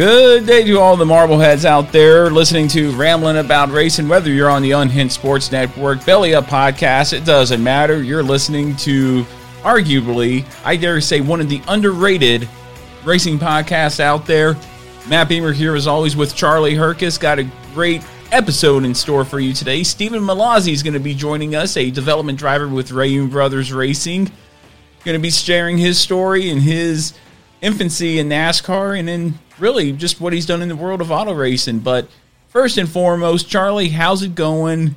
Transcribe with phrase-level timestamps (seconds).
[0.00, 4.08] Good day to all the Marbleheads out there listening to Rambling About Racing.
[4.08, 8.02] Whether you're on the Unhinged Sports Network, Belly Up Podcast, it doesn't matter.
[8.02, 9.24] You're listening to
[9.60, 12.48] arguably, I dare say, one of the underrated
[13.04, 14.56] racing podcasts out there.
[15.06, 17.20] Matt Beamer here, as always, with Charlie Herkus.
[17.20, 19.82] Got a great episode in store for you today.
[19.82, 24.30] Stephen Mallozzi is going to be joining us, a development driver with Reaume Brothers Racing.
[25.04, 27.12] Going to be sharing his story and his
[27.62, 31.32] infancy in NASCAR and then really just what he's done in the world of auto
[31.32, 31.80] racing.
[31.80, 32.08] But
[32.48, 34.94] first and foremost, Charlie, how's it going?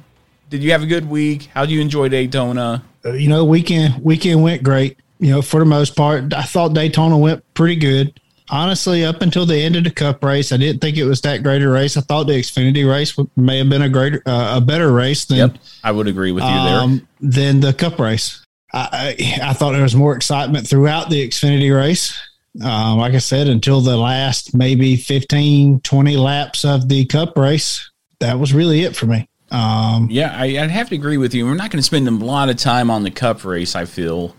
[0.50, 1.50] Did you have a good week?
[1.54, 2.84] How do you enjoy Daytona?
[3.06, 4.98] Uh, you know, weekend weekend went great.
[5.20, 8.20] You know, for the most part, I thought Daytona went pretty good.
[8.50, 11.44] Honestly, up until the end of the Cup race, I didn't think it was that
[11.44, 11.96] great a race.
[11.96, 15.38] I thought the Xfinity race may have been a greater, uh, a better race than.
[15.38, 16.80] Yep, I would agree with you there.
[16.80, 18.46] Um, than the Cup race.
[18.74, 22.20] I, I, I thought there was more excitement throughout the Xfinity race
[22.62, 27.90] um, like I said, until the last maybe 15, 20 laps of the cup race,
[28.20, 29.28] that was really it for me.
[29.50, 31.46] Um, yeah, I, would have to agree with you.
[31.46, 34.36] We're not going to spend a lot of time on the cup race, I feel.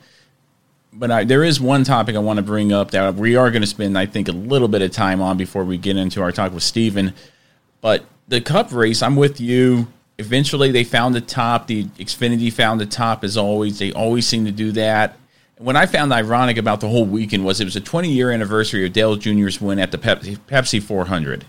[0.93, 3.63] But I, there is one topic I want to bring up that we are going
[3.63, 6.31] to spend, I think, a little bit of time on before we get into our
[6.31, 7.15] talk with Steven.
[7.81, 9.89] But the cup race, I'm with you.
[10.19, 11.67] Eventually, they found the top.
[11.67, 13.81] The Xfinity found the top as always.
[13.81, 15.17] They always seem to do that
[15.59, 18.87] what I found ironic about the whole weekend was it was a 20 year anniversary
[18.87, 21.45] of Dale Jr.'s win at the Pepsi, Pepsi 400.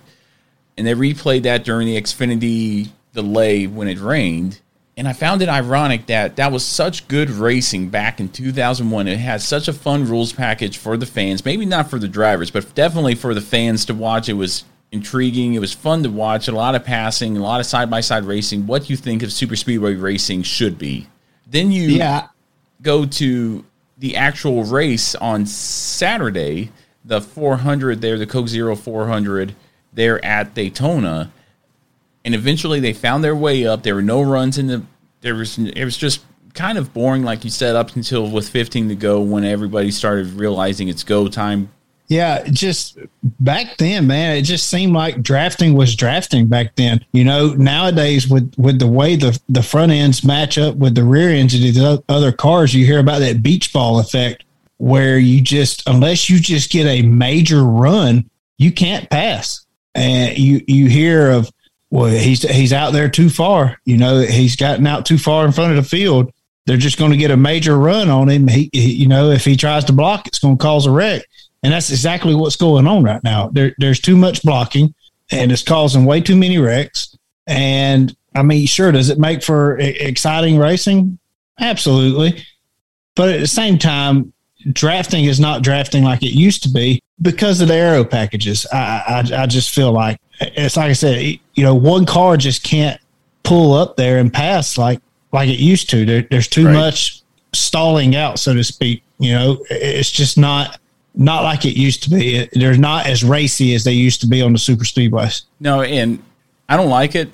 [0.78, 4.60] And they replayed that during the Xfinity delay when it rained.
[4.98, 9.07] And I found it ironic that that was such good racing back in 2001.
[9.07, 11.44] It had such a fun rules package for the fans.
[11.44, 14.30] Maybe not for the drivers, but definitely for the fans to watch.
[14.30, 15.54] It was intriguing.
[15.54, 16.48] It was fun to watch.
[16.48, 18.68] A lot of passing, a lot of side by side racing.
[18.68, 21.08] What do you think of super speedway racing should be?
[21.46, 22.28] Then you yeah.
[22.81, 23.66] go to
[23.98, 26.72] the actual race on Saturday,
[27.04, 29.56] the 400 there, the Coke Zero 400
[29.94, 31.32] there at Daytona,
[32.24, 33.84] and eventually they found their way up.
[33.84, 34.84] There were no runs in the.
[35.22, 36.22] There was it was just
[36.54, 40.28] kind of boring, like you said, up until with 15 to go when everybody started
[40.34, 41.72] realizing it's go time
[42.07, 43.00] Yeah, just
[43.40, 47.04] back then, man, it just seemed like drafting was drafting back then.
[47.13, 51.04] You know, nowadays with with the way the the front ends match up with the
[51.04, 54.44] rear ends of the other cars, you hear about that beach ball effect
[54.78, 59.66] where you just unless you just get a major run, you can't pass.
[59.96, 61.51] And you you hear of
[61.90, 63.80] well, he's he's out there too far.
[63.86, 66.31] You know, he's gotten out too far in front of the field.
[66.66, 68.48] They're just going to get a major run on him.
[68.48, 71.24] He, he you know, if he tries to block, it's going to cause a wreck.
[71.66, 73.48] And that's exactly what's going on right now.
[73.48, 74.94] There, there's too much blocking
[75.32, 77.18] and it's causing way too many wrecks.
[77.48, 81.18] And I mean, sure, does it make for exciting racing?
[81.60, 82.46] Absolutely.
[83.16, 84.32] But at the same time,
[84.74, 88.68] drafting is not drafting like it used to be because of the aero packages.
[88.72, 92.62] I, I, I just feel like it's like I said, you know, one car just
[92.62, 93.02] can't
[93.42, 95.00] pull up there and pass like
[95.32, 96.06] like it used to.
[96.06, 96.74] There, there's too right.
[96.74, 97.24] much
[97.56, 99.02] stalling out, so to speak.
[99.18, 100.80] You know, it's just not
[101.16, 102.48] not like it used to be.
[102.54, 105.44] they're not as racy as they used to be on the super speedways.
[105.60, 106.22] No, and
[106.68, 107.30] I don't like it.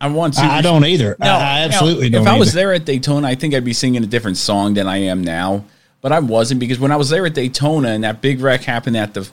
[0.00, 0.42] I want to.
[0.42, 1.16] I, don't either.
[1.18, 2.22] No, I, absolutely don't.
[2.22, 2.40] If I either.
[2.40, 5.24] was there at Daytona, I think I'd be singing a different song than I am
[5.24, 5.64] now.
[6.02, 8.96] But I wasn't because when I was there at Daytona and that big wreck happened
[8.96, 9.28] at the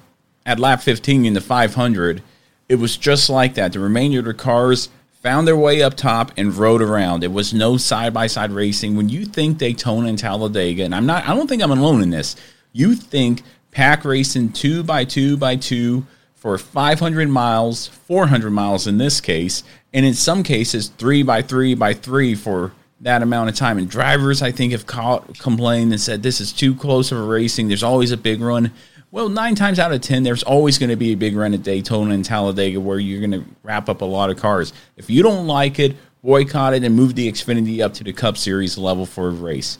[0.45, 2.24] at lap 15 in the 500,
[2.69, 3.74] it was just like that.
[3.74, 4.89] The remainder of the cars
[5.21, 7.24] found their way up top and rode around.
[7.24, 8.95] It was no side by side racing.
[8.95, 12.09] When you think Daytona and Talladega, and I'm not, I don't think I'm alone in
[12.09, 12.36] this.
[12.71, 16.05] You think pack racing two by two by two
[16.35, 21.73] for 500 miles, 400 miles in this case, and in some cases, three by three
[21.73, 23.77] by three for that amount of time.
[23.77, 27.23] And drivers, I think, have caught, complained and said this is too close of a
[27.23, 27.67] racing.
[27.67, 28.71] There's always a big run.
[29.11, 31.63] Well, nine times out of ten, there's always going to be a big run at
[31.63, 34.73] Daytona and Talladega where you're going to wrap up a lot of cars.
[34.97, 38.37] If you don't like it, boycott it and move the Xfinity up to the Cup
[38.37, 39.77] Series level for a race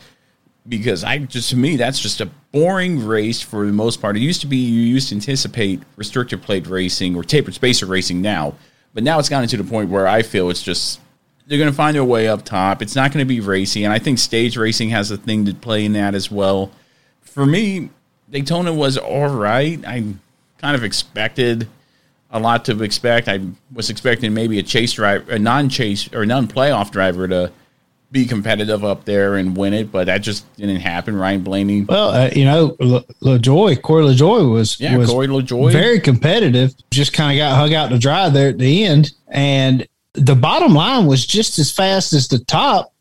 [0.68, 4.15] because I just to me that's just a boring race for the most part.
[4.15, 8.21] It used to be you used to anticipate restrictor plate racing or tapered spacer racing
[8.21, 8.56] now,
[8.94, 11.00] but now it's gotten to the point where I feel it's just
[11.48, 12.81] they're going to find their way up top.
[12.81, 15.54] It's not going to be racy, and I think stage racing has a thing to
[15.54, 16.71] play in that as well.
[17.21, 17.89] For me,
[18.30, 19.83] Daytona was all right.
[19.86, 20.06] I
[20.57, 21.68] kind of expected
[22.31, 23.27] a lot to expect.
[23.27, 23.42] I
[23.74, 27.51] was expecting maybe a chase driver, a non-chase or non-playoff driver to
[28.13, 31.18] be competitive up there and win it, but that just didn't happen.
[31.18, 31.81] Ryan Blaney.
[31.81, 35.71] Well, uh, you know, LaJoie, Corey LaJoie was yeah, was Corey LaJoie.
[35.71, 36.74] very competitive.
[36.92, 40.74] Just kind of got hung out to dry there at the end, and the bottom
[40.74, 42.94] line was just as fast as the top.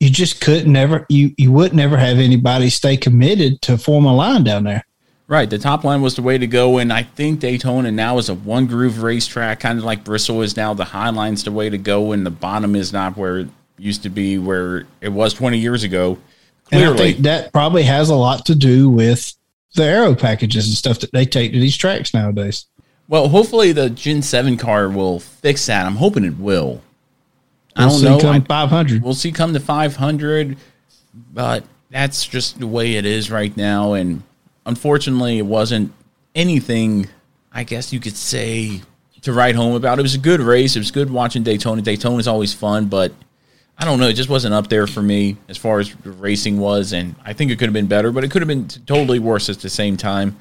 [0.00, 4.14] You just couldn't never you you would never have anybody stay committed to form a
[4.14, 4.84] line down there.
[5.26, 8.28] Right, the top line was the way to go, and I think Daytona now is
[8.28, 10.74] a one groove racetrack, kind of like Bristol is now.
[10.74, 13.48] The high line's the way to go, and the bottom is not where
[13.78, 16.18] used to be where it was 20 years ago.
[16.66, 16.86] Clearly.
[16.86, 19.34] And I think that probably has a lot to do with
[19.74, 22.66] the aero packages and stuff that they take to these tracks nowadays.
[23.08, 25.86] Well, hopefully the Gen 7 car will fix that.
[25.86, 26.80] I'm hoping it will.
[27.76, 28.20] I don't know.
[28.20, 29.02] Come 500.
[29.02, 30.56] We'll see come to 500,
[31.32, 33.94] but that's just the way it is right now.
[33.94, 34.22] And
[34.64, 35.92] unfortunately, it wasn't
[36.34, 37.08] anything,
[37.52, 38.80] I guess you could say,
[39.22, 39.98] to write home about.
[39.98, 40.76] It was a good race.
[40.76, 41.82] It was good watching Daytona.
[41.82, 43.12] Daytona is always fun, but
[43.76, 44.08] I don't know.
[44.08, 47.50] It just wasn't up there for me as far as racing was, and I think
[47.50, 49.96] it could have been better, but it could have been totally worse at the same
[49.96, 50.36] time.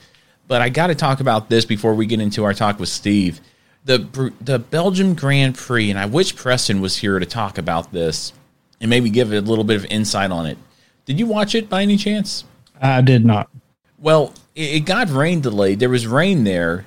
[0.48, 3.42] But I got to talk about this before we get into our talk with Steve.
[3.86, 8.34] The the Belgium Grand Prix, and I wish Preston was here to talk about this
[8.80, 10.58] and maybe give a little bit of insight on it.
[11.06, 12.46] Did you watch it by any chance?
[12.82, 13.50] I did not.
[13.98, 15.80] Well, it got rain delayed.
[15.80, 16.86] There was rain there,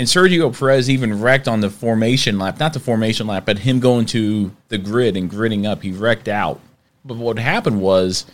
[0.00, 3.80] and Sergio Perez even wrecked on the formation lap, not the formation lap, but him
[3.80, 5.82] going to the grid and gridding up.
[5.82, 6.58] He wrecked out.
[7.04, 8.24] But what happened was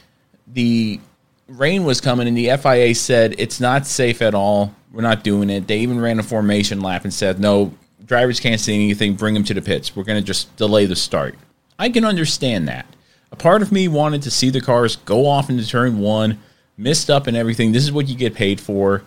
[0.47, 1.01] the
[1.49, 4.77] rain was coming, and the FIA said it's not safe at all.
[4.93, 5.67] We're not doing it.
[5.67, 9.15] They even ran a formation lap and said, no, drivers can't see anything.
[9.15, 9.97] Bring them to the pits.
[9.97, 11.35] We're going to just delay the start.
[11.81, 12.87] I can understand that.
[13.33, 16.39] A part of me wanted to see the cars go off into turn one,
[16.77, 17.73] missed up and everything.
[17.73, 19.03] This is what you get paid for.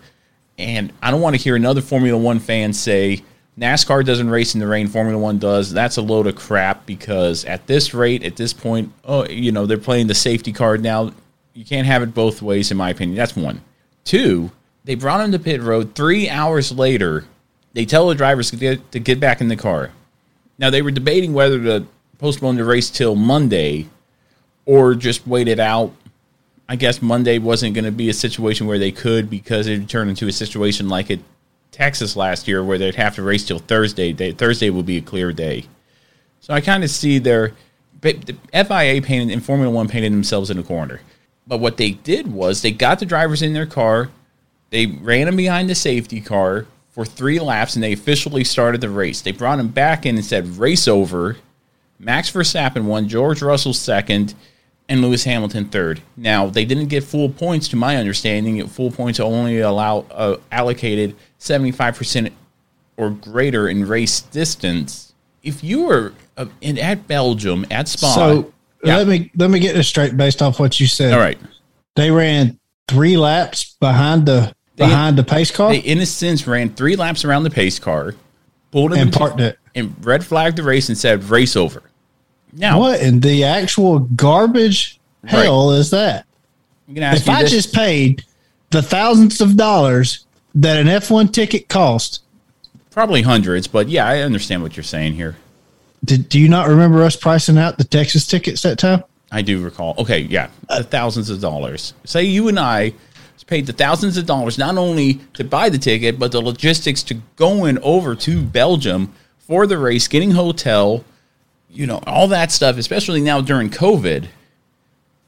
[0.60, 3.22] And I don't want to hear another Formula One fan say
[3.58, 5.72] NASCAR doesn't race in the rain, Formula One does.
[5.72, 9.66] That's a load of crap because at this rate, at this point, oh, you know,
[9.66, 11.12] they're playing the safety card now.
[11.54, 13.16] You can't have it both ways, in my opinion.
[13.16, 13.62] That's one.
[14.04, 14.50] Two,
[14.84, 15.94] they brought him to pit road.
[15.94, 17.24] Three hours later,
[17.72, 19.90] they tell the drivers to get, to get back in the car.
[20.58, 21.86] Now, they were debating whether to
[22.18, 23.88] postpone the race till Monday
[24.66, 25.92] or just wait it out
[26.70, 30.08] I guess Monday wasn't going to be a situation where they could because it turned
[30.08, 31.18] into a situation like at
[31.72, 34.12] Texas last year where they'd have to race till Thursday.
[34.12, 35.64] They, Thursday will be a clear day.
[36.38, 37.54] So I kind of see their
[38.02, 41.00] the FIA painted and Formula One painted themselves in a corner.
[41.44, 44.08] But what they did was they got the drivers in their car,
[44.70, 48.90] They ran them behind the safety car for three laps, and they officially started the
[48.90, 49.20] race.
[49.20, 51.36] They brought him back in and said, "Race over."
[51.98, 54.34] Max Verstappen won, George Russell second,
[54.90, 56.02] and Lewis Hamilton third.
[56.16, 58.66] Now they didn't get full points, to my understanding.
[58.66, 62.32] Full points only allow uh, allocated seventy five percent
[62.98, 65.14] or greater in race distance.
[65.42, 68.52] If you were uh, in, at Belgium at Spa, So
[68.84, 68.96] Yeah.
[68.98, 71.14] let me let me get this straight based off what you said.
[71.14, 71.38] all right,
[71.96, 76.46] They ran three laps behind the They- behind the pace car they in a sense
[76.46, 78.14] ran three laps around the pace car,
[78.70, 79.58] pulled and parked it.
[79.74, 81.82] and red flagged the race and said race over.
[82.52, 86.26] Now What in the actual garbage hell is that?
[86.88, 87.50] I'm gonna ask If I this.
[87.52, 88.24] just paid
[88.70, 92.22] the thousands of dollars that an F1 ticket cost,
[92.90, 95.36] probably hundreds, but yeah, I understand what you're saying here.
[96.04, 99.04] did, do you not remember us pricing out the Texas tickets that time?
[99.30, 99.94] I do recall.
[99.98, 101.94] Okay, yeah, the thousands of dollars.
[102.04, 102.94] Say you and I
[103.46, 107.14] paid the thousands of dollars not only to buy the ticket, but the logistics to
[107.36, 111.04] going over to Belgium for the race, getting hotel,
[111.70, 112.76] you know, all that stuff.
[112.76, 114.26] Especially now during COVID,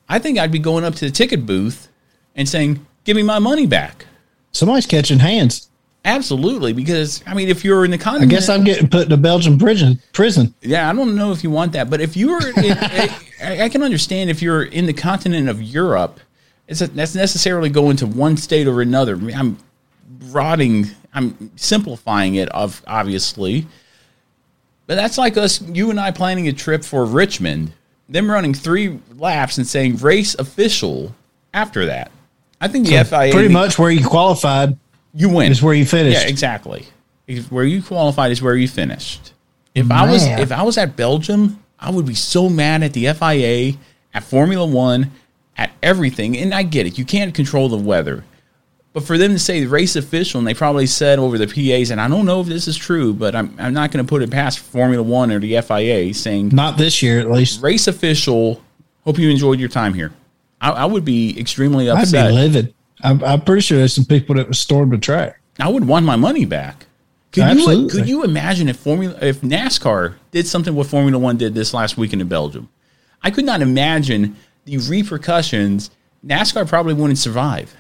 [0.09, 1.89] I think I'd be going up to the ticket booth
[2.35, 4.07] and saying, "Give me my money back."
[4.53, 5.69] Somebody's catching hands.
[6.05, 9.13] Absolutely, because I mean, if you're in the continent, I guess I'm getting put in
[9.13, 10.01] a Belgian prison.
[10.13, 10.53] Prison.
[10.61, 13.69] Yeah, I don't know if you want that, but if you're, in, eh, I, I
[13.69, 16.19] can understand if you're in the continent of Europe,
[16.67, 19.15] it's a, that's necessarily going to one state or another.
[19.33, 19.59] I'm
[20.25, 20.87] rotting.
[21.15, 23.69] I'm simplifying it, of obviously,
[24.93, 27.73] but that's like us, you and I, planning a trip for Richmond,
[28.11, 31.15] them running three laps and saying race official
[31.55, 32.11] after that.
[32.61, 34.77] I think the FIA Pretty much where you qualified
[35.15, 35.51] you win.
[35.51, 36.21] is where you finished.
[36.21, 36.85] Yeah, exactly.
[37.49, 39.33] Where you qualified is where you finished.
[39.75, 43.11] If I was if I was at Belgium, I would be so mad at the
[43.15, 43.79] FIA,
[44.13, 45.11] at Formula One,
[45.57, 46.37] at everything.
[46.37, 48.25] And I get it, you can't control the weather.
[48.93, 52.01] But for them to say race official, and they probably said over the PAs, and
[52.01, 54.31] I don't know if this is true, but I'm, I'm not going to put it
[54.31, 57.63] past Formula One or the FIA saying Not this year, at least.
[57.63, 58.63] race official.
[59.05, 60.13] Hope you enjoyed your time here.
[60.61, 62.27] I, I would be extremely upset.
[62.27, 62.75] I'd be livid.
[63.03, 65.41] I'm, I'm pretty sure there's some people that would storm the track.
[65.59, 66.87] I would want my money back.
[67.33, 67.99] Could you Absolutely.
[67.99, 71.97] could you imagine if Formula if NASCAR did something what Formula One did this last
[71.97, 72.69] weekend in Belgium?
[73.23, 75.91] I could not imagine the repercussions.
[76.27, 77.75] NASCAR probably wouldn't survive.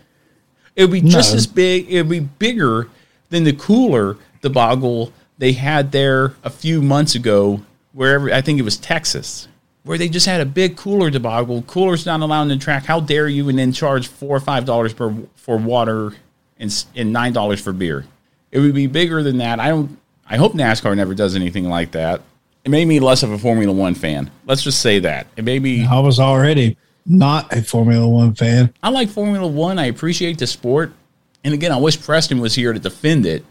[0.76, 1.36] It would be just No.
[1.38, 1.86] as big.
[1.90, 2.88] It would be bigger
[3.30, 7.60] than the cooler debacle they had there a few months ago,
[7.92, 9.48] wherever I think it was Texas,
[9.84, 11.62] where they just had a big cooler debacle.
[11.62, 12.84] Cooler's not allowed in the track.
[12.86, 13.48] How dare you?
[13.48, 16.14] And then charge four or five dollars per for water
[16.58, 18.04] and and nine dollars for beer.
[18.50, 19.58] It would be bigger than that.
[19.60, 19.98] I don't.
[20.28, 22.22] I hope NASCAR never does anything like that.
[22.64, 24.30] It made me less of a Formula One fan.
[24.46, 25.26] Let's just say that.
[25.36, 25.84] It made me.
[25.84, 28.72] I was already not a Formula One fan.
[28.82, 29.78] I like Formula One.
[29.78, 30.92] I appreciate the sport.
[31.44, 33.44] And again, I wish Preston was here to defend it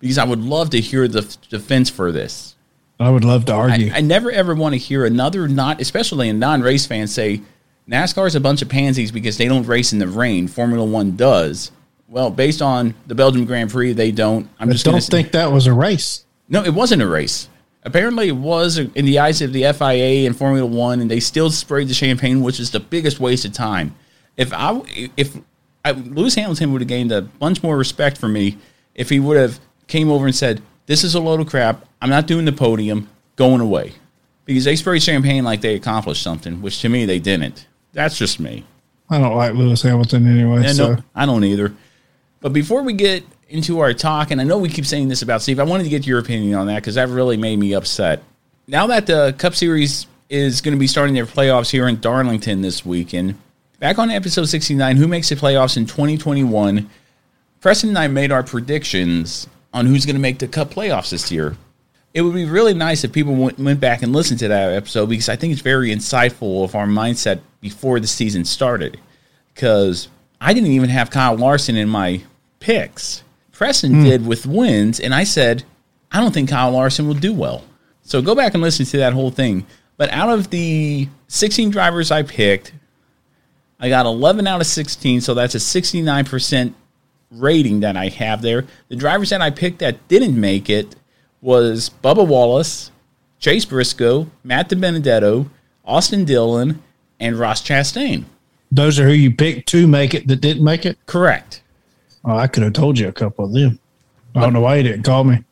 [0.00, 2.54] because I would love to hear the defense for this.
[2.98, 3.92] I would love to argue.
[3.92, 7.42] I, I never ever want to hear another not, especially a non-race fan, say
[7.88, 10.48] NASCAR is a bunch of pansies because they don't race in the rain.
[10.48, 11.70] Formula One does.
[12.08, 14.48] Well, based on the Belgium Grand Prix, they don't.
[14.58, 16.24] I'm I just don't think that was a race.
[16.48, 17.48] no, it wasn't a race.
[17.84, 21.50] Apparently, it was in the eyes of the FIA and Formula One, and they still
[21.50, 23.94] sprayed the champagne, which is the biggest waste of time.
[24.36, 24.80] If I,
[25.16, 25.36] if
[25.84, 28.56] I, Lewis Hamilton would have gained a bunch more respect for me
[28.94, 31.86] if he would have came over and said, "This is a load of crap.
[32.00, 33.08] I'm not doing the podium.
[33.36, 33.92] Going away,"
[34.44, 37.66] because they sprayed champagne like they accomplished something, which to me they didn't.
[37.92, 38.64] That's just me.
[39.10, 40.62] I don't like Lewis Hamilton anyway.
[40.62, 41.74] Yeah, so no, I don't either.
[42.40, 43.24] But before we get
[43.54, 45.88] into our talk, and I know we keep saying this about Steve, I wanted to
[45.88, 48.22] get your opinion on that because that really made me upset.
[48.66, 52.62] Now that the Cup Series is going to be starting their playoffs here in Darlington
[52.62, 53.38] this weekend,
[53.78, 56.90] back on episode 69, Who Makes the Playoffs in 2021,
[57.60, 61.30] Preston and I made our predictions on who's going to make the Cup playoffs this
[61.30, 61.56] year.
[62.12, 65.08] It would be really nice if people went, went back and listened to that episode
[65.08, 69.00] because I think it's very insightful of our mindset before the season started.
[69.52, 70.08] Because
[70.40, 72.22] I didn't even have Kyle Larson in my
[72.60, 73.23] picks.
[73.54, 74.04] Preston hmm.
[74.04, 75.64] did with wins, and I said,
[76.12, 77.64] I don't think Kyle Larson will do well.
[78.02, 79.66] So go back and listen to that whole thing.
[79.96, 82.72] But out of the 16 drivers I picked,
[83.80, 86.74] I got 11 out of 16, so that's a 69%
[87.30, 88.66] rating that I have there.
[88.88, 90.94] The drivers that I picked that didn't make it
[91.40, 92.90] was Bubba Wallace,
[93.38, 95.48] Chase Briscoe, Matt DiBenedetto,
[95.84, 96.82] Austin Dillon,
[97.20, 98.24] and Ross Chastain.
[98.70, 100.98] those are who you picked to make it that didn't make it.
[101.06, 101.62] Correct.
[102.24, 103.78] Oh, I could have told you a couple of them.
[104.34, 105.44] I don't know why you didn't call me.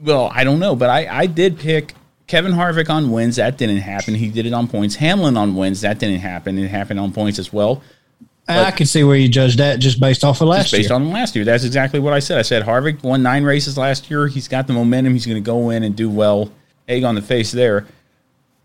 [0.00, 1.94] Well, I don't know, but I, I did pick
[2.26, 3.36] Kevin Harvick on wins.
[3.36, 4.14] That didn't happen.
[4.14, 4.94] He did it on points.
[4.94, 5.82] Hamlin on wins.
[5.82, 6.58] That didn't happen.
[6.58, 7.82] It happened on points as well.
[8.48, 10.96] I can see where you judge that just based off of last based year.
[10.96, 11.44] on last year.
[11.44, 12.38] That's exactly what I said.
[12.38, 14.26] I said Harvick won nine races last year.
[14.26, 15.12] He's got the momentum.
[15.12, 16.50] He's going to go in and do well.
[16.88, 17.86] Egg on the face there.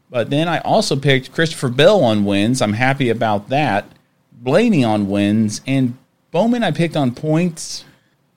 [0.09, 2.61] But then I also picked Christopher Bell on wins.
[2.61, 3.85] I'm happy about that.
[4.31, 5.97] Blaney on wins and
[6.35, 7.85] Bowman I picked on points.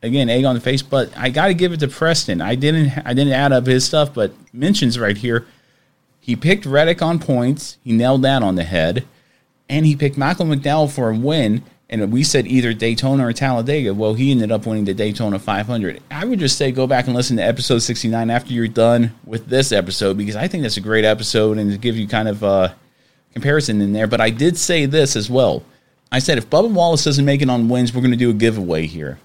[0.04, 2.40] Again, egg on the face, but I got to give it to Preston.
[2.40, 5.48] I didn't I didn't add up his stuff, but mentions right here.
[6.20, 7.76] He picked Reddick on points.
[7.82, 9.04] He nailed that on the head.
[9.68, 11.64] And he picked Michael McDowell for a win.
[11.90, 13.92] And we said either Daytona or Talladega.
[13.92, 16.00] Well, he ended up winning the Daytona 500.
[16.12, 19.48] I would just say go back and listen to episode 69 after you're done with
[19.48, 22.44] this episode because I think that's a great episode and to give you kind of
[22.44, 22.76] a
[23.32, 24.06] comparison in there.
[24.06, 25.64] But I did say this as well.
[26.10, 28.34] I said if Bubba Wallace doesn't make it on wins, we're going to do a
[28.34, 29.18] giveaway here.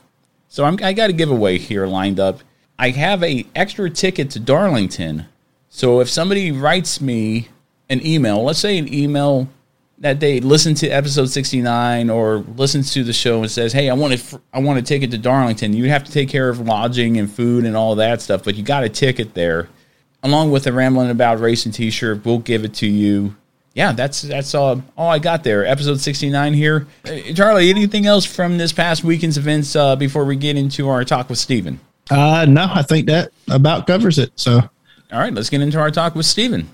[0.49, 2.41] So I'm, I got a giveaway here lined up.
[2.77, 5.25] I have a extra ticket to Darlington.
[5.69, 7.47] So if somebody writes me
[7.89, 9.47] an email, let's say an email
[9.99, 13.93] that they listen to episode 69 or listens to the show and says, "Hey, I
[13.93, 17.17] want to I want a ticket to Darlington." You have to take care of lodging
[17.17, 19.69] and food and all that stuff, but you got a ticket there
[20.21, 22.25] along with a rambling about racing t-shirt.
[22.25, 23.35] We'll give it to you.
[23.73, 25.65] Yeah, that's that's all all I got there.
[25.65, 26.85] Episode 69 here.
[27.05, 31.03] Uh, Charlie, anything else from this past weekend's events uh, before we get into our
[31.03, 31.79] talk with Steven?
[32.11, 34.31] Uh, no, I think that about covers it.
[34.35, 34.57] So,
[35.11, 36.69] All right, let's get into our talk with Steven.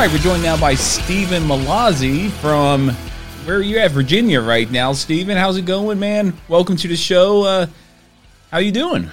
[0.00, 2.88] Right, we're joined now by Stephen Mallozzi from
[3.44, 4.94] where are you at, Virginia, right now.
[4.94, 6.32] Stephen, how's it going, man?
[6.48, 7.42] Welcome to the show.
[7.42, 7.66] Uh,
[8.50, 9.10] how you doing?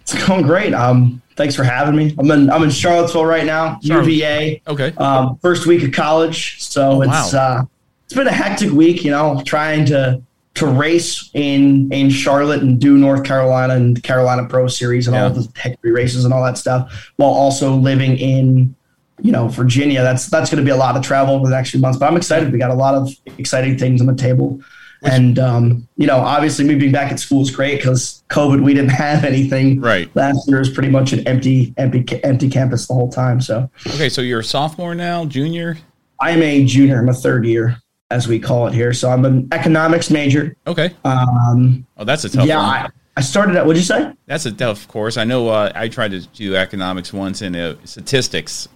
[0.00, 0.72] It's going great.
[0.72, 2.14] Um, thanks for having me.
[2.18, 4.62] I'm in I'm in Charlottesville right now, UVA.
[4.66, 4.94] Okay.
[4.96, 7.58] Um, first week of college, so Oh, it's wow.
[7.58, 7.64] uh,
[8.06, 9.04] it's been a hectic week.
[9.04, 10.22] You know, trying to
[10.54, 15.14] to race in in Charlotte and do North Carolina and the Carolina Pro Series and
[15.14, 15.34] all Yeah.
[15.42, 18.74] the Hickory races and all that stuff, while also living in
[19.22, 20.02] you know Virginia.
[20.02, 21.98] That's that's going to be a lot of travel over the next few months.
[21.98, 22.52] But I'm excited.
[22.52, 24.60] We got a lot of exciting things on the table.
[25.04, 28.72] And um, you know, obviously, me being back at school is great because COVID, we
[28.72, 29.80] didn't have anything.
[29.80, 30.08] Right.
[30.14, 33.40] Last year was pretty much an empty, empty, empty campus the whole time.
[33.40, 35.78] So Okay, so you're a sophomore now, junior.
[36.20, 37.00] I am a junior.
[37.00, 37.76] I'm a third year,
[38.12, 38.92] as we call it here.
[38.92, 40.54] So I'm an economics major.
[40.68, 40.94] Okay.
[41.04, 42.66] Um, Oh, that's a tough yeah, one.
[42.66, 43.66] I, I started at.
[43.66, 44.12] What'd you say?
[44.26, 45.16] That's a tough course.
[45.16, 45.48] I know.
[45.48, 48.68] Uh, I tried to do economics once and uh, statistics.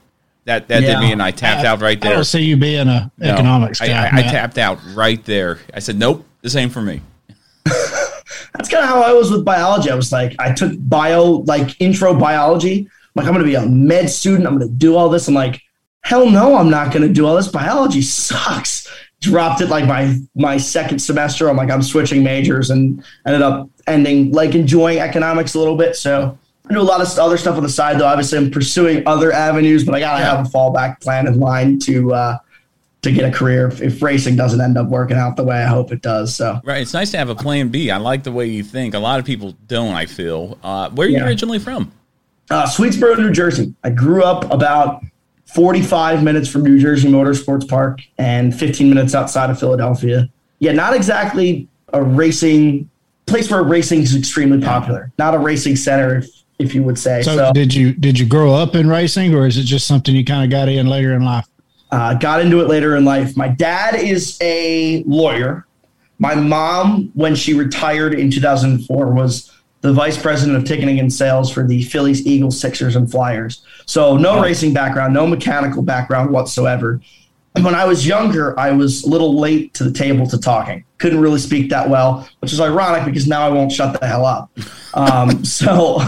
[0.46, 1.00] That that did Yeah.
[1.00, 2.08] me, and I tapped out right there.
[2.08, 2.18] I there.
[2.18, 4.04] don't see you being a No, economics I, guy.
[4.04, 4.30] I, I Matt.
[4.32, 5.58] tapped out right there.
[5.74, 7.02] I said, "Nope, this ain't for me."
[7.64, 9.90] That's kind of how I was with biology.
[9.90, 12.88] I was like, I took bio, like intro biology.
[13.14, 14.46] Like, I'm going to be a med student.
[14.46, 15.28] I'm going to do all this.
[15.28, 15.60] I'm like,
[16.02, 17.48] hell no, I'm not going to do all this.
[17.48, 18.86] Biology sucks.
[19.20, 21.48] Dropped it like my my second semester.
[21.48, 25.96] I'm like, I'm switching majors and ended up ending like enjoying economics a little bit.
[25.96, 28.06] So I do a lot of other stuff on the side, though.
[28.06, 31.78] Obviously, I'm pursuing other avenues, but I got to have a fallback plan in line
[31.80, 32.38] to uh,
[33.02, 35.66] to get a career if, if racing doesn't end up working out the way I
[35.66, 36.34] hope it does.
[36.34, 36.60] So.
[36.64, 36.82] Right.
[36.82, 37.90] It's nice to have a plan B.
[37.92, 38.94] I like the way you think.
[38.94, 39.94] A lot of people don't.
[39.94, 40.58] I feel.
[40.62, 41.26] Uh, where are you Yeah.
[41.26, 41.92] originally from?
[42.50, 43.72] Uh, Swedesboro, New Jersey.
[43.84, 45.02] I grew up about
[45.54, 50.28] 45 minutes from New Jersey Motorsports Park and 15 minutes outside of Philadelphia.
[50.58, 52.90] Yeah, not exactly a racing
[53.26, 55.12] place where racing is extremely popular.
[55.18, 57.22] Not a racing center, if, if you would say.
[57.22, 60.14] so, So, did you did you grow up in racing, or is it just something
[60.14, 61.46] you kind of got in later in life?
[61.92, 63.36] uh, got into it later in life.
[63.36, 65.66] My dad is a lawyer.
[66.18, 71.52] My mom, when she retired in 2004, was the vice president of ticketing and sales
[71.52, 73.64] for the Phillies, Eagles, Sixers, and Flyers.
[73.84, 77.00] So no racing background, no mechanical background whatsoever.
[77.54, 80.84] And when I was younger, I was a little late to the table to talking.
[80.98, 84.26] Couldn't really speak that well, which is ironic because now I won't shut the hell
[84.26, 84.50] up.
[84.94, 86.00] Um, so,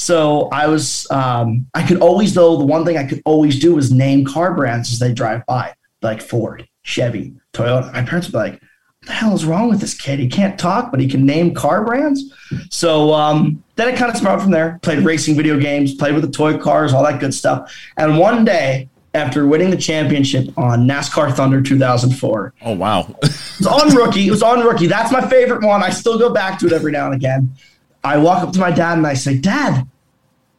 [0.00, 3.74] so I was, um, I could always, though, the one thing I could always do
[3.74, 7.92] was name car brands as they drive by, like Ford, Chevy, Toyota.
[7.92, 10.18] My parents would be like, what the hell is wrong with this kid?
[10.18, 12.32] He can't talk, but he can name car brands.
[12.70, 14.78] So um, then it kind of sprouted from there.
[14.80, 17.70] Played racing video games, played with the toy cars, all that good stuff.
[17.98, 23.00] And one day, after winning the championship on NASCAR Thunder 2004, Oh wow.
[23.22, 24.26] it was on rookie.
[24.26, 24.86] It was on rookie.
[24.86, 25.82] That's my favorite one.
[25.82, 27.54] I still go back to it every now and again.
[28.02, 29.86] I walk up to my dad and I say, Dad,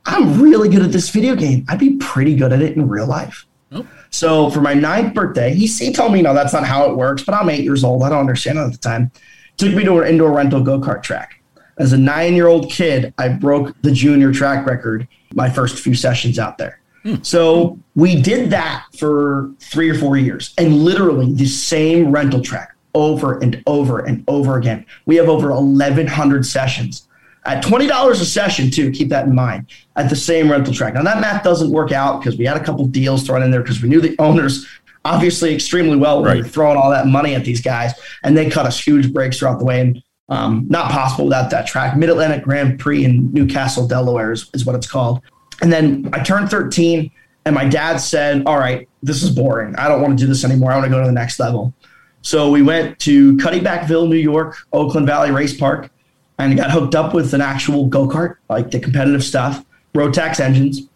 [0.06, 1.66] I'm really good at this video game.
[1.70, 3.46] I'd be pretty good at it in real life.
[3.72, 3.88] Oh.
[4.10, 7.24] So for my ninth birthday, he, he told me, no, that's not how it works,
[7.24, 8.04] but I'm eight years old.
[8.04, 9.12] I don't understand it at the time.
[9.58, 11.42] Took me to an indoor rental go kart track.
[11.78, 15.96] As a nine year old kid, I broke the junior track record my first few
[15.96, 16.82] sessions out there.
[17.04, 17.16] Hmm.
[17.24, 22.76] So we did that for three or four years and literally the same rental track
[22.94, 24.86] over and over and over again.
[25.06, 27.08] We have over 1,100 sessions
[27.46, 28.92] at $20 a session, too.
[28.92, 30.94] Keep that in mind at the same rental track.
[30.94, 33.62] Now, that math doesn't work out because we had a couple deals thrown in there
[33.62, 34.68] because we knew the owners
[35.04, 37.92] obviously extremely well when we were throwing all that money at these guys
[38.24, 39.82] and they cut us huge breaks throughout the way.
[39.82, 41.98] And um, not possible without that track.
[41.98, 45.22] Mid Atlantic Grand Prix in New Castle, Delaware is, is what it's called.
[45.62, 47.12] And then I turned 13,
[47.46, 49.76] and my dad said, All right, this is boring.
[49.76, 50.72] I don't want to do this anymore.
[50.72, 51.74] I want to go to the next level.
[52.22, 55.92] So we went to Cuddebackville, New York, Oakland Valley Race Park,
[56.40, 59.64] and got hooked up with an actual go kart, like the competitive stuff,
[59.94, 60.88] Rotax engines,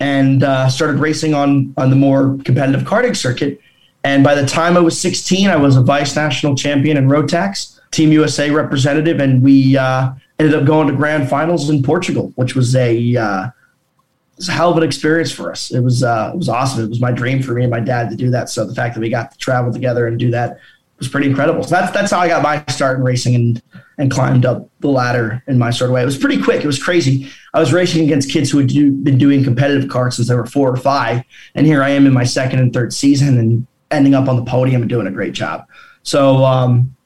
[0.00, 3.60] and uh, started racing on, on the more competitive karting circuit.
[4.04, 7.80] And by the time I was 16, I was a vice national champion in Rotax,
[7.90, 12.54] Team USA representative, and we uh, ended up going to grand finals in Portugal, which
[12.54, 13.48] was a uh,
[14.36, 15.70] was a hell of an experience for us.
[15.70, 16.84] It was uh, it was awesome.
[16.84, 18.48] It was my dream for me and my dad to do that.
[18.48, 20.58] So the fact that we got to travel together and do that
[21.02, 21.62] was pretty incredible.
[21.64, 23.62] So that's that's how I got my start in racing and
[23.98, 26.02] and climbed up the ladder in my sort of way.
[26.02, 26.62] It was pretty quick.
[26.64, 27.28] It was crazy.
[27.54, 30.46] I was racing against kids who had do, been doing competitive karts since they were
[30.46, 31.22] four or five,
[31.54, 34.44] and here I am in my second and third season and ending up on the
[34.44, 35.66] podium and doing a great job.
[36.02, 36.96] So um,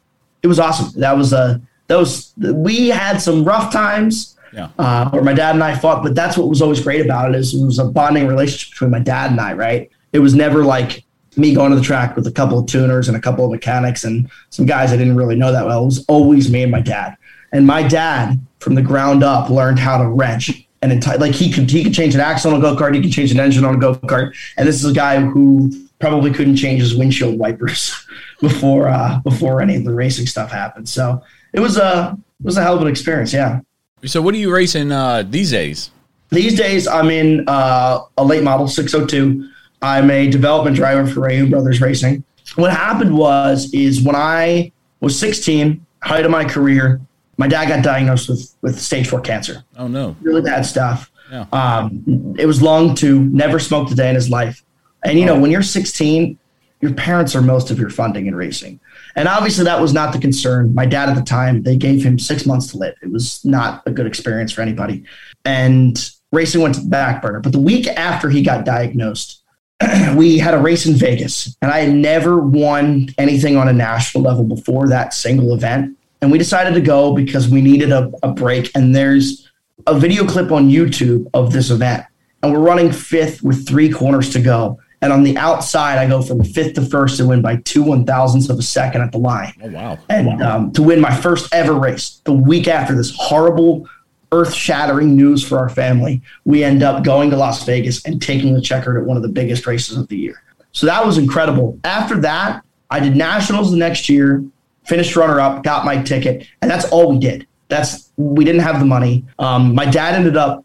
[0.43, 0.99] it was awesome.
[1.01, 4.69] That was a that was we had some rough times Yeah.
[4.79, 6.03] uh, where my dad and I fought.
[6.03, 8.91] But that's what was always great about it is it was a bonding relationship between
[8.91, 9.53] my dad and I.
[9.55, 9.91] Right?
[10.13, 11.05] It was never like
[11.37, 14.05] me going to the track with a couple of tuners and a couple of mechanics
[14.05, 15.83] and some guys I didn't really know that well.
[15.83, 17.17] It was always me and my dad.
[17.53, 21.51] And my dad, from the ground up, learned how to wrench and enti- like he
[21.51, 23.65] could he could change an axle on a go kart, he could change an engine
[23.65, 24.35] on a go kart.
[24.57, 27.95] And this is a guy who probably couldn't change his windshield wipers
[28.41, 30.89] before uh, before any of the racing stuff happened.
[30.89, 31.23] So
[31.53, 33.33] it was a it was a hell of an experience.
[33.33, 33.61] Yeah.
[34.05, 35.91] So what are you racing uh, these days?
[36.31, 39.49] These days, I'm in uh, a late model 602.
[39.83, 42.25] I'm a development driver for Reaume Brothers Racing.
[42.57, 47.01] What happened was, is when I was 16, height of my career,
[47.37, 49.65] my dad got diagnosed with with stage four cancer.
[49.77, 50.17] Oh no.
[50.23, 51.11] Really bad stuff.
[51.31, 51.47] Yeah.
[51.53, 54.63] Um, it was long to never smoked a day in his life.
[55.05, 56.39] And you know, when you're 16,
[56.81, 58.81] your parents are most of your funding in racing.
[59.17, 60.75] And obviously, that was not the concern.
[60.75, 62.95] My dad at the time, they gave him six months to live.
[63.03, 65.05] It was not a good experience for anybody.
[65.45, 65.99] And
[66.33, 67.41] racing went to the back burner.
[67.41, 69.43] But the week after he got diagnosed,
[70.17, 71.57] we had a race in Vegas.
[71.63, 75.97] And I had never won anything on a national level before that single event.
[76.23, 78.71] And we decided to go because we needed a, a break.
[78.75, 79.51] And there's
[79.87, 82.05] a video clip on YouTube of this event.
[82.43, 84.81] And we're running fifth with three corners to go.
[85.03, 88.07] And on the outside, I go from fifth to first and win by two one
[88.07, 89.53] thousandths of a second at the line.
[89.63, 89.99] Oh wow.
[90.09, 93.89] And um, to win my first ever race the week after this horrible,
[94.33, 98.55] earth shattering news for our family, we end up going to Las Vegas and taking
[98.55, 100.43] the checkered at one of the biggest races of the year.
[100.73, 101.79] So that was incredible.
[101.85, 104.45] After that, I did nationals the next year,
[104.85, 107.47] finished runner up, got my ticket, and that's all we did.
[107.69, 109.25] That's we didn't have the money.
[109.39, 110.65] Um, my dad ended up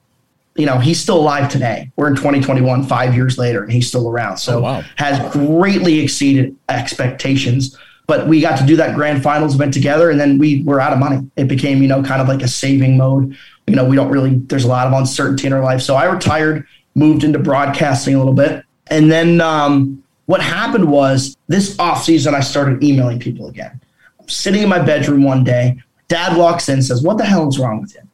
[0.55, 1.89] you know, he's still alive today.
[1.95, 4.35] We're in 2021, five years later, and he's still around.
[4.35, 4.83] So Oh, wow.
[4.97, 7.77] has greatly exceeded expectations.
[8.05, 10.91] But we got to do that grand finals event together, and then we were out
[10.91, 11.25] of money.
[11.37, 13.37] It became, you know, kind of like a saving mode.
[13.67, 14.35] You know, we don't really.
[14.35, 15.81] There's a lot of uncertainty in our life.
[15.81, 21.37] So I retired, moved into broadcasting a little bit, and then um, what happened was
[21.47, 23.79] this off season, I started emailing people again.
[24.19, 25.81] I'm sitting in my bedroom one day.
[26.07, 28.11] Dad walks in, and says, "What the hell is wrong with him?"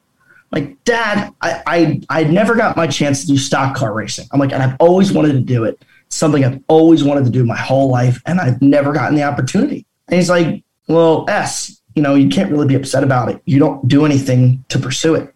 [0.52, 4.40] like dad I, I i never got my chance to do stock car racing i'm
[4.40, 7.58] like and i've always wanted to do it something i've always wanted to do my
[7.58, 12.16] whole life and i've never gotten the opportunity and he's like well s you know
[12.16, 15.34] you can't really be upset about it you don't do anything to pursue it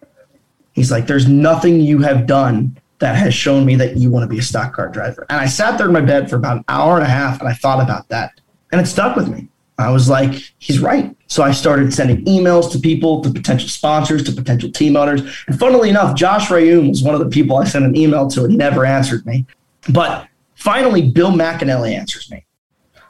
[0.72, 4.28] he's like there's nothing you have done that has shown me that you want to
[4.28, 6.64] be a stock car driver and i sat there in my bed for about an
[6.68, 9.90] hour and a half and i thought about that and it stuck with me I
[9.90, 11.14] was like, he's right.
[11.26, 15.22] So I started sending emails to people, to potential sponsors, to potential team owners.
[15.48, 18.44] And funnily enough, Josh Reaume was one of the people I sent an email to
[18.44, 19.46] and he never answered me.
[19.88, 22.44] But finally, Bill McAnally answers me.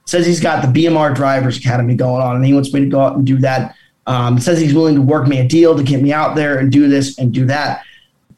[0.07, 3.01] Says he's got the BMR Drivers Academy going on and he wants me to go
[3.01, 3.75] out and do that.
[4.07, 6.73] Um, says he's willing to work me a deal to get me out there and
[6.73, 7.85] do this and do that.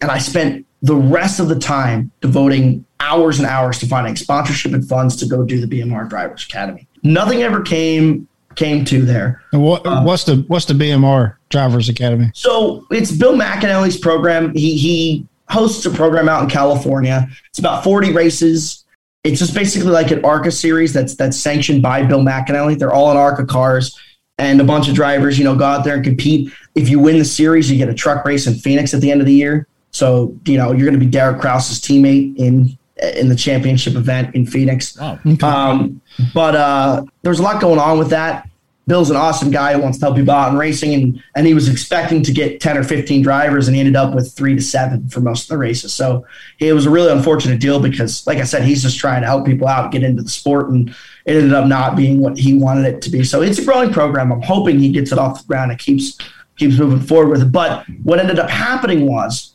[0.02, 4.72] And I spent the rest of the time devoting hours and hours to finding sponsorship
[4.72, 6.86] and funds to go do the BMR Drivers Academy.
[7.02, 9.42] Nothing ever came came to there.
[9.52, 12.30] What, what's the what's the BMR Drivers Academy?
[12.34, 14.54] So it's Bill McAnally's program.
[14.54, 17.28] He he hosts a program out in California.
[17.50, 18.84] It's about 40 races.
[19.22, 22.78] It's just basically like an ARCA series that's that's sanctioned by Bill McAnally.
[22.78, 23.98] They're all in ARCA cars,
[24.38, 26.52] and a bunch of drivers, you know, go out there and compete.
[26.74, 29.20] If you win the series, you get a truck race in Phoenix at the end
[29.20, 29.68] of the year.
[29.90, 32.76] So you know you're going to be Derek Kraus's teammate in
[33.16, 34.98] in the championship event in Phoenix.
[34.98, 35.18] Wow.
[35.42, 36.00] Um,
[36.32, 38.48] but uh, there's a lot going on with that.
[38.86, 41.54] Bill's an awesome guy who wants to help people out in racing, and and he
[41.54, 44.60] was expecting to get ten or fifteen drivers, and he ended up with three to
[44.60, 45.94] seven for most of the races.
[45.94, 46.26] So
[46.58, 49.46] it was a really unfortunate deal because, like I said, he's just trying to help
[49.46, 50.90] people out, get into the sport, and
[51.24, 53.24] it ended up not being what he wanted it to be.
[53.24, 54.30] So it's a growing program.
[54.30, 56.18] I'm hoping he gets it off the ground and keeps
[56.56, 57.52] keeps moving forward with it.
[57.52, 59.54] But what ended up happening was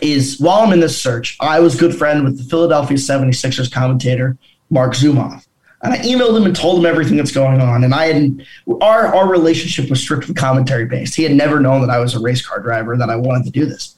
[0.00, 4.36] is while I'm in this search, I was good friend with the Philadelphia 76ers commentator,
[4.70, 5.46] Marc Zumoff.
[5.82, 7.84] And I emailed him and told him everything that's going on.
[7.84, 8.46] And I had
[8.82, 11.14] our our relationship was strictly commentary based.
[11.14, 13.50] He had never known that I was a race car driver that I wanted to
[13.50, 13.96] do this.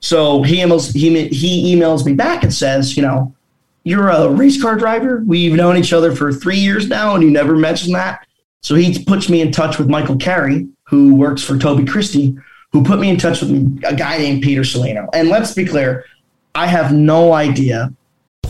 [0.00, 3.34] So he emails he he emails me back and says, you know,
[3.84, 5.22] you're a race car driver.
[5.26, 8.26] We've known each other for three years now, and you never mentioned that.
[8.62, 12.36] So he puts me in touch with Michael Carey, who works for Toby Christie,
[12.72, 13.50] who put me in touch with
[13.84, 15.08] a guy named Peter Salino.
[15.14, 16.04] And let's be clear,
[16.54, 17.92] I have no idea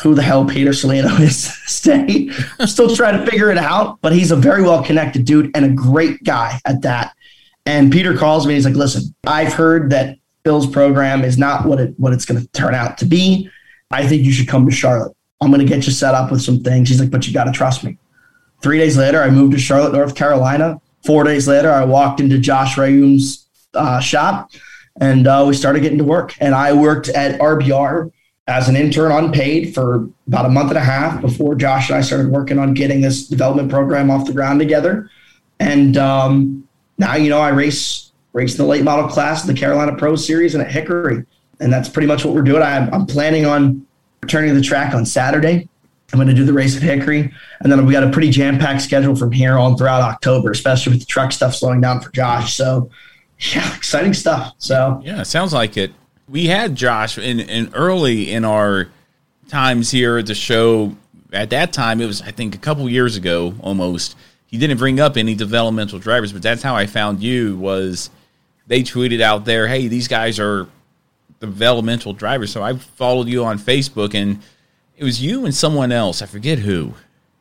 [0.00, 2.30] Who the hell Peter Salino is stay.
[2.58, 5.64] I'm still trying to figure it out, but he's a very well connected dude and
[5.64, 7.14] a great guy at that.
[7.66, 8.54] And Peter calls me.
[8.54, 12.40] He's like, "Listen, I've heard that Bill's program is not what it what it's going
[12.40, 13.48] to turn out to be.
[13.90, 15.14] I think you should come to Charlotte.
[15.40, 17.44] I'm going to get you set up with some things." He's like, "But you got
[17.44, 17.98] to trust me."
[18.62, 20.80] Three days later, I moved to Charlotte, North Carolina.
[21.04, 24.50] Four days later, I walked into Josh Reaume's uh, shop,
[25.00, 26.34] and uh, we started getting to work.
[26.40, 28.10] And I worked at RBR
[28.48, 32.02] as an intern unpaid for about a month and a half before Josh and I
[32.02, 35.10] started working on getting this development program off the ground together.
[35.60, 36.66] And um,
[36.98, 40.54] now, you know, I race race in the late model class, the Carolina Pro Series,
[40.54, 41.24] and at Hickory,
[41.60, 42.62] and that's pretty much what we're doing.
[42.62, 43.86] I'm, I'm planning on
[44.22, 45.68] returning to the track on Saturday.
[46.12, 48.58] I'm going to do the race at Hickory, and then we got a pretty jam
[48.58, 52.10] packed schedule from here on throughout October, especially with the truck stuff slowing down for
[52.10, 52.54] Josh.
[52.54, 52.90] So,
[53.54, 54.54] yeah, exciting stuff.
[54.58, 55.92] So, Yeah, it sounds like it.
[56.32, 58.88] We had Josh in, in early in our
[59.48, 60.96] times here at the show.
[61.30, 64.16] At that time, it was I think a couple years ago almost.
[64.46, 67.58] He didn't bring up any developmental drivers, but that's how I found you.
[67.58, 68.08] Was
[68.66, 70.68] they tweeted out there, "Hey, these guys are
[71.38, 74.40] developmental drivers." So I followed you on Facebook, and
[74.96, 76.22] it was you and someone else.
[76.22, 76.94] I forget who.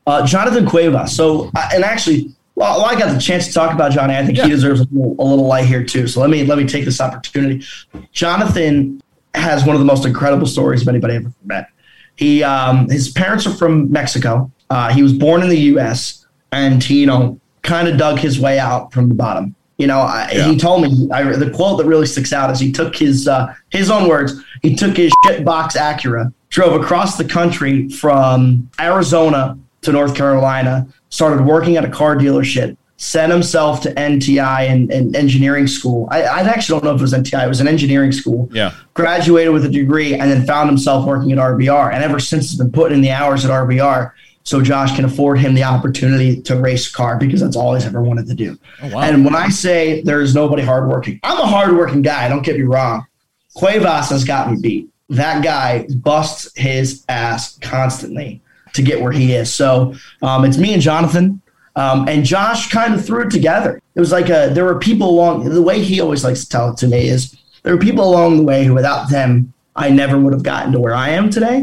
[0.06, 1.15] uh, Jonathan Cuevas.
[1.15, 4.15] So, and actually, well, well, I got the chance to talk about Johnny.
[4.15, 6.08] I think he deserves a little, a little light here too.
[6.08, 7.65] So let me let me take this opportunity.
[8.12, 9.02] Jonathan
[9.34, 11.69] has one of the most incredible stories of anybody I've ever met.
[12.15, 14.52] He um, his parents are from Mexico.
[14.69, 16.28] Uh, he was born in the U.S.
[16.52, 19.56] and he you know kind of dug his way out from the bottom.
[19.80, 22.71] You know, I, he told me I, the quote that really sticks out is he
[22.71, 24.39] took his uh, his own words.
[24.62, 30.88] He took his shit box Acura, drove across the country from Arizona to North Carolina,
[31.12, 36.08] started working at a car dealership, sent himself to NTI and, and engineering school.
[36.12, 38.50] I, I actually don't know if it was NTI; it was an engineering school.
[38.52, 38.74] Yeah.
[38.95, 41.93] Graduated with a degree, and then found himself working at RBR.
[41.93, 44.12] And ever since, he's been putting in the hours at RBR.
[44.43, 47.86] So Josh can afford him the opportunity to race a car because that's all he's
[47.86, 48.58] ever wanted to do.
[48.82, 49.02] Oh, wow.
[49.02, 52.28] And when I say there's nobody hardworking, I'm a hardworking guy.
[52.28, 53.06] Don't get me wrong.
[53.54, 54.89] Cuevas has got me beat.
[55.10, 58.41] That guy busts his ass constantly
[58.73, 59.53] to get where he is.
[59.53, 61.41] So um, it's me and Jonathan.
[61.75, 63.81] Um, and Josh kind of threw it together.
[63.95, 66.71] It was like a, there were people along the way he always likes to tell
[66.71, 70.19] it to me is there were people along the way who without them I never
[70.19, 71.60] would have gotten to where I am today.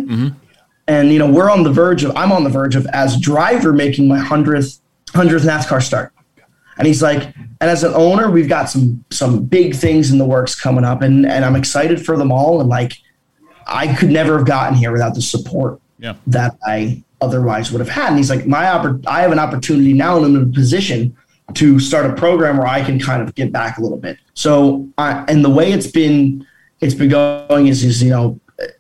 [0.87, 3.73] And you know we're on the verge of I'm on the verge of as driver
[3.73, 4.81] making my hundredth
[5.15, 6.13] hundredth NASCAR start.
[6.79, 10.25] And he's like, and as an owner, we've got some some big things in the
[10.25, 12.61] works coming up, and and I'm excited for them all.
[12.61, 12.95] And like,
[13.67, 16.15] I could never have gotten here without the support Yeah.
[16.29, 18.09] that I otherwise would have had.
[18.09, 21.17] And he's like, my oppor- I have an opportunity now, and I'm in a position
[21.55, 24.19] to start a program where I can kind of get back a little bit.
[24.35, 26.47] So, I, and the way it's been,
[26.81, 28.39] it's been going is, is you know,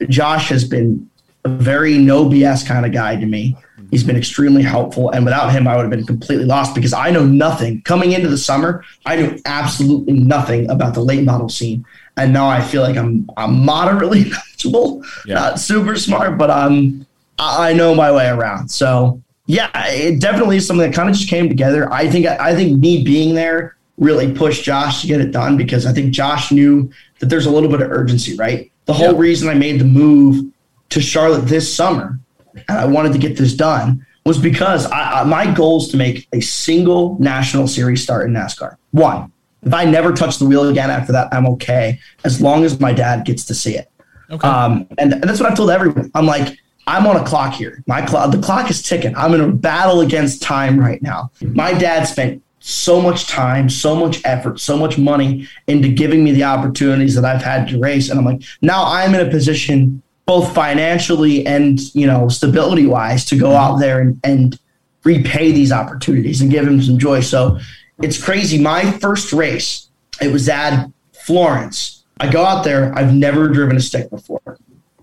[0.09, 1.09] Josh has been
[1.45, 3.57] a very no BS kind of guy to me.
[3.91, 5.11] He's been extremely helpful.
[5.11, 7.81] And without him, I would have been completely lost because I know nothing.
[7.83, 11.87] Coming into the summer, I knew absolutely nothing about the late model scene.
[12.17, 15.35] And now I feel like I'm I'm moderately knowledgeable, yeah.
[15.35, 17.07] not super smart, but I'm
[17.39, 18.69] I know my way around.
[18.69, 21.91] So yeah, it definitely is something that kind of just came together.
[21.93, 25.87] I think I think me being there really pushed Josh to get it done because
[25.87, 28.71] I think Josh knew that there's a little bit of urgency, right?
[28.85, 29.19] The whole yeah.
[29.19, 30.53] reason I made the move
[30.91, 32.19] to Charlotte this summer
[32.55, 35.97] and I wanted to get this done was because I, I, my goal is to
[35.97, 38.77] make a single national series start in NASCAR.
[38.91, 42.79] One, if I never touch the wheel again after that, I'm okay as long as
[42.79, 43.91] my dad gets to see it.
[44.31, 44.47] Okay.
[44.47, 46.11] Um, and, and that's what I've told everyone.
[46.15, 47.85] I'm like, I'm on a clock here.
[47.87, 49.15] My clock, the clock is ticking.
[49.15, 51.31] I'm in a battle against time right now.
[51.43, 56.33] My dad spent so much time, so much effort, so much money into giving me
[56.33, 58.09] the opportunities that I've had to race.
[58.09, 63.25] And I'm like, now I'm in a position both financially and you know stability wise
[63.25, 64.59] to go out there and, and
[65.03, 67.59] repay these opportunities and give him some joy so
[68.03, 69.89] it's crazy my first race
[70.21, 70.87] it was at
[71.25, 74.59] florence i go out there i've never driven a stick before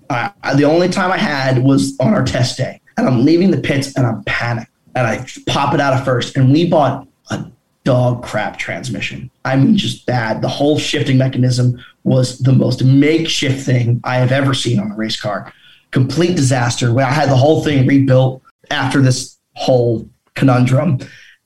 [0.10, 3.60] I, the only time i had was on our test day and i'm leaving the
[3.60, 7.46] pits and i'm panicked and i pop it out of first and we bought a
[7.84, 13.66] dog crap transmission i mean just bad the whole shifting mechanism was the most makeshift
[13.66, 15.52] thing I have ever seen on a race car.
[15.92, 16.98] Complete disaster.
[17.00, 21.00] I had the whole thing rebuilt after this whole conundrum,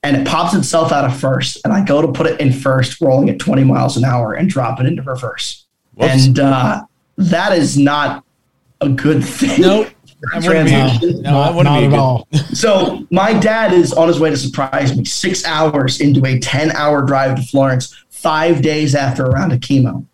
[0.04, 1.60] and it pops itself out of first.
[1.64, 4.50] And I go to put it in first, rolling at 20 miles an hour, and
[4.50, 5.66] drop it into reverse.
[5.96, 6.26] Whoops.
[6.26, 6.84] And uh,
[7.18, 8.26] that is not
[8.82, 9.62] a good thing.
[9.62, 9.90] Nope.
[10.42, 11.22] Transmission.
[11.22, 12.28] No, not, not at all.
[12.54, 16.72] so my dad is on his way to surprise me six hours into a 10
[16.72, 20.06] hour drive to Florence, five days after a round of chemo.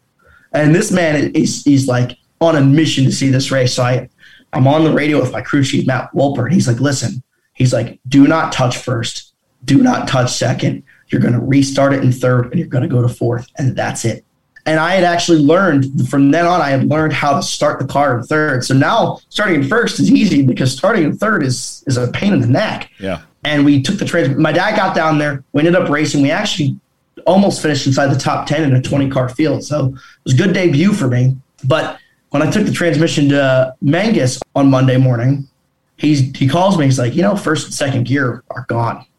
[0.53, 3.73] And this man is he's like on a mission to see this race.
[3.73, 4.09] So I
[4.53, 7.21] I'm on the radio with my crew chief Matt Wolper, and he's like, "Listen,
[7.53, 9.33] he's like, do not touch first,
[9.65, 10.83] do not touch second.
[11.09, 13.75] You're going to restart it in third, and you're going to go to fourth, and
[13.75, 14.23] that's it."
[14.67, 16.59] And I had actually learned from then on.
[16.59, 18.63] I had learned how to start the car in third.
[18.63, 22.33] So now starting in first is easy because starting in third is is a pain
[22.33, 22.89] in the neck.
[22.99, 23.21] Yeah.
[23.43, 24.35] And we took the trans.
[24.37, 25.43] My dad got down there.
[25.53, 26.23] We ended up racing.
[26.23, 26.79] We actually
[27.27, 29.63] almost finished inside the top 10 in a 20 car field.
[29.63, 31.37] So it was a good debut for me.
[31.63, 31.99] But
[32.29, 35.47] when I took the transmission to Mangus on Monday morning,
[35.97, 36.85] he's he calls me.
[36.85, 39.05] He's like, you know, first and second gear are gone.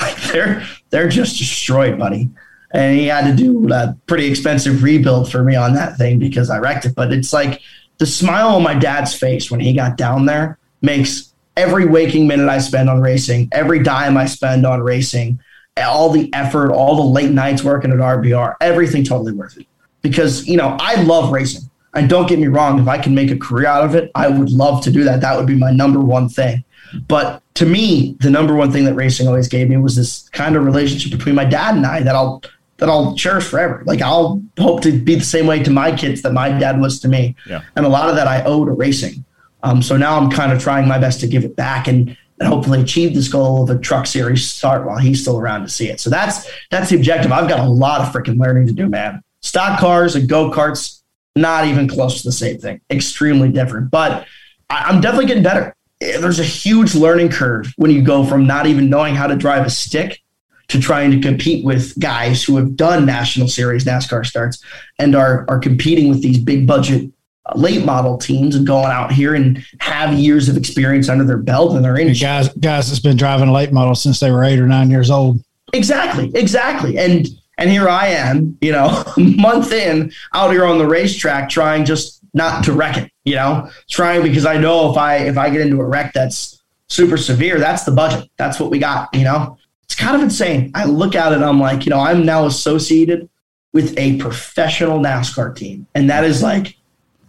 [0.00, 2.30] Like they're they're just destroyed, buddy.
[2.72, 6.50] And he had to do a pretty expensive rebuild for me on that thing because
[6.50, 6.94] I wrecked it.
[6.94, 7.60] But it's like
[7.98, 12.48] the smile on my dad's face when he got down there makes every waking minute
[12.48, 15.40] I spend on racing, every dime I spend on racing,
[15.76, 19.66] all the effort, all the late nights working at RBR, everything totally worth it.
[20.02, 21.68] Because, you know, I love racing.
[21.92, 24.28] And don't get me wrong, if I can make a career out of it, I
[24.28, 25.20] would love to do that.
[25.20, 26.64] That would be my number one thing.
[27.08, 30.56] But to me, the number one thing that racing always gave me was this kind
[30.56, 32.42] of relationship between my dad and I that I'll
[32.80, 33.82] that I'll cherish forever.
[33.86, 37.00] Like I'll hope to be the same way to my kids that my dad was
[37.00, 37.36] to me.
[37.46, 37.62] Yeah.
[37.76, 39.24] And a lot of that I owe to racing.
[39.62, 41.86] Um, so now I'm kind of trying my best to give it back.
[41.86, 45.62] And and hopefully achieve this goal of a truck series start while he's still around
[45.62, 46.00] to see it.
[46.00, 47.30] So that's that's the objective.
[47.30, 49.22] I've got a lot of freaking learning to do, man.
[49.42, 51.02] Stock cars and go karts,
[51.36, 52.80] not even close to the same thing.
[52.90, 54.26] Extremely different, but
[54.70, 55.74] I'm definitely getting better.
[56.00, 59.66] There's a huge learning curve when you go from not even knowing how to drive
[59.66, 60.20] a stick
[60.70, 64.62] to trying to compete with guys who have done national series NASCAR starts
[64.98, 67.10] and are are competing with these big budget
[67.46, 71.38] uh, late model teams and going out here and have years of experience under their
[71.38, 74.44] belt and they're in guys guys that's been driving a late model since they were
[74.44, 75.42] eight or nine years old.
[75.72, 76.98] Exactly, exactly.
[76.98, 77.26] And
[77.58, 82.20] and here I am, you know, month in out here on the racetrack trying just
[82.32, 85.60] not to wreck it, you know, trying because I know if I if I get
[85.60, 88.30] into a wreck that's super severe, that's the budget.
[88.36, 89.56] That's what we got, you know.
[90.00, 90.70] Kind of insane.
[90.74, 93.28] I look at it, I'm like, you know, I'm now associated
[93.72, 95.86] with a professional NASCAR team.
[95.94, 96.76] And that is like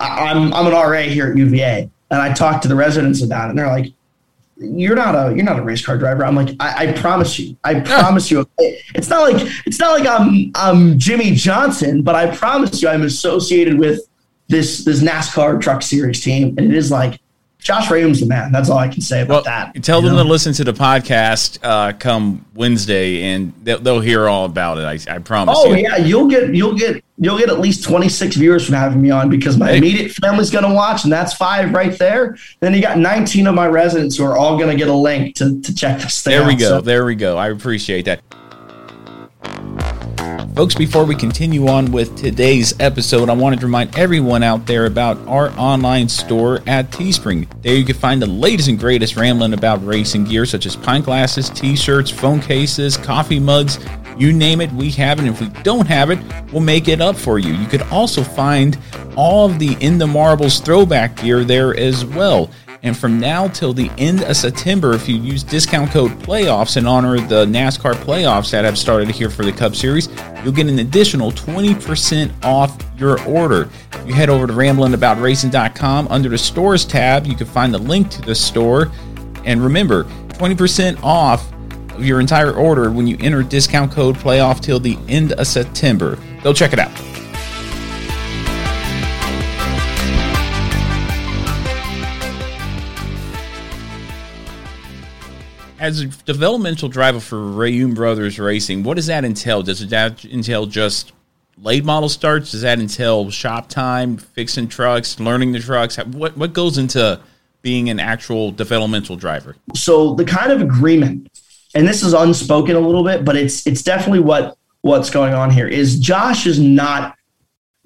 [0.01, 3.49] I'm I'm an RA here at UVA, and I talked to the residents about it,
[3.51, 3.93] and they're like,
[4.57, 7.55] "You're not a you're not a race car driver." I'm like, "I, I promise you,
[7.63, 12.35] I promise you." It's not like it's not like I'm I'm Jimmie Johnson, but I
[12.35, 14.01] promise you, I'm associated with
[14.47, 17.19] this this NASCAR Truck Series team, and it is like
[17.61, 18.51] Josh Reaume's the man.
[18.51, 19.83] That's all I can say about well, that.
[19.83, 20.23] Tell them know?
[20.23, 25.07] to listen to the podcast uh, come Wednesday, and they'll, they'll, hear all about it.
[25.07, 25.55] I, I promise.
[25.59, 25.83] Oh you.
[25.83, 29.11] yeah, you'll get you'll get you'll get at least twenty six viewers from having me
[29.11, 29.77] on because my hey.
[29.77, 32.35] immediate family's going to watch, and that's five right there.
[32.61, 35.35] Then you got nineteen of my residents who are all going to get a link
[35.35, 36.31] to to check this thing.
[36.31, 36.67] There we out, go.
[36.69, 36.81] So.
[36.81, 37.37] There we go.
[37.37, 38.21] I appreciate that.
[40.49, 44.85] Folks, before we continue on with today's episode, I wanted to remind everyone out there
[44.85, 47.47] about our online store at Teespring.
[47.61, 51.05] There you can find the latest and greatest rambling about racing gear, such as pint
[51.05, 53.79] glasses, t shirts, phone cases, coffee mugs.
[54.17, 55.25] You name it, we have it.
[55.25, 56.19] And if we don't have it,
[56.51, 57.53] we'll make it up for you.
[57.53, 58.77] You could also find
[59.15, 62.49] all of the In the Marbles throwback gear there as well.
[62.83, 66.87] And from now till the end of September, if you use discount code playoffs in
[66.87, 70.09] honor of the NASCAR playoffs that have started here for the Cup Series,
[70.43, 73.69] you'll get an additional 20% off your order.
[74.05, 78.21] You head over to ramblinaboutracing.com under the stores tab, you can find the link to
[78.21, 78.91] the store.
[79.45, 81.51] And remember, 20% off
[81.91, 86.17] of your entire order when you enter discount code playoff till the end of September.
[86.41, 86.91] Go check it out.
[95.81, 99.63] As a developmental driver for Reaume Brothers Racing, what does that entail?
[99.63, 101.11] Does that entail just
[101.57, 102.51] late model starts?
[102.51, 105.97] Does that entail shop time, fixing trucks, learning the trucks?
[105.97, 107.19] What what goes into
[107.63, 109.55] being an actual developmental driver?
[109.75, 111.31] So the kind of agreement,
[111.73, 115.49] and this is unspoken a little bit, but it's it's definitely what what's going on
[115.49, 117.17] here is Josh is not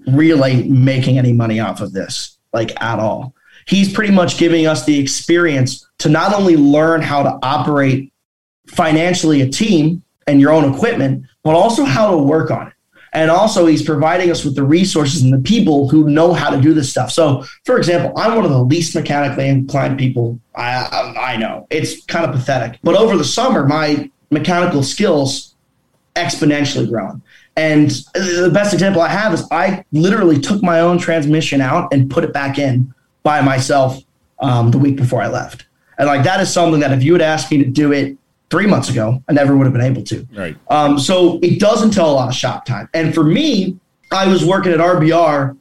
[0.05, 3.34] really making any money off of this, like at all.
[3.67, 8.13] He's pretty much giving us the experience to not only learn how to operate
[8.67, 12.73] financially a team and your own equipment, but also how to work on it.
[13.13, 16.59] And also, he's providing us with the resources and the people who know how to
[16.59, 17.11] do this stuff.
[17.11, 21.65] So, for example, I'm one of the least mechanically inclined people I, I, I know.
[21.69, 22.77] It's kind of pathetic.
[22.83, 25.55] But over the summer, my mechanical skills
[26.15, 27.21] exponentially grown.
[27.55, 32.11] And the best example I have is I literally took my own transmission out and
[32.11, 32.93] put it back in
[33.25, 34.01] by myself
[34.39, 35.65] um, the week before I left.
[35.97, 38.17] And like that is something that if you had asked me to do it
[38.51, 40.27] three months ago, I never would have been able to.
[40.33, 40.55] Right.
[40.69, 42.87] Um, so it doesn't tell a lot of shop time.
[42.93, 43.79] And for me,
[44.11, 45.57] I was working at RBR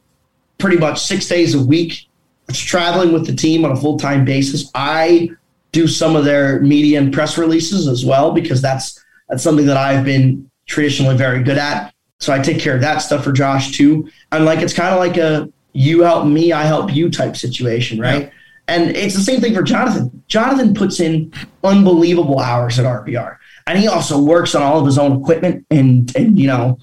[0.59, 2.07] pretty much six days a week,
[2.53, 4.69] traveling with the team on a full time basis.
[4.75, 5.31] I
[5.71, 9.75] do some of their media and press releases as well because that's that's something that
[9.75, 11.93] I've been traditionally very good at.
[12.19, 14.07] So I take care of that stuff for Josh too.
[14.31, 17.99] And like it's kind of like a you help me, I help you type situation,
[17.99, 18.23] right?
[18.23, 18.29] Yeah.
[18.67, 20.23] And it's the same thing for Jonathan.
[20.27, 23.37] Jonathan puts in unbelievable hours at RBR.
[23.67, 26.77] And he also works on all of his own equipment and and you know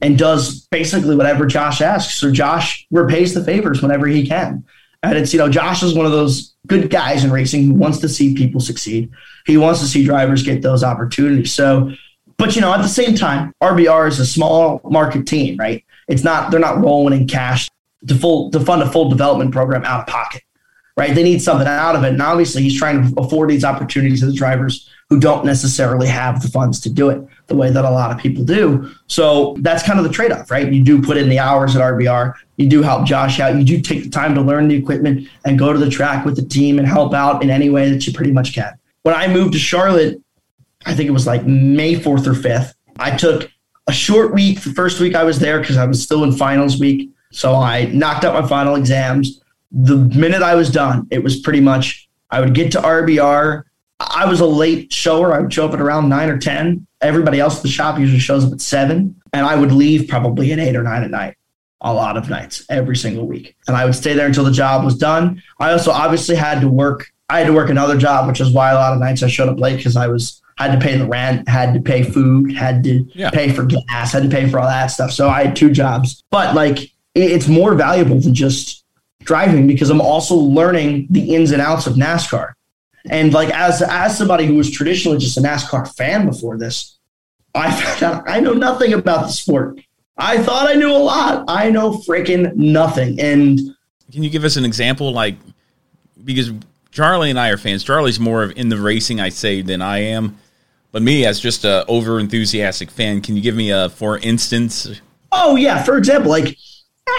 [0.00, 2.14] and does basically whatever Josh asks.
[2.14, 4.64] So Josh repays the favors whenever he can.
[5.04, 7.98] And it's, you know, Josh is one of those good guys in racing who wants
[7.98, 9.10] to see people succeed.
[9.46, 11.52] He wants to see drivers get those opportunities.
[11.52, 11.92] So,
[12.36, 15.84] but you know, at the same time, RBR is a small market team, right?
[16.08, 17.68] It's not, they're not rolling in cash
[18.06, 20.42] to full to fund a full development program out of pocket,
[20.96, 21.14] right?
[21.14, 24.26] They need something out of it, and obviously he's trying to afford these opportunities to
[24.26, 27.90] the drivers who don't necessarily have the funds to do it the way that a
[27.90, 28.90] lot of people do.
[29.08, 30.72] So that's kind of the trade off, right?
[30.72, 33.80] You do put in the hours at RBR, you do help Josh out, you do
[33.80, 36.78] take the time to learn the equipment and go to the track with the team
[36.78, 38.72] and help out in any way that you pretty much can.
[39.02, 40.18] When I moved to Charlotte,
[40.86, 43.50] I think it was like May 4th or 5th, I took
[43.86, 44.62] a short week.
[44.62, 47.10] The first week I was there because I was still in finals week.
[47.32, 49.40] So I knocked out my final exams.
[49.70, 53.64] The minute I was done, it was pretty much I would get to RBR.
[54.00, 55.34] I was a late shower.
[55.34, 56.86] I would show up at around nine or 10.
[57.00, 59.20] Everybody else at the shop usually shows up at seven.
[59.32, 61.36] And I would leave probably at eight or nine at night,
[61.80, 63.56] a lot of nights, every single week.
[63.66, 65.42] And I would stay there until the job was done.
[65.58, 67.10] I also obviously had to work.
[67.28, 69.48] I had to work another job, which is why a lot of nights I showed
[69.48, 72.84] up late because I was had to pay the rent, had to pay food, had
[72.84, 73.30] to yeah.
[73.30, 75.10] pay for gas, had to pay for all that stuff.
[75.10, 76.22] So I had two jobs.
[76.30, 78.84] But like it's more valuable than just
[79.24, 82.52] driving because I'm also learning the ins and outs of NASCAR.
[83.10, 86.98] And like as as somebody who was traditionally just a NASCAR fan before this,
[87.54, 89.80] I found out I know nothing about the sport.
[90.16, 91.44] I thought I knew a lot.
[91.48, 93.20] I know freaking nothing.
[93.20, 93.58] And
[94.12, 95.36] can you give us an example, like
[96.22, 96.52] because
[96.92, 97.82] Charlie and I are fans.
[97.82, 100.38] Charlie's more of in the racing, I say, than I am.
[100.92, 105.00] But me, as just a over enthusiastic fan, can you give me a for instance?
[105.32, 106.56] Oh yeah, for example, like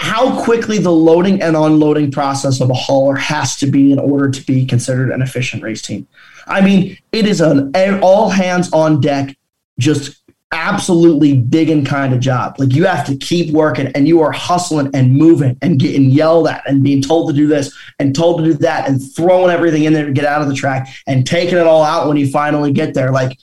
[0.00, 4.30] how quickly the loading and unloading process of a hauler has to be in order
[4.30, 6.06] to be considered an efficient race team.
[6.46, 7.72] I mean, it is an
[8.02, 9.36] all hands on deck,
[9.78, 10.22] just
[10.52, 12.56] absolutely big and kind of job.
[12.58, 16.46] Like you have to keep working and you are hustling and moving and getting yelled
[16.46, 19.84] at and being told to do this and told to do that and throwing everything
[19.84, 22.30] in there to get out of the track and taking it all out when you
[22.30, 23.10] finally get there.
[23.10, 23.36] Like,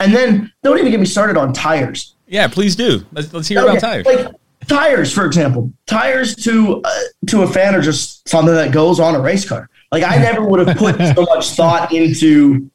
[0.00, 2.14] and then don't even get me started on tires.
[2.26, 3.06] Yeah, please do.
[3.12, 3.68] Let's, let's hear okay.
[3.70, 4.06] about tires.
[4.06, 4.34] Like,
[4.68, 9.14] tires, for example, tires to uh, to a fan are just something that goes on
[9.14, 9.68] a race car.
[9.90, 12.70] Like I never would have put so much thought into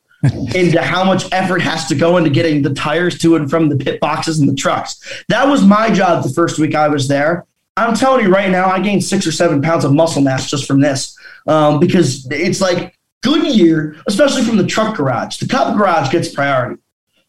[0.56, 3.76] into how much effort has to go into getting the tires to and from the
[3.76, 5.24] pit boxes and the trucks.
[5.28, 7.46] That was my job the first week I was there.
[7.76, 10.66] I'm telling you right now, I gained six or seven pounds of muscle mass just
[10.66, 11.18] from this
[11.48, 15.38] um, because it's like Goodyear, especially from the truck garage.
[15.38, 16.82] The Cup garage gets priority.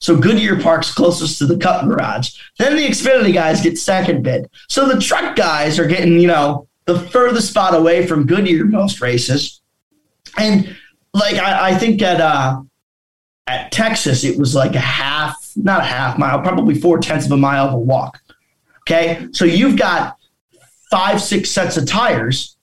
[0.04, 2.38] So Goodyear parks closest to the Cup garage.
[2.58, 4.50] Then the Xfinity guys get second bid.
[4.68, 9.00] So the truck guys are getting, you know, the furthest spot away from Goodyear most
[9.00, 9.62] races.
[10.36, 10.76] And
[11.14, 12.60] like I, I think at uh,
[13.46, 17.32] at Texas, it was like a half, not a half mile, probably four tenths of
[17.32, 18.20] a mile of a walk.
[18.82, 19.26] Okay.
[19.32, 20.18] So you've got
[20.90, 22.53] five, six sets of tires,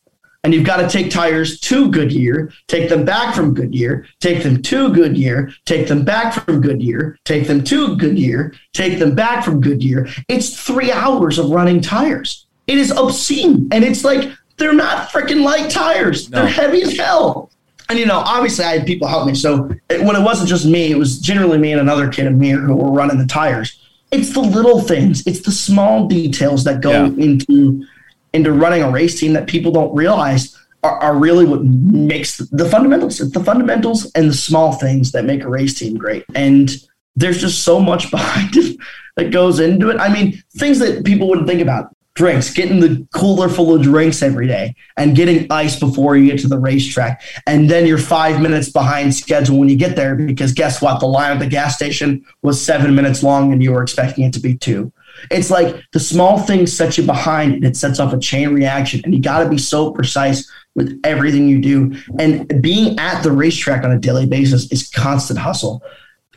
[0.44, 4.62] and you've got to take tires to Goodyear, take them back from Goodyear, take them
[4.64, 9.62] to Goodyear, take them back from Goodyear, take them to Goodyear, take them back from
[9.62, 10.08] Goodyear.
[10.28, 12.48] It's three hours of running tires.
[12.68, 13.68] It is obscene.
[13.72, 16.30] And it's like, they're not freaking light tires.
[16.30, 16.40] No.
[16.40, 17.52] They're heavy as hell.
[17.90, 19.36] And, you know, obviously I had people help me.
[19.36, 22.60] So it, when it wasn't just me, it was generally me and another kid, Amir,
[22.60, 23.78] who were running the tires.
[24.12, 27.24] It's the little things, it's the small details that go yeah.
[27.24, 27.86] into
[28.34, 32.66] into running a race team that people don't realize are, are really what makes the
[32.66, 33.20] fundamentals.
[33.20, 36.26] It's the fundamentals and the small things that make a race team great.
[36.36, 36.72] And
[37.16, 38.78] there's just so much behind it
[39.18, 40.00] that goes into it.
[40.00, 41.96] I mean, things that people wouldn't think about.
[42.14, 46.42] Drinks, getting the cooler full of drinks every day and getting ice before you get
[46.42, 47.22] to the racetrack.
[47.48, 51.00] And then you're five minutes behind schedule when you get there because guess what?
[51.00, 54.34] The line at the gas station was seven minutes long and you were expecting it
[54.34, 54.92] to be two.
[55.30, 59.02] It's like the small things set you behind and it sets off a chain reaction.
[59.04, 61.96] And you got to be so precise with everything you do.
[62.20, 65.84] And being at the racetrack on a daily basis is constant hustle.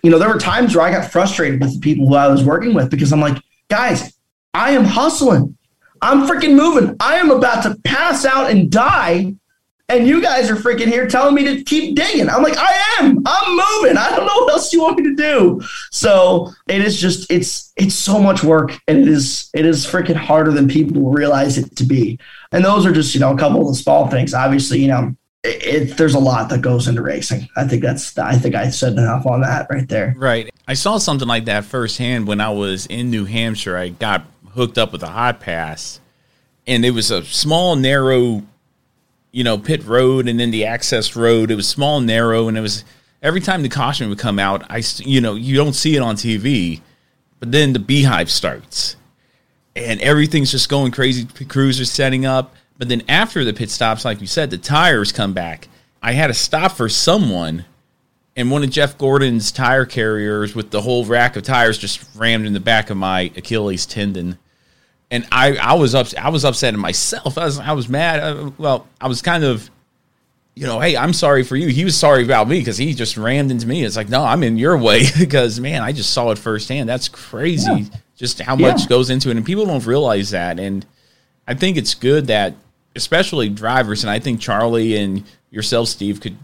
[0.03, 2.45] You know, there were times where I got frustrated with the people who I was
[2.45, 4.17] working with because I'm like, guys,
[4.53, 5.57] I am hustling.
[6.03, 6.97] I'm freaking moving.
[7.01, 9.35] I am about to pass out and die
[9.89, 12.29] and you guys are freaking here telling me to keep digging.
[12.29, 13.23] I'm like, I am.
[13.27, 13.99] I'm moving.
[13.99, 15.61] I don't know what else you want me to do.
[15.91, 20.17] So it is just it's it's so much work, and it is it is freaking
[20.17, 22.19] harder than people realize it to be.
[22.53, 24.35] And those are just you know a couple of the small things.
[24.35, 25.15] Obviously, you know.
[25.47, 27.47] It, it, there's a lot that goes into racing.
[27.55, 28.17] I think that's.
[28.17, 30.15] I think I said enough on that right there.
[30.17, 30.49] Right.
[30.67, 33.77] I saw something like that firsthand when I was in New Hampshire.
[33.77, 36.01] I got hooked up with a hot pass,
[36.67, 38.43] and it was a small, narrow
[39.35, 41.51] you know, pit road and then the access road.
[41.51, 42.85] It was small, and narrow, and it was
[43.21, 44.65] every time the caution would come out.
[44.71, 46.81] I, you know, you don't see it on TV,
[47.41, 48.95] but then the beehive starts,
[49.75, 51.27] and everything's just going crazy.
[51.47, 55.11] Crews are setting up, but then after the pit stops, like you said, the tires
[55.11, 55.67] come back.
[56.01, 57.65] I had to stop for someone,
[58.37, 62.47] and one of Jeff Gordon's tire carriers with the whole rack of tires just rammed
[62.47, 64.39] in the back of my Achilles tendon
[65.11, 67.39] and I, I was up, I was upset at myself.
[67.39, 68.21] I was, I was mad.
[68.21, 69.71] Uh, well, I was kind of,
[70.55, 71.69] you know, hey, I'm sorry for you.
[71.69, 73.85] He was sorry about me because he just rammed into me.
[73.85, 76.89] It's like, no, I'm in your way because man, I just saw it firsthand.
[76.89, 77.71] That's crazy.
[77.73, 77.99] Yeah.
[78.17, 78.87] Just how much yeah.
[78.87, 80.61] goes into it, and people don't realize that.
[80.61, 80.87] And
[81.49, 82.55] I think it's good that,
[82.95, 86.37] especially drivers, and I think Charlie and yourself, Steve, could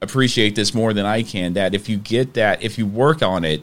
[0.00, 1.52] appreciate this more than I can.
[1.52, 3.62] That if you get that, if you work on it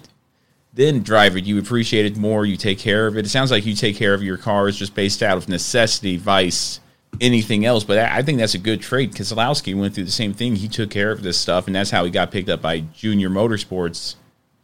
[0.80, 1.44] then drive it.
[1.44, 2.46] You appreciate it more.
[2.46, 3.26] You take care of it.
[3.26, 6.80] It sounds like you take care of your cars just based out of necessity, vice,
[7.20, 7.84] anything else.
[7.84, 9.12] But I think that's a good trait.
[9.12, 10.56] Keselowski went through the same thing.
[10.56, 13.30] He took care of this stuff, and that's how he got picked up by Junior
[13.30, 14.16] Motorsports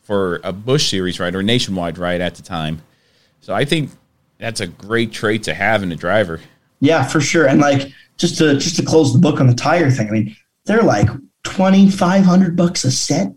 [0.04, 2.82] for a Busch Series ride or nationwide ride at the time.
[3.42, 3.92] So I think
[4.38, 6.40] that's a great trait to have in a driver.
[6.80, 7.46] Yeah, for sure.
[7.46, 10.08] And like just to just to close the book on the tire thing.
[10.08, 11.10] I mean, they're like
[11.44, 13.34] twenty five hundred bucks a set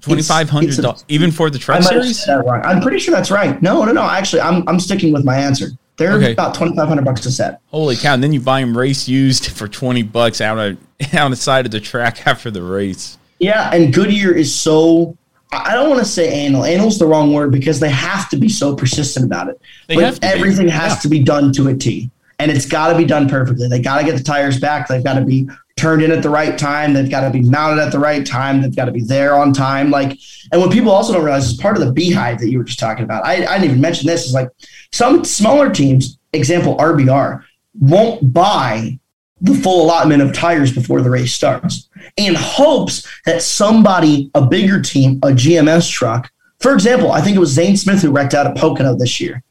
[0.00, 0.78] Twenty five hundred
[1.08, 2.26] even for the truck series.
[2.28, 3.60] I'm pretty sure that's right.
[3.60, 4.02] No, no, no.
[4.02, 5.68] Actually, I'm I'm sticking with my answer.
[5.96, 6.32] They're okay.
[6.32, 7.60] about twenty five hundred bucks a set.
[7.66, 8.14] Holy cow!
[8.14, 10.78] And then you buy them race used for twenty bucks out of
[11.14, 13.18] on the side of the track after the race.
[13.38, 15.16] Yeah, and Goodyear is so.
[15.52, 16.64] I don't want to say anal.
[16.64, 19.60] Anal's the wrong word because they have to be so persistent about it.
[19.88, 20.70] They but everything be.
[20.70, 21.00] has yeah.
[21.00, 22.10] to be done to a T,
[22.40, 23.68] and it's got to be done perfectly.
[23.68, 24.88] They got to get the tires back.
[24.88, 26.92] They've got to be turned in at the right time.
[26.92, 28.62] They've got to be mounted at the right time.
[28.62, 29.90] They've got to be there on time.
[29.90, 30.18] Like,
[30.50, 32.78] and what people also don't realize is part of the beehive that you were just
[32.78, 33.24] talking about.
[33.24, 34.48] I, I didn't even mention this is like
[34.90, 37.44] some smaller teams, example RBR,
[37.78, 38.98] won't buy
[39.42, 44.80] the full allotment of tires before the race starts in hopes that somebody, a bigger
[44.80, 46.30] team, a GMS truck,
[46.60, 49.42] for example, I think it was Zane Smith who wrecked out at Pocono this year.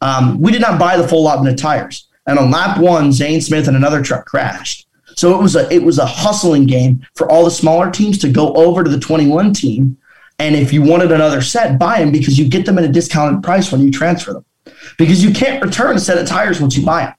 [0.00, 2.07] Um, we did not buy the full allotment of tires.
[2.28, 4.86] And on lap one, Zane Smith and another truck crashed.
[5.16, 8.28] So it was a it was a hustling game for all the smaller teams to
[8.28, 9.96] go over to the 21 team.
[10.38, 13.42] And if you wanted another set, buy them because you get them at a discounted
[13.42, 14.44] price when you transfer them.
[14.96, 17.14] Because you can't return a set of tires once you buy them.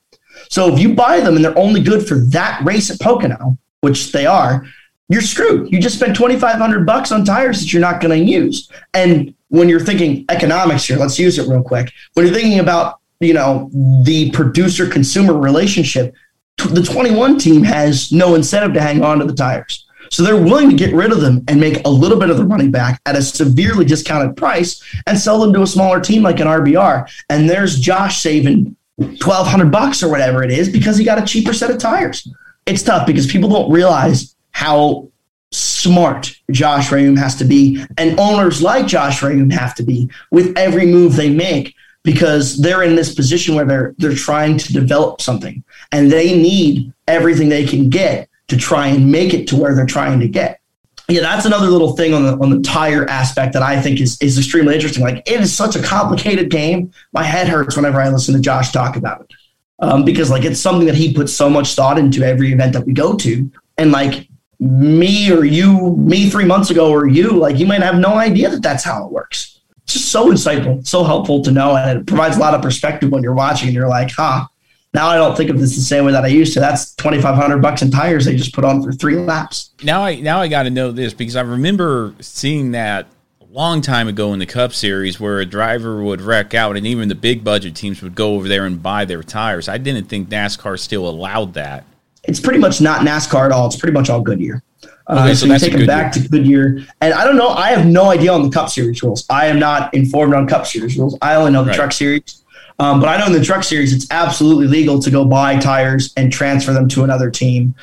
[0.49, 4.13] So if you buy them and they're only good for that race at Pocono, which
[4.13, 4.65] they are,
[5.09, 5.71] you're screwed.
[5.71, 8.71] You just spent 2,500 bucks on tires that you're not going to use.
[8.93, 11.91] And when you're thinking economics here, let's use it real quick.
[12.13, 13.69] When you're thinking about, you know,
[14.03, 16.13] the producer consumer relationship,
[16.57, 19.85] the 21 team has no incentive to hang on to the tires.
[20.11, 22.43] So they're willing to get rid of them and make a little bit of the
[22.43, 26.39] money back at a severely discounted price and sell them to a smaller team like
[26.39, 27.09] an RBR.
[27.29, 31.53] And there's Josh saving 1200 bucks or whatever it is because he got a cheaper
[31.53, 32.27] set of tires.
[32.65, 35.09] It's tough because people don't realize how
[35.51, 40.57] smart Josh Reaume has to be and owners like Josh Reaume have to be with
[40.57, 45.21] every move they make because they're in this position where they're they're trying to develop
[45.21, 49.75] something and they need everything they can get to try and make it to where
[49.75, 50.59] they're trying to get.
[51.07, 54.21] Yeah, that's another little thing on the on the tire aspect that I think is
[54.21, 55.03] is extremely interesting.
[55.03, 56.91] Like it is such a complicated game.
[57.13, 59.33] My head hurts whenever I listen to Josh talk about it.
[59.81, 62.85] Um, because like it's something that he puts so much thought into every event that
[62.85, 63.49] we go to.
[63.77, 64.27] And like
[64.59, 68.49] me or you, me three months ago or you, like you might have no idea
[68.49, 69.58] that that's how it works.
[69.89, 73.23] Just so insightful, so helpful to know, and it provides a lot of perspective when
[73.23, 74.45] you're watching and you're like, huh.
[74.93, 76.59] Now I don't think of this the same way that I used to.
[76.59, 79.71] That's twenty five hundred bucks in tires they just put on for three laps.
[79.83, 83.05] Now I now I got to know this because I remember seeing that
[83.39, 86.87] a long time ago in the Cup Series where a driver would wreck out and
[86.87, 89.69] even the big budget teams would go over there and buy their tires.
[89.69, 91.83] I didn't think NASCAR still allowed that
[92.23, 93.67] it's pretty much not NASCAR at all.
[93.67, 94.61] It's pretty much all Goodyear.
[95.09, 97.49] Uh, okay, so, so you take them back to Goodyear, and I don't know.
[97.49, 99.25] I have no idea on the Cup Series rules.
[99.27, 101.17] I am not informed on Cup Series rules.
[101.21, 101.75] I only know the right.
[101.75, 102.43] Truck Series,
[102.77, 106.13] um, but I know in the Truck Series it's absolutely legal to go buy tires
[106.15, 107.73] and transfer them to another team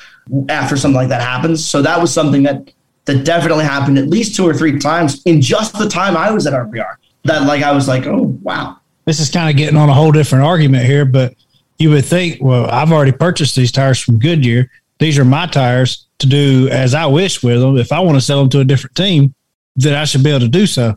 [0.48, 1.64] after something like that happens.
[1.64, 2.72] So that was something that
[3.06, 6.46] that definitely happened at least two or three times in just the time I was
[6.46, 6.96] at RBR.
[7.24, 8.78] That like I was like, oh wow.
[9.04, 11.34] This is kind of getting on a whole different argument here, but
[11.78, 14.70] you would think, well, I've already purchased these tires from Goodyear.
[14.98, 17.76] These are my tires to do as I wish with them.
[17.76, 19.34] If I want to sell them to a different team,
[19.74, 20.96] then I should be able to do so.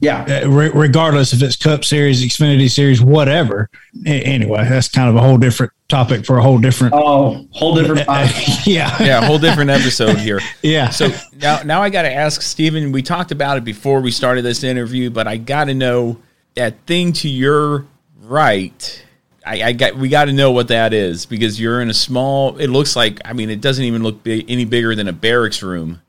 [0.00, 0.42] Yeah.
[0.44, 3.70] Uh, re- regardless if it's Cup Series, Xfinity Series, whatever.
[4.06, 6.94] A- anyway, that's kind of a whole different topic for a whole different.
[6.94, 8.06] Oh, whole different.
[8.66, 9.02] yeah.
[9.02, 10.40] Yeah, whole different episode here.
[10.62, 10.90] yeah.
[10.90, 11.08] So
[11.40, 12.92] now, now I got to ask Stephen.
[12.92, 16.18] We talked about it before we started this interview, but I got to know
[16.54, 17.86] that thing to your
[18.22, 19.04] right.
[19.46, 22.56] I, I got we got to know what that is because you're in a small.
[22.56, 25.62] It looks like I mean it doesn't even look big, any bigger than a barracks
[25.62, 26.00] room,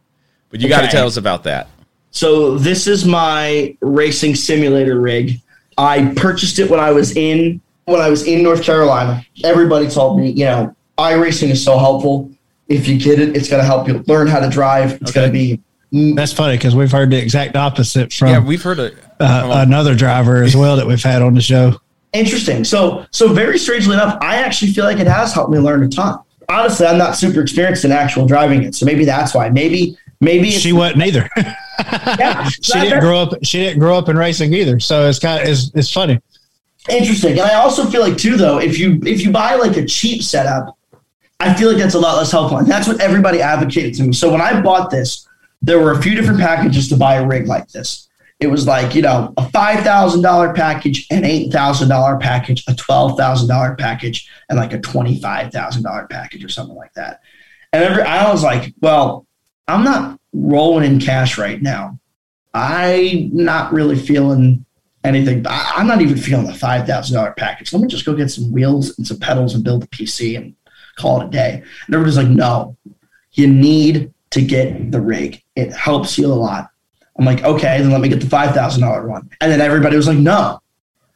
[0.49, 0.75] but you okay.
[0.75, 1.69] got to tell us about that.
[2.15, 5.41] So this is my racing simulator rig.
[5.77, 9.23] I purchased it when I was in when I was in North Carolina.
[9.43, 12.31] Everybody told me, you know, iRacing is so helpful.
[12.69, 14.93] If you get it, it's going to help you learn how to drive.
[15.01, 15.29] It's okay.
[15.29, 15.57] going to
[15.91, 16.13] be.
[16.15, 18.29] That's funny because we've heard the exact opposite from.
[18.29, 18.95] Yeah, we've heard it.
[19.19, 21.81] Uh, another driver as well that we've had on the show.
[22.13, 22.63] Interesting.
[22.63, 25.89] So, so very strangely enough, I actually feel like it has helped me learn a
[25.89, 26.19] ton.
[26.47, 29.49] Honestly, I'm not super experienced in actual driving it, so maybe that's why.
[29.49, 31.29] Maybe maybe she wasn't either.
[31.79, 33.33] yeah, she didn't grow up.
[33.43, 34.79] She didn't grow up in racing either.
[34.79, 36.21] So it's kind of it's, it's funny.
[36.89, 39.85] Interesting, and I also feel like too though if you if you buy like a
[39.85, 40.77] cheap setup,
[41.39, 44.13] I feel like that's a lot less helpful, and that's what everybody advocated to me.
[44.13, 45.27] So when I bought this,
[45.61, 48.07] there were a few different packages to buy a rig like this.
[48.39, 52.63] It was like you know a five thousand dollar package, an eight thousand dollar package,
[52.67, 56.75] a twelve thousand dollar package, and like a twenty five thousand dollar package or something
[56.75, 57.21] like that.
[57.73, 59.25] And every I was like, well,
[59.67, 61.99] I'm not rolling in cash right now.
[62.53, 64.65] I'm not really feeling
[65.03, 65.45] anything.
[65.47, 67.73] I, am not even feeling the five thousand dollar package.
[67.73, 70.55] Let me just go get some wheels and some pedals and build a PC and
[70.95, 71.63] call it a day.
[71.85, 72.77] And everybody's like, no,
[73.33, 75.43] you need to get the rig.
[75.55, 76.69] It helps you a lot.
[77.17, 79.29] I'm like, okay, then let me get the five thousand dollar one.
[79.41, 80.61] And then everybody was like, no,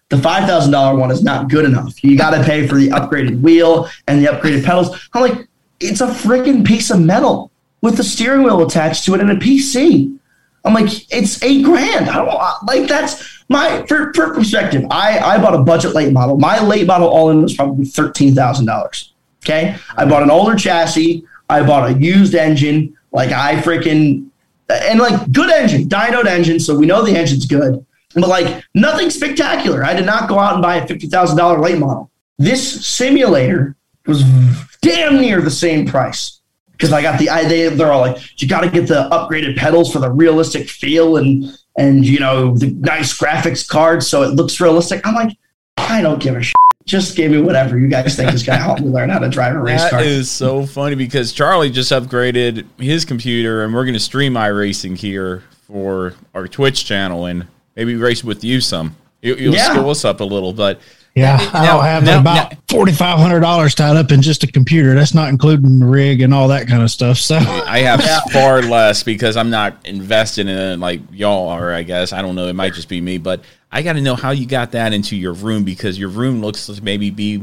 [0.09, 2.03] the five thousand dollar one is not good enough.
[2.03, 5.09] You got to pay for the upgraded wheel and the upgraded pedals.
[5.13, 5.47] I'm like,
[5.79, 7.48] it's a freaking piece of metal
[7.81, 10.17] with the steering wheel attached to it and a PC.
[10.65, 12.09] I'm like, it's eight grand.
[12.09, 14.85] I don't like that's my for, for perspective.
[14.91, 16.37] I I bought a budget late model.
[16.37, 19.13] My late model all in was probably thirteen thousand dollars.
[19.43, 21.25] Okay, I bought an older chassis.
[21.49, 22.95] I bought a used engine.
[23.11, 24.29] Like I freaking
[24.69, 26.59] and like good engine, dynoed engine.
[26.59, 29.83] So we know the engine's good, but like nothing spectacular.
[29.85, 32.11] I did not go out and buy a fifty thousand dollar late model.
[32.37, 33.75] This simulator
[34.05, 34.23] was
[34.81, 36.38] damn near the same price
[36.79, 39.57] because I got the I they they're all like you got to get the upgraded
[39.57, 41.45] pedals for the realistic feel and
[41.77, 45.05] and you know the nice graphics card so it looks realistic.
[45.05, 45.37] I'm like,
[45.77, 46.53] I don't give a shit.
[46.85, 49.29] Just give me whatever you guys think is going to help me learn how to
[49.29, 50.01] drive a race That car.
[50.01, 54.97] is so funny because Charlie just upgraded his computer and we're going to stream iRacing
[54.97, 58.95] here for our Twitch channel and maybe race with you some.
[59.21, 59.69] You, you'll Yeah.
[59.71, 60.79] skill us up a little, but
[61.15, 64.43] Yeah, I Now- don't have now- about forty five hundred dollars tied up in just
[64.43, 64.93] a computer.
[64.95, 67.17] That's not including the rig and all that kind of stuff.
[67.17, 68.01] So I have
[68.31, 72.13] far less because I'm not invested in it like y'all are, I guess.
[72.13, 72.47] I don't know.
[72.47, 73.41] It might just be me, but
[73.71, 76.67] I got to know how you got that into your room because your room looks
[76.67, 77.41] to maybe be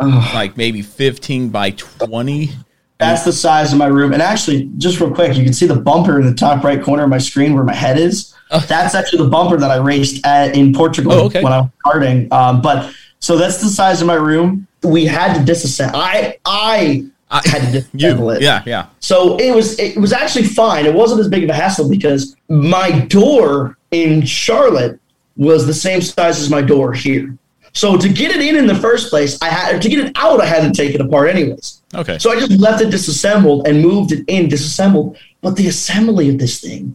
[0.00, 2.50] like maybe 15 by 20.
[2.98, 4.12] That's the size of my room.
[4.12, 7.04] And actually, just real quick, you can see the bumper in the top right corner
[7.04, 8.34] of my screen where my head is.
[8.68, 11.42] That's actually the bumper that I raced at in Portugal Oh, okay.
[11.42, 12.30] when I was karting.
[12.32, 12.92] Um, but
[13.24, 14.66] so that's the size of my room.
[14.82, 15.92] We had to disassemble.
[15.94, 18.42] I I had to disassemble it.
[18.42, 18.88] Yeah, yeah.
[19.00, 20.84] So it was it was actually fine.
[20.84, 25.00] It wasn't as big of a hassle because my door in Charlotte
[25.38, 27.34] was the same size as my door here.
[27.72, 30.42] So to get it in in the first place, I had to get it out.
[30.42, 31.80] I had to take it apart anyways.
[31.94, 32.18] Okay.
[32.18, 35.16] So I just left it disassembled and moved it in disassembled.
[35.40, 36.94] But the assembly of this thing,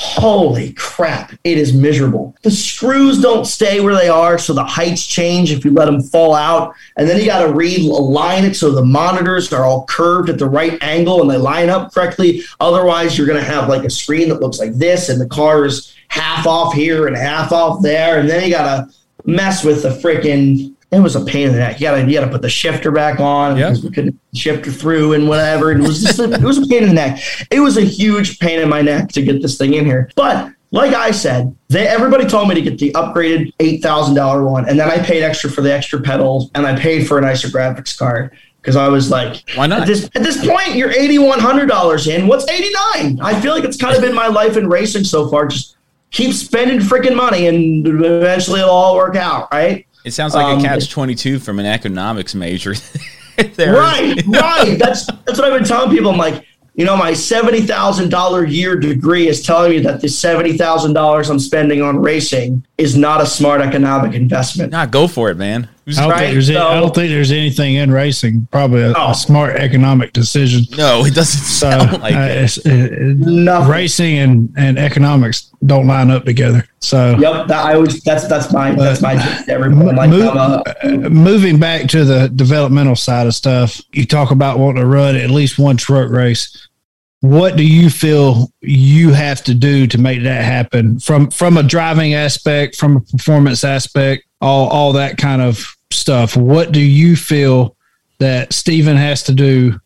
[0.00, 2.36] holy crap, it is miserable.
[2.42, 6.00] The screws don't stay where they are, so the heights change if you let them
[6.00, 6.72] fall out.
[6.96, 10.48] And then you got to realign it so the monitors are all curved at the
[10.48, 12.42] right angle and they line up correctly.
[12.60, 15.64] Otherwise, you're going to have like a screen that looks like this, and the car
[15.64, 18.20] is half off here and half off there.
[18.20, 18.94] And then you got to
[19.24, 20.76] mess with the freaking.
[20.90, 21.80] It was a pain in the neck.
[21.80, 25.28] You gotta, you gotta put the shifter back on because we couldn't shifter through and
[25.28, 25.70] whatever.
[25.70, 27.20] And it was just, a, it was a pain in the neck.
[27.50, 30.10] It was a huge pain in my neck to get this thing in here.
[30.16, 34.44] But like I said, they, everybody told me to get the upgraded eight thousand dollar
[34.44, 37.20] one, and then I paid extra for the extra pedals, and I paid for a
[37.20, 39.82] nicer graphics card because I was like, why not?
[39.82, 42.26] At this, at this point, you're eighty one hundred dollars in.
[42.26, 43.18] What's eighty nine?
[43.20, 45.48] I feel like it's kind of been my life in racing so far.
[45.48, 45.76] Just
[46.10, 49.86] keep spending freaking money, and eventually it'll all work out, right?
[50.08, 52.74] It sounds like Um, a catch 22 from an economics major.
[53.54, 53.74] there.
[53.74, 54.76] Right, right.
[54.78, 56.10] That's that's what I've been telling people.
[56.10, 56.44] I'm like,
[56.74, 60.94] you know, my seventy thousand dollar year degree is telling me that the seventy thousand
[60.94, 64.70] dollars I'm spending on racing is not a smart economic investment.
[64.70, 65.68] Nah, go for it, man.
[65.88, 68.46] I don't, think there's I don't think there's anything in racing.
[68.52, 69.10] Probably a, Oh.
[69.12, 70.64] a smart economic decision.
[70.76, 72.58] No, it doesn't So sound like uh, it.
[72.66, 76.66] it- racing and, and economics don't line up together.
[76.80, 79.14] So Yep, that I always that's that's my that's my
[79.48, 79.88] everyone.
[79.88, 84.30] I'm like, Move- a, uh, moving back to the developmental side of stuff, you talk
[84.30, 86.67] about wanting to run at least one truck race.
[87.20, 91.62] What do you feel you have to do to make that happen from from a
[91.62, 96.36] driving aspect, from a performance aspect, all all that kind of stuff?
[96.36, 97.76] What do you feel
[98.18, 99.80] that Stephen has to do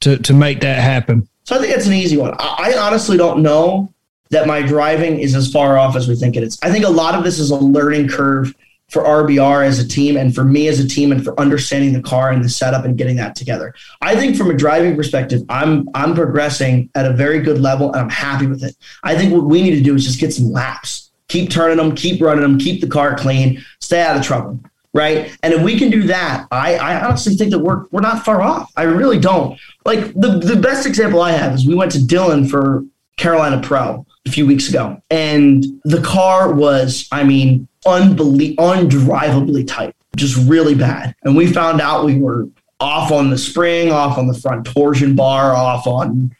[0.00, 1.28] to to make that happen?
[1.44, 2.34] So I think it's an easy one.
[2.38, 3.92] I, I honestly don't know
[4.30, 6.58] that my driving is as far off as we think it is.
[6.62, 8.54] I think a lot of this is a learning curve
[8.88, 12.02] for RBR as a team and for me as a team and for understanding the
[12.02, 13.74] car and the setup and getting that together.
[14.00, 18.00] I think from a driving perspective, I'm I'm progressing at a very good level and
[18.00, 18.76] I'm happy with it.
[19.02, 21.10] I think what we need to do is just get some laps.
[21.28, 24.60] Keep turning them, keep running them, keep the car clean, stay out of trouble.
[24.94, 25.36] Right.
[25.42, 28.40] And if we can do that, I, I honestly think that we're we're not far
[28.40, 28.72] off.
[28.76, 29.58] I really don't.
[29.84, 32.82] Like the, the best example I have is we went to Dillon for
[33.16, 39.94] Carolina Pro a few weeks ago, and the car was, I mean, unbelie- undrivably tight,
[40.16, 41.14] just really bad.
[41.22, 42.48] And we found out we were
[42.80, 46.34] off on the spring, off on the front torsion bar, off on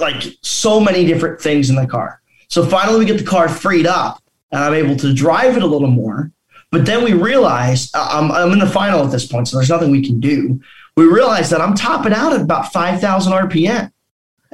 [0.00, 2.20] like so many different things in the car.
[2.48, 5.66] So finally, we get the car freed up, and I'm able to drive it a
[5.66, 6.30] little more.
[6.70, 9.70] But then we realize uh, I'm, I'm in the final at this point, so there's
[9.70, 10.60] nothing we can do.
[10.96, 13.90] We realize that I'm topping out at about 5,000 RPM.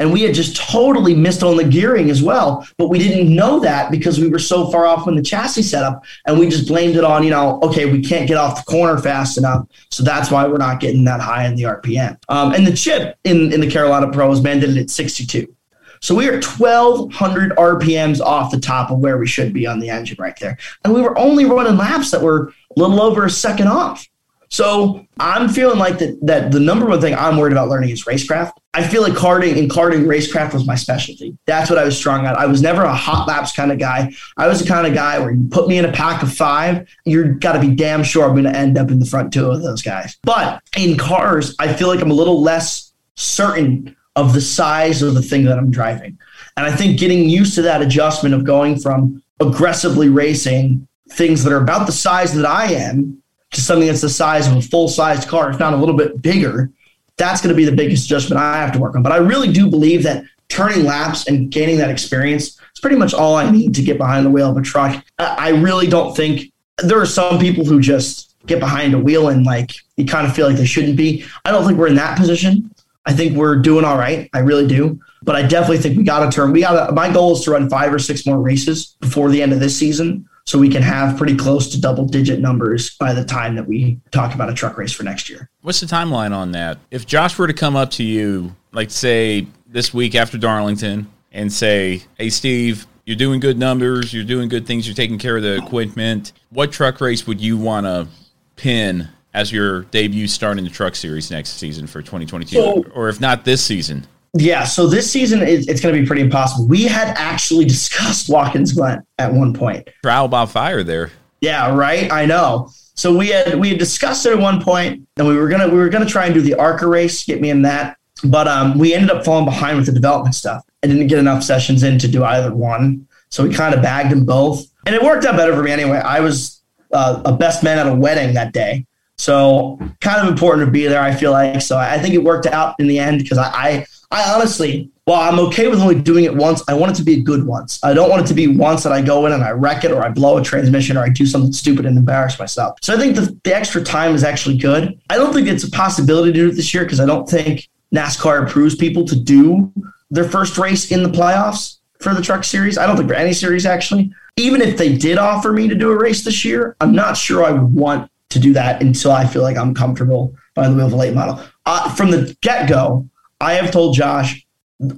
[0.01, 2.67] And we had just totally missed on the gearing as well.
[2.79, 6.03] But we didn't know that because we were so far off on the chassis setup.
[6.27, 8.99] And we just blamed it on, you know, okay, we can't get off the corner
[8.99, 9.67] fast enough.
[9.91, 12.17] So that's why we're not getting that high in the RPM.
[12.29, 15.55] Um, and the chip in, in the Carolina Pro was mandated at 62.
[16.01, 19.91] So we are 1,200 RPMs off the top of where we should be on the
[19.91, 20.57] engine right there.
[20.83, 24.09] And we were only running laps that were a little over a second off.
[24.49, 28.05] So I'm feeling like that that the number one thing I'm worried about learning is
[28.05, 28.53] racecraft.
[28.73, 31.37] I feel like karting and karting racecraft was my specialty.
[31.47, 32.37] That's what I was strong at.
[32.37, 34.13] I was never a hot laps kind of guy.
[34.37, 36.89] I was the kind of guy where you put me in a pack of five,
[37.05, 39.51] you're got to be damn sure I'm going to end up in the front two
[39.51, 40.17] of those guys.
[40.23, 45.15] But in cars, I feel like I'm a little less certain of the size of
[45.15, 46.17] the thing that I'm driving.
[46.57, 51.53] And I think getting used to that adjustment of going from aggressively racing things that
[51.53, 53.21] are about the size that I am
[53.53, 56.23] to something that's the size of a full sized car, if not a little bit
[56.23, 56.71] bigger,
[57.17, 59.03] That's going to be the biggest adjustment I have to work on.
[59.03, 63.15] But I really do believe that turning laps and gaining that experience is pretty much
[63.15, 65.05] all I need to get behind the wheel of a truck.
[65.19, 69.45] I really don't think there are some people who just get behind a wheel and
[69.45, 71.25] like you kind of feel like they shouldn't be.
[71.45, 72.75] I don't think we're in that position.
[73.07, 74.29] I think we're doing all right.
[74.35, 75.01] I really do.
[75.23, 76.53] But I definitely think we got to turn.
[76.53, 79.53] We got my goal is to run five or six more races before the end
[79.53, 83.25] of this season so we can have pretty close to double digit numbers by the
[83.25, 85.49] time that we talk about a truck race for next year.
[85.63, 86.79] What's the timeline on that?
[86.91, 91.53] If Josh were to come up to you, like say this week after Darlington, and
[91.53, 95.43] say, "Hey, Steve, you're doing good numbers, you're doing good things, you're taking care of
[95.43, 96.33] the equipment.
[96.51, 98.09] What truck race would you want to
[98.57, 103.21] pin as your debut starting the truck series next season for 2022, so, or if
[103.21, 106.69] not this season?" Yeah, so this season is it's going to be pretty impossible.
[106.69, 109.89] We had actually discussed Watkins Glen at one point.
[110.03, 111.11] Trial by fire there.
[111.41, 112.11] Yeah, right.
[112.13, 112.71] I know.
[112.95, 115.79] So we had we had discussed it at one point, and we were gonna we
[115.79, 118.93] were gonna try and do the ARCA race, get me in that, but um, we
[118.93, 120.63] ended up falling behind with the development stuff.
[120.83, 124.11] I didn't get enough sessions in to do either one, so we kind of bagged
[124.11, 125.97] them both, and it worked out better for me anyway.
[125.97, 126.61] I was
[126.93, 128.85] uh, a best man at a wedding that day,
[129.17, 131.01] so kind of important to be there.
[131.01, 133.87] I feel like so I think it worked out in the end because I, I
[134.11, 137.15] I honestly, while I'm okay with only doing it once, I want it to be
[137.15, 137.79] a good once.
[137.83, 139.93] I don't want it to be once that I go in and I wreck it
[139.93, 142.79] or I blow a transmission or I do something stupid and embarrass myself.
[142.83, 145.01] So I think the, the extra time is actually good.
[145.09, 147.69] I don't think it's a possibility to do it this year because I don't think
[147.95, 149.73] NASCAR approves people to do
[150.11, 152.79] their first race in the playoffs for the truck series.
[152.79, 154.13] I don't think for any series actually.
[154.37, 157.45] Even if they did offer me to do a race this year, I'm not sure
[157.45, 160.87] I would want to do that until I feel like I'm comfortable by the wheel
[160.87, 161.41] of a late model.
[161.67, 163.09] Uh, from the get go,
[163.41, 164.47] I have told Josh,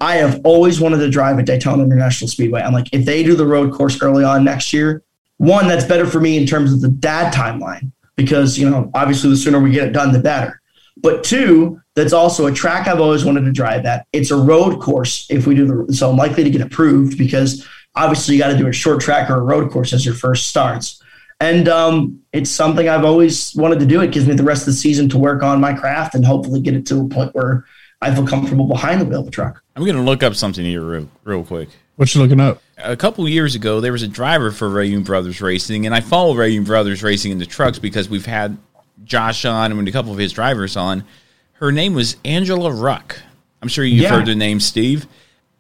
[0.01, 2.61] I have always wanted to drive at Daytona International Speedway.
[2.61, 5.03] I'm like, if they do the road course early on next year,
[5.39, 9.31] one, that's better for me in terms of the dad timeline because, you know, obviously
[9.31, 10.61] the sooner we get it done, the better.
[10.99, 14.07] But two, that's also a track I've always wanted to drive at.
[14.13, 17.67] It's a road course if we do the, so I'm likely to get approved because
[17.95, 20.49] obviously you got to do a short track or a road course as your first
[20.49, 21.03] starts.
[21.41, 24.01] And um, it's something I've always wanted to do.
[24.01, 26.61] It gives me the rest of the season to work on my craft and hopefully
[26.61, 27.65] get it to a point where
[28.03, 29.63] I feel comfortable behind the wheel of a truck.
[29.77, 31.69] I'm going to look up something here real, real quick.
[31.97, 32.61] What you looking up?
[32.79, 36.35] A couple years ago, there was a driver for Reaume Brothers Racing, and I follow
[36.35, 38.59] Reaume Brothers Racing in the trucks because we've had
[39.05, 41.05] Josh on and a couple of his drivers on.
[41.53, 43.19] Her name was Angela Ruch.
[43.63, 44.09] I'm sure you've yeah.
[44.09, 45.07] heard the name, Steve.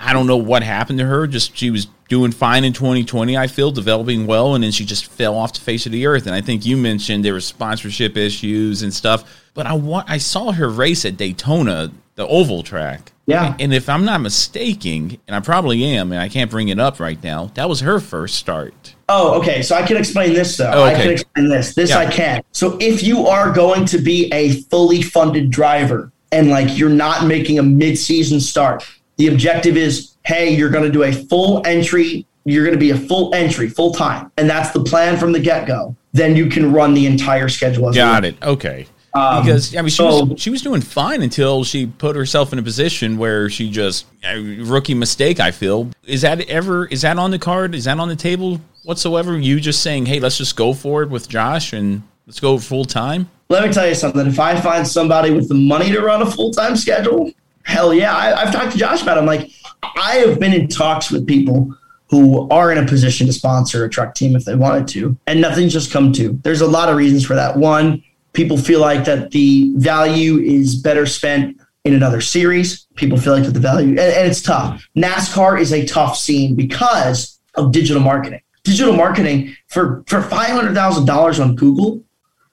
[0.00, 1.28] I don't know what happened to her.
[1.28, 3.36] Just she was doing fine in 2020.
[3.36, 6.26] I feel developing well, and then she just fell off the face of the earth.
[6.26, 9.41] And I think you mentioned there were sponsorship issues and stuff.
[9.54, 13.12] But I want I saw her race at Daytona the oval track.
[13.26, 13.56] Yeah.
[13.58, 17.00] And if I'm not mistaken, and I probably am, and I can't bring it up
[17.00, 18.94] right now, that was her first start.
[19.08, 19.62] Oh, okay.
[19.62, 20.70] So I can explain this though.
[20.72, 20.94] Oh, okay.
[20.94, 21.74] I can explain this.
[21.74, 21.98] This yeah.
[21.98, 22.42] I can.
[22.52, 27.26] So if you are going to be a fully funded driver and like you're not
[27.26, 28.84] making a mid-season start,
[29.16, 32.26] the objective is, hey, you're going to do a full entry.
[32.44, 35.38] You're going to be a full entry, full time, and that's the plan from the
[35.38, 35.94] get-go.
[36.12, 37.88] Then you can run the entire schedule.
[37.88, 38.42] As Got it.
[38.42, 38.86] Okay.
[39.14, 42.52] Um, because I mean, she so, was she was doing fine until she put herself
[42.52, 45.38] in a position where she just rookie mistake.
[45.38, 47.74] I feel is that ever is that on the card?
[47.74, 49.38] Is that on the table whatsoever?
[49.38, 52.86] You just saying, hey, let's just go for it with Josh and let's go full
[52.86, 53.28] time.
[53.50, 54.26] Let me tell you something.
[54.26, 57.30] If I find somebody with the money to run a full time schedule,
[57.64, 58.16] hell yeah.
[58.16, 59.18] I, I've talked to Josh about.
[59.18, 59.20] It.
[59.20, 59.50] I'm like,
[59.82, 61.76] I have been in talks with people
[62.08, 65.40] who are in a position to sponsor a truck team if they wanted to, and
[65.40, 66.38] nothing's just come to.
[66.42, 67.58] There's a lot of reasons for that.
[67.58, 68.02] One
[68.32, 72.86] People feel like that the value is better spent in another series.
[72.94, 74.86] People feel like that the value, and, and it's tough.
[74.96, 78.40] NASCAR is a tough scene because of digital marketing.
[78.64, 82.02] Digital marketing for for five hundred thousand dollars on Google,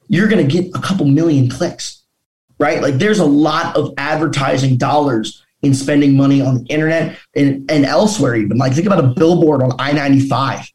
[0.08, 2.04] you're going to get a couple million clicks,
[2.58, 2.82] right?
[2.82, 7.86] Like there's a lot of advertising dollars in spending money on the internet and, and
[7.86, 10.72] elsewhere even like think about a billboard on i-95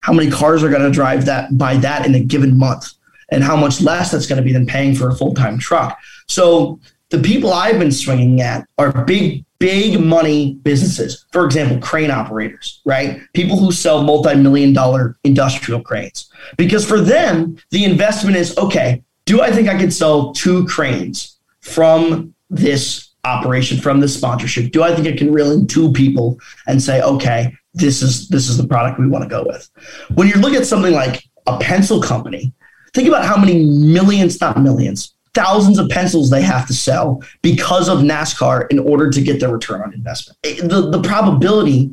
[0.00, 2.92] how many cars are going to drive that by that in a given month
[3.32, 5.98] and how much less that's going to be than paying for a full time truck.
[6.28, 6.78] So
[7.08, 11.26] the people I've been swinging at are big, big money businesses.
[11.32, 13.20] For example, crane operators, right?
[13.32, 16.30] People who sell multi million dollar industrial cranes.
[16.56, 21.38] Because for them, the investment is okay, do I think I could sell two cranes
[21.60, 24.72] from this operation, from this sponsorship?
[24.72, 28.50] Do I think I can reel in two people and say, okay, this is this
[28.50, 29.70] is the product we want to go with?
[30.14, 32.52] When you look at something like a pencil company
[32.94, 37.88] Think about how many millions, not millions, thousands of pencils they have to sell because
[37.88, 40.38] of NASCAR in order to get their return on investment.
[40.42, 41.90] The, the probability,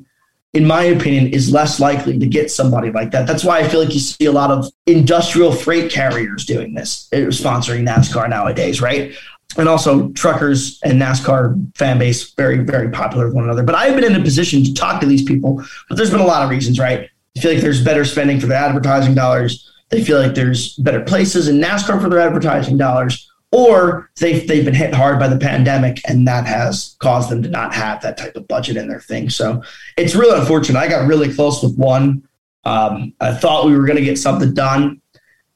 [0.53, 3.27] in my opinion, is less likely to get somebody like that.
[3.27, 7.07] That's why I feel like you see a lot of industrial freight carriers doing this,
[7.13, 9.13] eh, sponsoring NASCAR nowadays, right?
[9.57, 13.63] and also truckers and NASCAR fan base very very popular with one another.
[13.63, 16.25] But I've been in a position to talk to these people, but there's been a
[16.25, 17.09] lot of reasons, right?
[17.35, 19.68] I feel like there's better spending for the advertising dollars.
[19.89, 24.65] They feel like there's better places in NASCAR for their advertising dollars, or they've they've
[24.65, 28.17] been hit hard by the pandemic, and that has caused them to not have that
[28.17, 29.29] type of budget in their thing.
[29.29, 29.63] So
[29.97, 30.79] it's really unfortunate.
[30.79, 32.27] I got really close with one.
[32.65, 35.01] Um, I thought we were going to get something done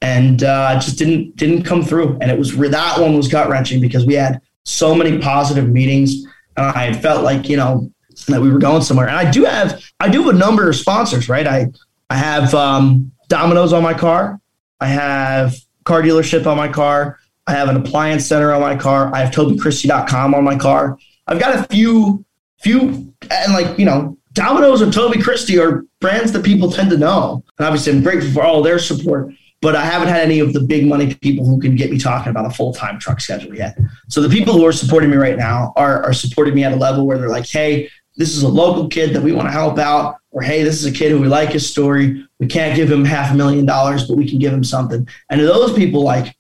[0.04, 2.18] and uh, just didn't didn't come through.
[2.22, 6.26] And it was that one was gut wrenching because we had so many positive meetings,
[6.58, 7.90] and I felt like you know
[8.28, 9.08] that we were going somewhere.
[9.08, 11.48] And I do have I do have a number of sponsors, right?
[11.48, 11.72] I
[12.10, 14.40] I have um, Domino's on my car,
[14.80, 15.56] I have
[15.86, 17.18] car dealership on my car,
[17.48, 21.00] I have an appliance center on my car, I have TobyChristie.com on my car.
[21.26, 22.24] I've got a few
[22.60, 26.98] few and like you know Domino's and Toby Christie are brands that people tend to
[26.98, 27.44] know.
[27.58, 30.60] And obviously, I'm grateful for all their support but I haven't had any of the
[30.60, 33.78] big money people who can get me talking about a full time truck schedule yet.
[34.10, 36.76] So the people who are supporting me right now are, are supporting me at a
[36.76, 39.80] level where they're like, hey, this is a local kid that we want to help
[39.80, 42.28] out, or hey, this is a kid who we like his story.
[42.40, 45.08] We can't give him half a million dollars, but we can give him something.
[45.30, 46.36] And to those people, like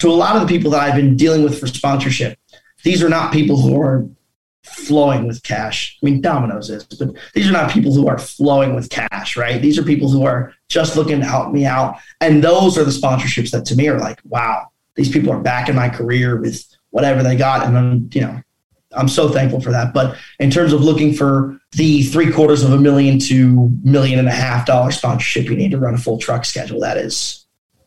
[0.00, 2.38] to a lot of the people that I've been dealing with for sponsorship,
[2.82, 4.06] these are not people who are
[4.64, 5.98] flowing with cash.
[6.02, 9.60] I mean, Domino's is, but these are not people who are flowing with cash, right?
[9.60, 11.96] These are people who are just looking to help me out.
[12.22, 15.68] And those are the sponsorships that to me are like, wow, these people are back
[15.68, 17.66] in my career with whatever they got.
[17.66, 18.42] And then, you know,
[18.96, 19.92] I'm so thankful for that.
[19.92, 24.28] But in terms of looking for the three quarters of a million to million and
[24.28, 27.46] a half dollar sponsorship you need to run a full truck schedule, that is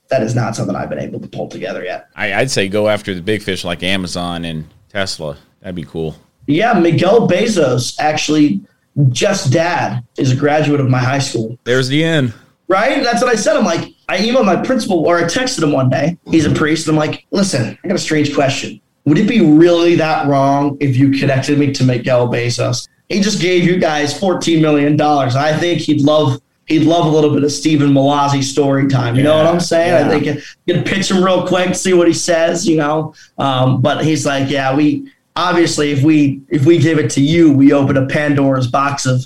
[0.10, 2.08] that is not something I've been able to pull together yet.
[2.16, 5.38] I, I'd say go after the big fish like Amazon and Tesla.
[5.62, 6.16] That'd be cool.
[6.47, 8.62] Yeah, Miguel Bezos actually
[9.10, 11.58] just dad is a graduate of my high school.
[11.64, 12.34] There's the end.
[12.70, 13.03] Right?
[13.03, 13.55] That's what I said.
[13.55, 16.18] I'm like, I emailed my principal or I texted him one day.
[16.26, 16.88] He's a priest.
[16.88, 18.82] And I'm like, listen, I got a strange question.
[19.08, 22.89] Would it be really that wrong if you connected me to Miguel Bezos?
[23.08, 24.99] He just gave you guys $14 million.
[24.99, 29.16] I think he'd love he'd love a little bit of Stephen Mallozzi story time.
[29.16, 29.93] You yeah, know what I'm saying?
[29.93, 30.05] Yeah.
[30.05, 33.14] I think you can pitch him real quick, see what he says, you know.
[33.38, 37.49] Um, but he's like, yeah, we obviously if we if we give it to you,
[37.53, 39.26] we open a Pandora's box of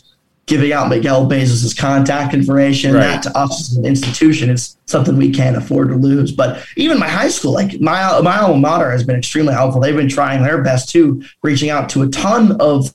[0.52, 2.94] giving out Miguel Bezos' contact information.
[2.94, 3.04] Right.
[3.04, 6.34] That to us as an institution is something we can't afford to lose.
[6.34, 9.80] But even my high school, like my my alma mater, has been extremely helpful.
[9.80, 12.92] They've been trying their best too, reaching out to a ton of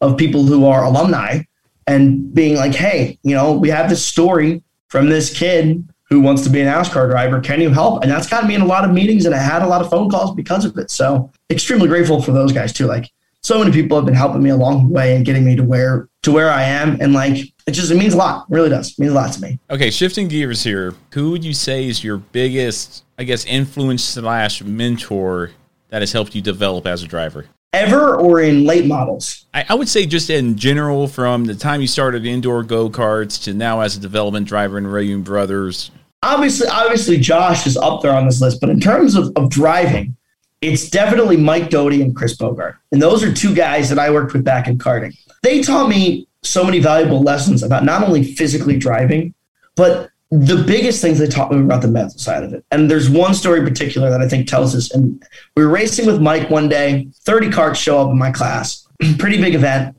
[0.00, 1.42] of people who are alumni
[1.88, 6.42] and being like, hey, you know, we have this story from this kid who wants
[6.42, 7.40] to be an NASCAR driver.
[7.40, 8.04] Can you help?
[8.04, 9.90] And that's gotten me in a lot of meetings and I had a lot of
[9.90, 10.90] phone calls because of it.
[10.90, 12.86] So extremely grateful for those guys too.
[12.86, 13.10] Like
[13.42, 16.08] so many people have been helping me along the way and getting me to where
[16.22, 17.00] to where I am.
[17.00, 18.46] And like it just it means a lot.
[18.48, 18.92] It really does.
[18.92, 19.58] It means a lot to me.
[19.70, 20.94] Okay, shifting gears here.
[21.12, 25.50] Who would you say is your biggest, I guess, influence slash mentor
[25.88, 27.46] that has helped you develop as a driver?
[27.72, 29.46] Ever or in late models?
[29.54, 33.42] I, I would say just in general, from the time you started indoor go karts
[33.44, 35.90] to now as a development driver in Reaume Brothers
[36.22, 40.16] obviously, obviously, Josh is up there on this list, but in terms of, of driving,
[40.62, 42.76] it's definitely Mike Doty and Chris Bogart.
[42.92, 45.14] And those are two guys that I worked with back in karting.
[45.42, 49.34] They taught me so many valuable lessons about not only physically driving,
[49.74, 52.64] but the biggest things they taught me about the mental side of it.
[52.70, 54.90] And there's one story in particular that I think tells us.
[54.92, 55.22] And
[55.56, 58.86] we were racing with Mike one day, 30 carts show up in my class,
[59.18, 59.96] pretty big event,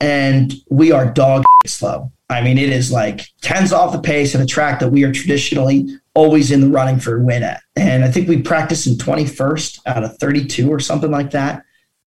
[0.00, 2.10] and we are dog slow.
[2.30, 5.12] I mean, it is like tens off the pace at a track that we are
[5.12, 7.60] traditionally always in the running for a win at.
[7.74, 11.64] And I think we practiced in 21st out of 32 or something like that.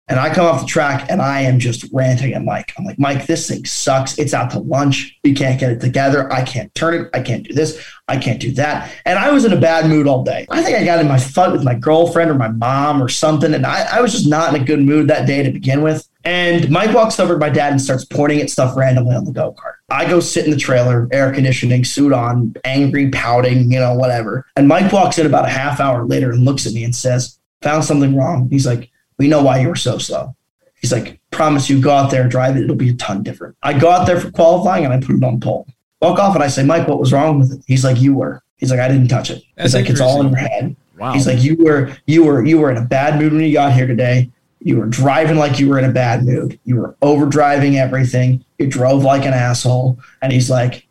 [0.06, 2.74] And I come off the track and I am just ranting at Mike.
[2.78, 4.18] I'm like, Mike, this thing sucks.
[4.18, 5.18] It's out to lunch.
[5.24, 6.30] We can't get it together.
[6.30, 7.10] I can't turn it.
[7.14, 7.82] I can't do this.
[8.06, 8.92] I can't do that.
[9.06, 10.46] And I was in a bad mood all day.
[10.50, 13.52] I think I got in my fight with my girlfriend or my mom or something.
[13.54, 16.06] And I, I was just not in a good mood that day to begin with.
[16.24, 19.32] And Mike walks over to my dad and starts pointing at stuff randomly on the
[19.32, 19.74] go kart.
[19.90, 24.46] I go sit in the trailer, air conditioning, suit on, angry, pouting, you know, whatever.
[24.56, 27.38] And Mike walks in about a half hour later and looks at me and says,
[27.62, 28.48] Found something wrong.
[28.50, 30.34] He's like, We know why you were so slow.
[30.80, 32.64] He's like, Promise you, go out there and drive it.
[32.64, 33.56] It'll be a ton different.
[33.62, 35.66] I go out there for qualifying and I put it on pole.
[36.00, 37.62] Walk off and I say, Mike, what was wrong with it?
[37.66, 38.42] He's like, You were.
[38.56, 39.42] He's like, I didn't touch it.
[39.60, 40.74] He's like, It's all in your head.
[40.98, 41.12] Wow.
[41.12, 43.74] He's like, You were, you were, you were in a bad mood when you got
[43.74, 44.30] here today
[44.64, 46.58] you were driving like you were in a bad mood.
[46.64, 48.42] You were overdriving everything.
[48.58, 50.00] You drove like an asshole.
[50.22, 50.88] And he's like,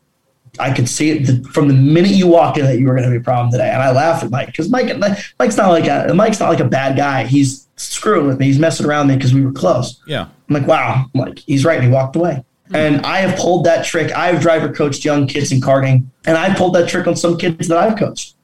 [0.59, 3.09] I could see it from the minute you walked in that you were going to
[3.09, 3.71] be a problem today.
[3.71, 4.95] And I laughed at Mike because Mike,
[5.39, 7.25] Mike's not like a Mike's not like a bad guy.
[7.25, 8.45] He's screwing with me.
[8.45, 9.99] He's messing around me because we were close.
[10.05, 10.27] Yeah.
[10.49, 11.05] I'm like, wow.
[11.11, 11.79] I'm like, he's right.
[11.79, 12.45] And he walked away.
[12.65, 12.75] Mm-hmm.
[12.75, 14.11] And I have pulled that trick.
[14.11, 17.67] I've driver coached young kids in karting, and I pulled that trick on some kids
[17.69, 18.35] that I've coached.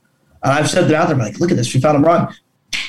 [0.41, 1.71] And I've said that out there, I'm like, look at this.
[1.71, 2.33] We found him wrong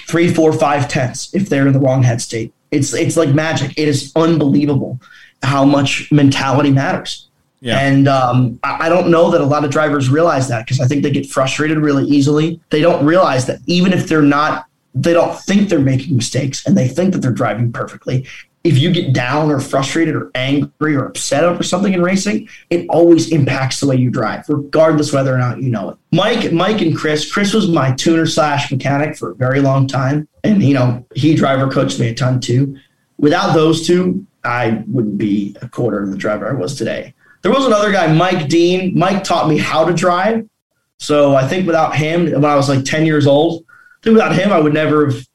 [0.07, 2.53] three, four, five tenths if they're in the wrong head state.
[2.71, 3.73] It's it's like magic.
[3.77, 5.01] It is unbelievable
[5.43, 7.29] how much mentality matters.
[7.61, 7.79] Yeah.
[7.79, 10.87] And um, I, I don't know that a lot of drivers realize that because I
[10.87, 12.61] think they get frustrated really easily.
[12.71, 16.77] They don't realize that even if they're not, they don't think they're making mistakes and
[16.77, 18.27] they think that they're driving perfectly.
[18.63, 22.87] If you get down or frustrated or angry or upset over something in racing, it
[22.91, 25.99] always impacts the way you drive, regardless whether or not you know it.
[26.13, 27.31] Mike, Mike, and Chris.
[27.33, 31.35] Chris was my tuner slash mechanic for a very long time, and you know he
[31.35, 32.77] driver coached me a ton too.
[33.17, 37.15] Without those two, I wouldn't be a quarter of the driver I was today.
[37.43, 38.99] There was another guy, Mike Dean.
[38.99, 40.49] Mike taught me how to drive.
[40.99, 43.65] So I think without him, when I was like 10 years old,
[44.05, 45.27] without him, I would never have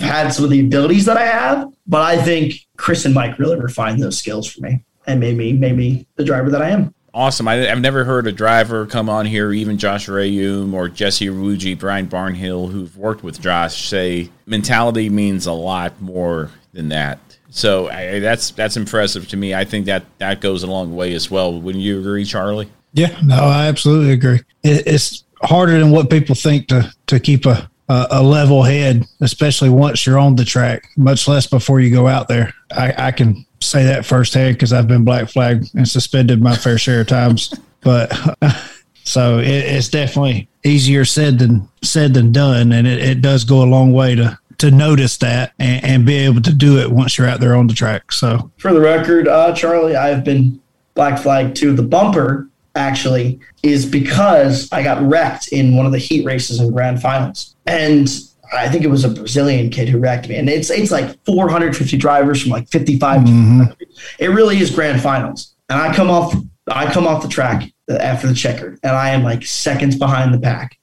[0.00, 1.72] had some of the abilities that I have.
[1.86, 5.52] But I think Chris and Mike really refined those skills for me and made me,
[5.52, 6.94] made me the driver that I am.
[7.14, 7.46] Awesome.
[7.46, 11.78] I, have never heard a driver come on here, even Josh Reaume or Jesse Iwuji,
[11.78, 17.20] Brian Barnhill, who've worked with Josh, say mentality means a lot more than that.
[17.50, 19.54] So I, that's that's impressive to me.
[19.54, 21.60] I think that that goes a long way as well.
[21.60, 22.68] Wouldn't you agree, Charlie?
[22.94, 24.40] Yeah, no, I absolutely agree.
[24.64, 29.68] It, it's harder than what people think to to keep a a, level head, especially
[29.68, 30.88] once you're on the track.
[30.96, 32.52] Much less before you go out there.
[32.72, 36.78] I, I can say that firsthand because I've been black flagged and suspended my fair
[36.78, 37.52] share of times.
[37.80, 38.12] but
[39.04, 43.62] so it, it's definitely easier said than said than done, and it, it does go
[43.62, 47.18] a long way to to notice that and, and, be able to do it once
[47.18, 48.12] you're out there on the track.
[48.12, 50.60] So, for the record, uh, Charlie, I have been
[50.94, 52.48] black flag to the bumper.
[52.76, 57.54] Actually, is because I got wrecked in one of the heat races in grand finals,
[57.66, 58.08] and
[58.52, 60.36] I think it was a Brazilian kid who wrecked me.
[60.36, 63.20] And it's it's like 450 drivers from like 55.
[63.20, 63.72] Mm-hmm.
[64.18, 66.34] It really is grand finals, and I come off
[66.68, 70.40] I come off the track after the checker, and I am like seconds behind the
[70.40, 70.78] pack.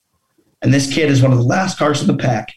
[0.61, 2.53] And this kid is one of the last cars in the pack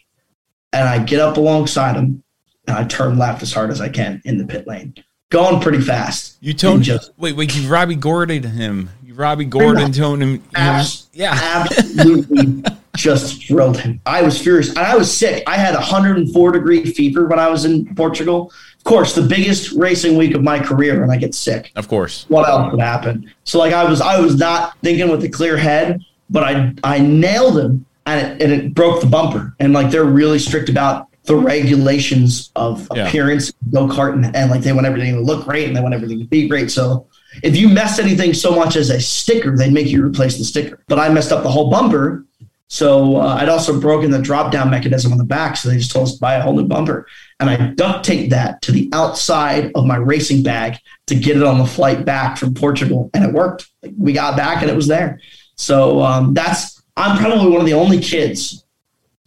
[0.75, 2.23] and I get up alongside him
[2.67, 4.93] and I turn left as hard as I can in the pit lane,
[5.29, 6.37] going pretty fast.
[6.41, 8.89] You told just wait, wait, you Robby Gordon to him.
[9.15, 12.63] You Robby Gordon told him, abs- yeah, absolutely
[12.97, 14.01] just drilled him.
[14.05, 14.69] I was furious.
[14.69, 15.43] And I was sick.
[15.47, 18.51] I had 104 degree fever when I was in Portugal.
[18.77, 21.71] Of course, the biggest racing week of my career, and I get sick.
[21.75, 23.31] Of course, what else would happen?
[23.45, 26.99] So like I was, I was not thinking with a clear head, but I I
[26.99, 29.55] nailed him and it, and it broke the bumper.
[29.59, 33.07] And like they're really strict about the regulations of yeah.
[33.07, 35.95] appearance, go kart, and, and, like they want everything to look great and they want
[35.95, 36.69] everything to be great.
[36.69, 37.07] So
[37.43, 40.83] if you mess anything so much as a sticker, they'd make you replace the sticker.
[40.87, 42.25] But I messed up the whole bumper.
[42.67, 45.55] So uh, I'd also broken the drop down mechanism on the back.
[45.55, 47.07] So they just told us to buy a whole new bumper.
[47.39, 51.43] And I duct taped that to the outside of my racing bag to get it
[51.43, 53.09] on the flight back from Portugal.
[53.13, 53.69] And it worked.
[53.97, 55.19] We got back and it was there.
[55.55, 58.64] So um, that's I'm probably one of the only kids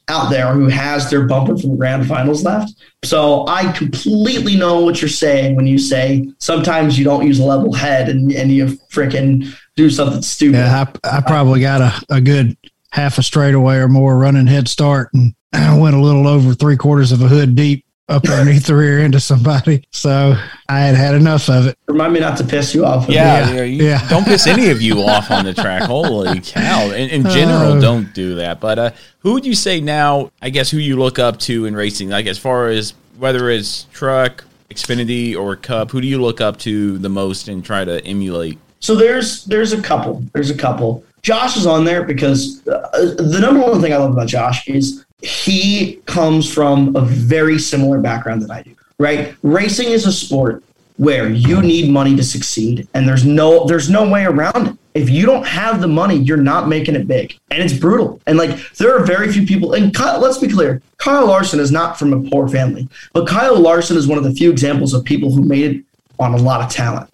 [0.08, 2.72] out there who has their bumper from the grand finals left.
[3.04, 7.44] So I completely know what you're saying when you say sometimes you don't use a
[7.44, 10.58] level head and, and you freaking do something stupid.
[10.58, 12.56] Yeah, I, I probably got a, a good
[12.90, 16.76] half a straightaway or more running head start and I went a little over three
[16.76, 19.84] quarters of a hood deep up underneath the rear end of somebody.
[19.90, 20.34] So
[20.68, 21.78] I had had enough of it.
[21.86, 23.08] Remind me not to piss you off.
[23.08, 24.08] Yeah, yeah, you, yeah.
[24.08, 25.82] Don't piss any of you off on the track.
[25.82, 26.90] Holy cow!
[26.90, 28.60] In, in general, uh, don't do that.
[28.60, 28.90] But uh,
[29.20, 30.30] who would you say now?
[30.40, 33.84] I guess who you look up to in racing, like as far as whether it's
[33.92, 38.04] truck, Xfinity, or Cup, who do you look up to the most and try to
[38.04, 38.58] emulate?
[38.80, 40.22] So there's there's a couple.
[40.32, 41.04] There's a couple.
[41.22, 45.04] Josh is on there because uh, the number one thing I love about Josh is
[45.20, 49.34] he comes from a very similar background that I do, right?
[49.42, 50.62] Racing is a sport
[50.96, 54.76] where you need money to succeed and there's no there's no way around it.
[54.94, 57.38] If you don't have the money, you're not making it big.
[57.52, 58.20] And it's brutal.
[58.26, 61.70] And like there are very few people and Kyle, let's be clear, Kyle Larson is
[61.70, 62.88] not from a poor family.
[63.12, 65.84] But Kyle Larson is one of the few examples of people who made it
[66.18, 67.08] on a lot of talent.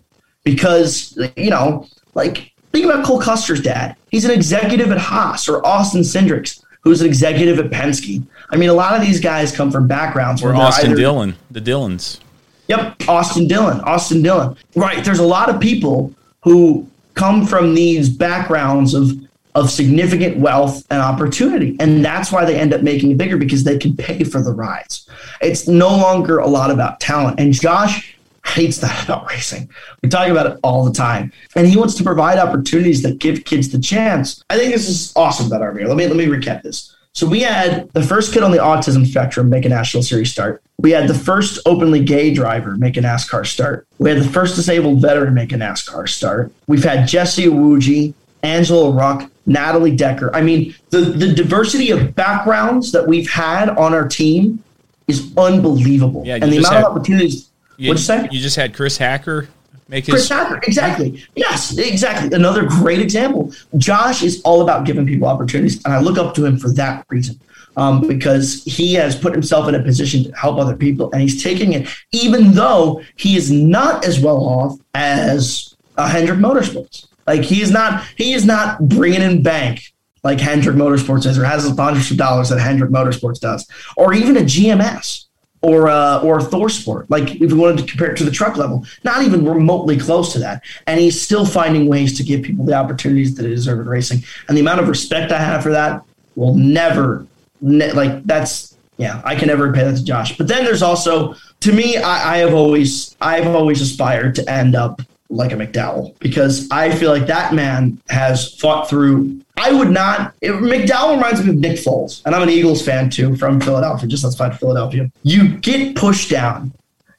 [0.45, 3.97] Because you know, like think about Cole Custer's dad.
[4.11, 8.23] He's an executive at Haas or Austin Cindric's who's an executive at Penske.
[8.51, 11.61] I mean, a lot of these guys come from backgrounds where Austin either, Dillon, the
[11.61, 12.21] Dillons.
[12.69, 14.57] Yep, Austin Dillon, Austin Dillon.
[14.77, 15.05] Right.
[15.05, 19.13] There's a lot of people who come from these backgrounds of
[19.55, 21.77] of significant wealth and opportunity.
[21.79, 24.53] And that's why they end up making it bigger because they can pay for the
[24.53, 25.09] rides.
[25.41, 27.39] It's no longer a lot about talent.
[27.39, 28.14] And Josh
[28.45, 29.71] hates that about racing.
[30.03, 31.33] We talk about it all the time.
[31.57, 34.43] And he wants to provide opportunities that give kids the chance.
[34.51, 35.89] I think this is awesome about RBR.
[35.89, 36.95] Let me let me recap this.
[37.13, 40.63] So we had the first kid on the autism spectrum make a national series start.
[40.79, 43.87] We had the first openly gay driver make a NASCAR start.
[43.99, 46.53] We had the first disabled veteran make a NASCAR start.
[46.67, 50.35] We've had Jesse Iwuji, Angela Ruch, Natalie Decker.
[50.35, 54.63] I mean, the the diversity of backgrounds that we've had on our team
[55.07, 56.25] is unbelievable.
[56.27, 57.51] Yeah, and the amount of opportunities.
[57.77, 58.29] You, What'd you say?
[58.31, 59.49] You just had Chris Hacker
[59.89, 60.15] make his.
[60.15, 60.29] Chris.
[60.29, 61.25] Hacker, exactly.
[61.35, 62.35] Yes, exactly.
[62.35, 63.53] Another great example.
[63.77, 67.07] Josh is all about giving people opportunities, and I look up to him for that
[67.09, 67.41] reason.
[67.77, 71.43] Um, because he has put himself in a position to help other people, and he's
[71.43, 77.09] taking it, even though he is not as well off as uh, Hendrick Motorsports.
[77.27, 79.93] Like he is not, he is not bringing in bank
[80.23, 84.37] like Hendrick Motorsports is, or has bunch of dollars that Hendrick Motorsports does, or even
[84.37, 85.24] a GMS
[85.65, 87.11] or uh, or Thor Sport.
[87.11, 90.33] Like if we wanted to compare it to the truck level, not even remotely close
[90.35, 90.63] to that.
[90.87, 94.23] And he's still finding ways to give people the opportunities that they deserve in racing.
[94.49, 96.05] And the amount of respect I have for that
[96.37, 97.27] will never,
[97.61, 100.37] ne- like that's yeah, I can never repay that to Josh.
[100.37, 104.75] But then there's also to me, I, I have always I've always aspired to end
[104.75, 105.01] up
[105.35, 109.41] like a McDowell because I feel like that man has fought through.
[109.57, 110.35] I would not.
[110.41, 114.09] It, McDowell reminds me of Nick Foles, and I'm an Eagles fan too from Philadelphia,
[114.09, 115.11] just outside Philadelphia.
[115.23, 116.73] You get pushed down.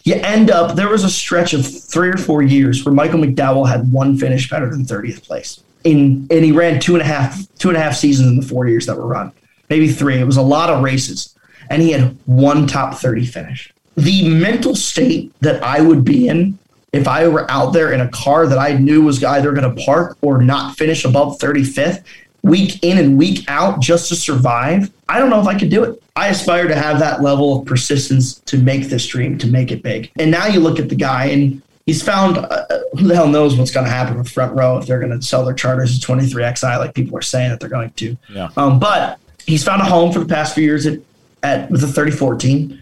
[0.04, 0.76] You end up.
[0.76, 4.50] There was a stretch of three or four years where Michael McDowell had one finish
[4.50, 5.62] better than 30th place.
[5.84, 8.46] In and he ran two and a half two and a half seasons in the
[8.46, 9.32] four years that were run,
[9.70, 10.16] maybe three.
[10.16, 11.36] It was a lot of races,
[11.70, 13.72] and he had one top 30 finish.
[13.96, 16.60] The mental state that I would be in
[16.96, 19.84] if I were out there in a car that I knew was either going to
[19.84, 22.04] park or not finish above 35th
[22.44, 25.84] week in and week out just to survive, I don't know if I could do
[25.84, 26.02] it.
[26.16, 29.82] I aspire to have that level of persistence to make this dream, to make it
[29.82, 30.12] big.
[30.18, 33.58] And now you look at the guy and he's found uh, who the hell knows
[33.58, 36.08] what's going to happen with front row if they're going to sell their charters to
[36.08, 38.16] 23XI like people are saying that they're going to.
[38.30, 38.50] Yeah.
[38.56, 41.00] Um, but he's found a home for the past few years at,
[41.44, 42.82] at with the 3014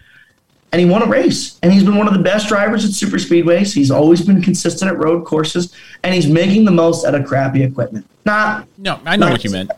[0.74, 1.56] and he won a race.
[1.62, 3.72] And he's been one of the best drivers at super speedways.
[3.72, 5.72] He's always been consistent at road courses,
[6.02, 8.04] and he's making the most out of crappy equipment.
[8.24, 9.70] Not No, I know what you meant.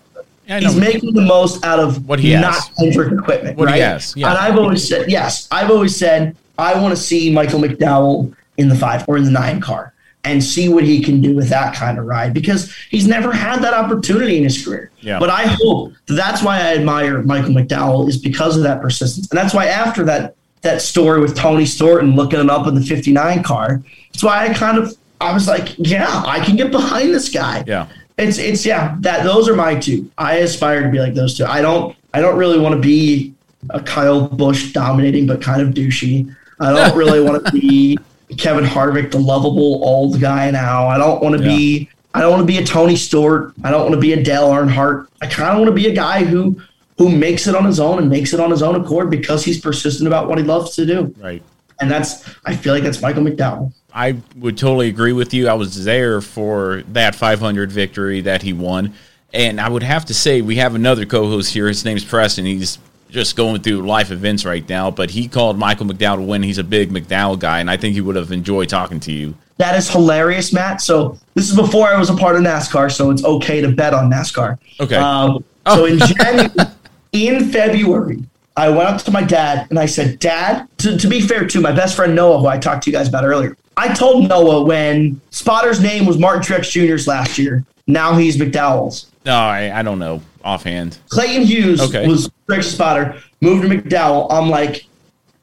[0.46, 2.70] Yeah, He's making the most out of What he not has.
[2.78, 3.58] Hendrick equipment.
[3.58, 3.82] What he right?
[3.82, 4.30] has, yeah.
[4.30, 8.70] And I've always said, yes, I've always said I want to see Michael McDowell in
[8.70, 9.92] the five or in the nine car
[10.24, 13.60] and see what he can do with that kind of ride because he's never had
[13.60, 14.90] that opportunity in his career.
[15.00, 15.18] Yeah.
[15.18, 19.28] But I hope that's why I admire Michael McDowell is because of that persistence.
[19.30, 20.36] And that's why after that
[20.66, 23.82] that story with Tony Stewart and looking him up in the 59 car,
[24.12, 27.64] that's why I kind of I was like, yeah, I can get behind this guy.
[27.66, 27.88] Yeah.
[28.18, 30.10] It's it's yeah, that those are my two.
[30.16, 31.44] I aspire to be like those two.
[31.44, 33.34] I don't I don't really want to be
[33.70, 36.34] a Kyle Busch dominating but kind of douchey.
[36.60, 37.98] I don't really want to be
[38.38, 40.88] Kevin Harvick, the lovable old guy now.
[40.88, 43.52] I don't want to be I don't want to be a Tony Stewart.
[43.62, 45.08] I don't want to be a Dale Earnhardt.
[45.20, 46.60] I kind of want to be a guy who
[46.98, 49.60] who makes it on his own and makes it on his own accord because he's
[49.60, 51.14] persistent about what he loves to do.
[51.18, 51.42] Right.
[51.80, 53.72] And that's I feel like that's Michael McDowell.
[53.92, 55.48] I would totally agree with you.
[55.48, 58.94] I was there for that 500 victory that he won.
[59.32, 61.68] And I would have to say, we have another co host here.
[61.68, 62.46] His name's Preston.
[62.46, 62.78] He's
[63.10, 66.42] just going through life events right now, but he called Michael McDowell to win.
[66.42, 69.34] He's a big McDowell guy, and I think he would have enjoyed talking to you.
[69.58, 70.80] That is hilarious, Matt.
[70.82, 73.94] So this is before I was a part of NASCAR, so it's okay to bet
[73.94, 74.58] on NASCAR.
[74.80, 74.96] Okay.
[74.96, 76.50] Um, so in January,
[77.12, 78.22] in February,
[78.56, 81.60] I went up to my dad and I said, Dad, to, to be fair to
[81.60, 84.64] my best friend Noah, who I talked to you guys about earlier, I told Noah
[84.64, 87.64] when Spotter's name was Martin Truex Jr.'s last year.
[87.86, 89.10] Now he's McDowell's.
[89.26, 90.98] No, I, I don't know offhand.
[91.08, 92.06] Clayton Hughes Okay.
[92.06, 94.28] was Truex's spotter, moved to McDowell.
[94.30, 94.86] I'm like,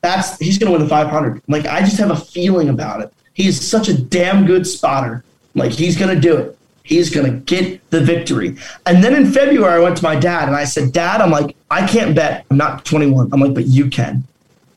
[0.01, 1.41] that's he's gonna win the 500.
[1.47, 3.13] Like I just have a feeling about it.
[3.33, 5.23] He's such a damn good spotter.
[5.55, 6.57] Like he's gonna do it.
[6.83, 8.57] He's gonna get the victory.
[8.85, 11.55] And then in February, I went to my dad and I said, Dad, I'm like,
[11.71, 12.45] I can't bet.
[12.51, 13.29] I'm not 21.
[13.31, 14.23] I'm like, but you can.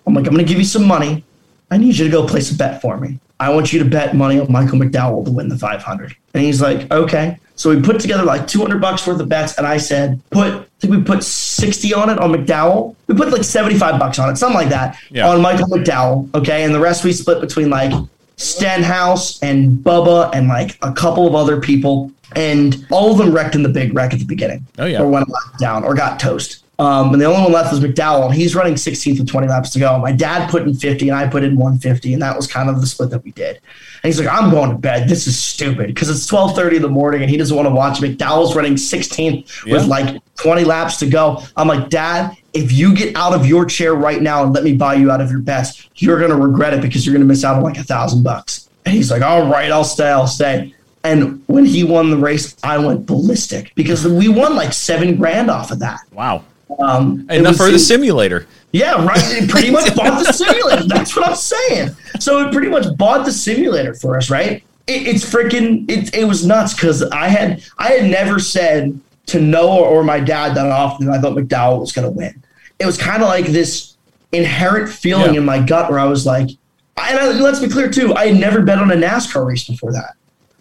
[0.07, 1.25] I'm like, I'm gonna give you some money.
[1.71, 3.19] I need you to go place a bet for me.
[3.41, 6.17] I want you to bet money on Michael McDowell to win the 500.
[6.33, 7.39] And he's like, okay.
[7.57, 10.65] So we put together like 200 bucks worth of bets, and I said, put, I
[10.79, 12.95] think we put 60 on it on McDowell.
[13.09, 15.29] We put like 75 bucks on it, something like that, Yeah.
[15.29, 16.33] on Michael McDowell.
[16.35, 16.65] Okay.
[16.65, 17.93] And the rest we split between like
[18.37, 22.13] Stenhouse and Bubba and like a couple of other people.
[22.35, 24.67] And all of them wrecked in the big wreck at the beginning.
[24.79, 25.01] Oh, yeah.
[25.01, 26.65] Or went down or got toast.
[26.79, 28.27] Um, and the only one left was McDowell.
[28.27, 29.99] and He's running 16th with 20 laps to go.
[29.99, 32.81] My dad put in 50 and I put in 150, and that was kind of
[32.81, 33.57] the split that we did.
[33.57, 35.09] And he's like, I'm going to bed.
[35.09, 38.01] This is stupid because it's 12:30 in the morning and he doesn't want to watch.
[38.01, 41.43] McDowell's running 16th with like 20 laps to go.
[41.57, 44.75] I'm like, Dad, if you get out of your chair right now and let me
[44.75, 47.57] buy you out of your bets, you're gonna regret it because you're gonna miss out
[47.57, 48.69] on like a thousand bucks.
[48.85, 50.75] And he's like, All right, I'll stay, I'll stay.
[51.05, 55.51] And when he won the race, I went ballistic because we won like seven grand
[55.51, 56.01] off of that.
[56.13, 56.45] Wow.
[56.81, 58.49] Um, Enough for the simulator.
[58.73, 59.17] yeah, right.
[59.19, 60.83] It pretty much bought the simulator.
[60.89, 61.91] That's what I'm saying.
[62.19, 64.65] So it pretty much bought the simulator for us, right?
[64.89, 65.89] It, it's freaking.
[65.89, 70.21] It, it was nuts because I had I had never said to Noah or my
[70.21, 72.43] dad that often I thought McDowell was going to win.
[72.79, 73.97] It was kind of like this
[74.33, 75.41] inherent feeling Yeah.
[75.41, 78.41] in my gut where I was like, and I, let's be clear too, I had
[78.41, 80.15] never bet on a NASCAR race before that.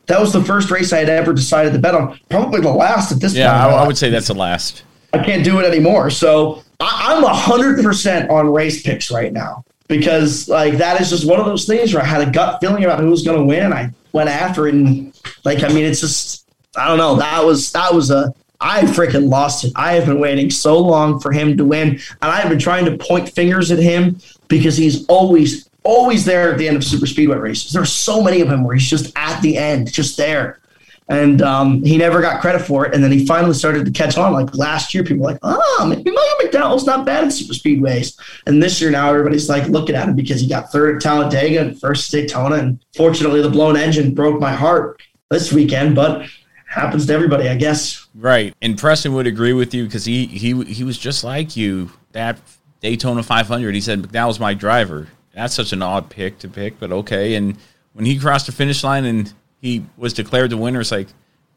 [0.07, 2.19] That was the first race I had ever decided to bet on.
[2.29, 3.73] Probably the last at this Yeah, point.
[3.75, 4.83] I, I would say that's the last.
[5.13, 6.09] I can't do it anymore.
[6.09, 11.27] So I, I'm hundred percent on race picks right now because like that is just
[11.27, 13.45] one of those things where I had a gut feeling about who was going to
[13.45, 14.75] win, and I went after it.
[14.75, 16.45] And like, I mean, it's just
[16.77, 17.15] I don't know.
[17.15, 19.71] That was that was a I freaking lost it.
[19.75, 22.85] I have been waiting so long for him to win, and I have been trying
[22.85, 27.05] to point fingers at him because he's always always there at the end of super
[27.05, 27.71] speedway races.
[27.71, 30.59] There are so many of them where he's just at the end, just there
[31.07, 32.93] and um, he never got credit for it.
[32.93, 34.33] And then he finally started to catch on.
[34.33, 38.19] Like last year, people were like, oh, maybe Michael McDowell's not bad at super speedways.
[38.47, 41.61] And this year now, everybody's like looking at him because he got third at Talladega
[41.61, 42.55] and first at Daytona.
[42.55, 46.27] And fortunately, the blown engine broke my heart this weekend, but
[46.75, 48.05] happens to everybody, I guess.
[48.13, 51.91] Right, and Preston would agree with you because he he he was just like you.
[52.11, 52.39] That
[52.81, 55.07] Daytona 500, he said that was my driver.
[55.33, 57.35] That's such an odd pick to pick, but okay.
[57.35, 57.57] And
[57.93, 61.07] when he crossed the finish line and he was declared the winner, it's like,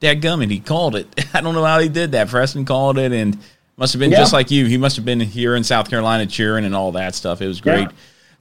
[0.01, 1.07] dadgummit, he called it.
[1.35, 2.29] I don't know how he did that.
[2.29, 3.39] Preston called it, and
[3.77, 4.19] must have been Yeah.
[4.19, 4.67] just like you.
[4.67, 7.41] He must have been here in South Carolina cheering and all that stuff.
[7.41, 7.83] It was great.
[7.83, 7.91] Yeah.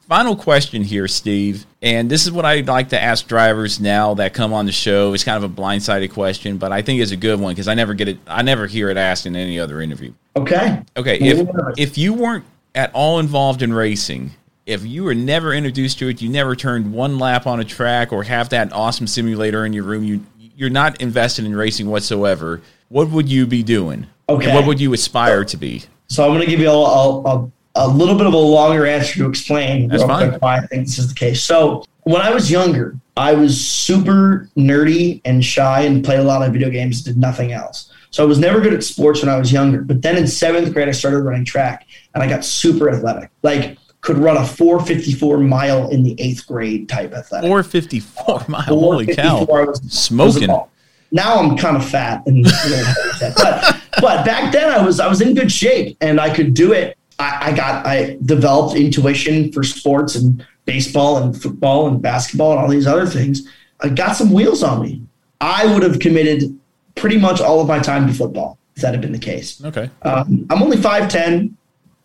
[0.07, 1.65] Final question here, Steve.
[1.81, 5.13] And this is what I'd like to ask drivers now that come on the show.
[5.13, 7.73] It's kind of a blindsided question, but I think it's a good one because I
[7.73, 8.19] never get it.
[8.25, 10.13] I never hear it asked in any other interview.
[10.38, 10.81] Okay.
[10.95, 14.31] Okay, if if you weren't at all involved in racing,
[14.65, 18.13] if you were never introduced to it, you never turned one lap on a track
[18.13, 20.23] or have that awesome simulator in your room, you
[20.55, 22.61] you're not invested in racing whatsoever.
[22.88, 24.07] What would you be doing?
[24.29, 24.45] Okay.
[24.45, 25.84] And what would you aspire to be?
[26.07, 28.85] So I'm going to give you a, a, a, a little bit of a longer
[28.85, 30.31] answer to explain That's fine.
[30.39, 31.43] why I think this is the case.
[31.43, 36.41] So when I was younger, I was super nerdy and shy and played a lot
[36.41, 37.91] of video games, did nothing else.
[38.11, 39.81] So I was never good at sports when I was younger.
[39.81, 43.29] But then in seventh grade, I started running track and I got super athletic.
[43.43, 47.47] Like could run a 454 mile in the eighth grade type athletic.
[47.47, 48.61] 454 uh, mile.
[48.63, 49.39] Holy cow.
[49.41, 50.47] I was- Smoking.
[50.49, 50.67] was
[51.11, 52.93] now I'm kind of fat and you know,
[53.37, 56.73] but but back then I was I was in good shape and I could do
[56.73, 56.97] it.
[57.19, 62.60] I, I got I developed intuition for sports and baseball and football and basketball and
[62.60, 63.48] all these other things.
[63.81, 65.02] I got some wheels on me.
[65.39, 66.57] I would have committed
[66.95, 69.64] pretty much all of my time to football if that had been the case.
[69.64, 69.89] Okay.
[70.02, 71.53] Um, I'm only 5'10,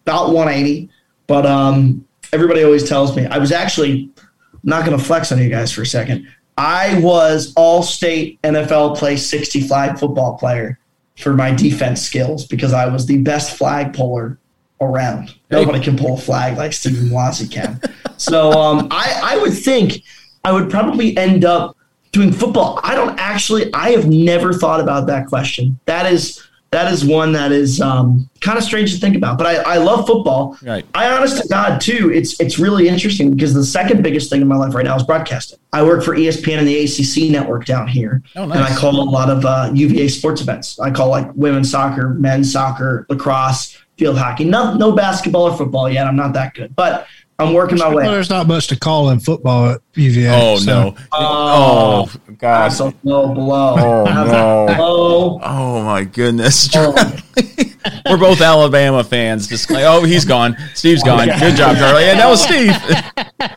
[0.03, 0.91] about 180,
[1.27, 5.39] but um, everybody always tells me I was actually I'm not going to flex on
[5.39, 6.29] you guys for a second.
[6.57, 10.79] I was all state NFL play 60 flag football player
[11.17, 14.39] for my defense skills because I was the best flag puller
[14.85, 15.35] around.
[15.51, 17.81] Nobody can pull a flag like Stephen Wazzy can.
[18.17, 20.03] so um, I, I would think
[20.45, 21.77] I would probably end up
[22.13, 22.81] doing football.
[22.83, 25.79] I don't actually, I have never thought about that question.
[25.87, 26.43] That is
[26.73, 29.37] that is one that is um, kind of strange to think about.
[29.37, 30.57] But I, I love football.
[30.63, 30.87] Right.
[30.95, 34.49] I honest to God too, it's it's really interesting because the second biggest thing in
[34.49, 35.59] my life right now is broadcasting.
[35.75, 39.05] I work for ESPN and the ACC network down here, Oh, and I call a
[39.05, 40.81] lot of uh, UVA sports events.
[40.81, 44.45] I call like women's soccer, men's soccer, lacrosse, field hockey.
[44.45, 46.09] No, no basketball or football yet.
[46.09, 47.07] I'm not that good, but
[47.39, 48.05] I'm working my way.
[48.05, 50.29] There's not much to call in football at UVA.
[50.31, 50.97] Oh so- no!
[51.13, 52.65] Oh, God!
[52.65, 53.77] That's a low blow.
[53.79, 54.67] Oh no!
[54.77, 55.41] low.
[55.43, 56.69] Oh my goodness!
[58.07, 59.47] We're both Alabama fans.
[59.47, 60.57] Just like, oh, he's gone.
[60.75, 61.27] Steve's gone.
[61.27, 62.05] Good job, Charlie.
[62.05, 62.75] And that was Steve.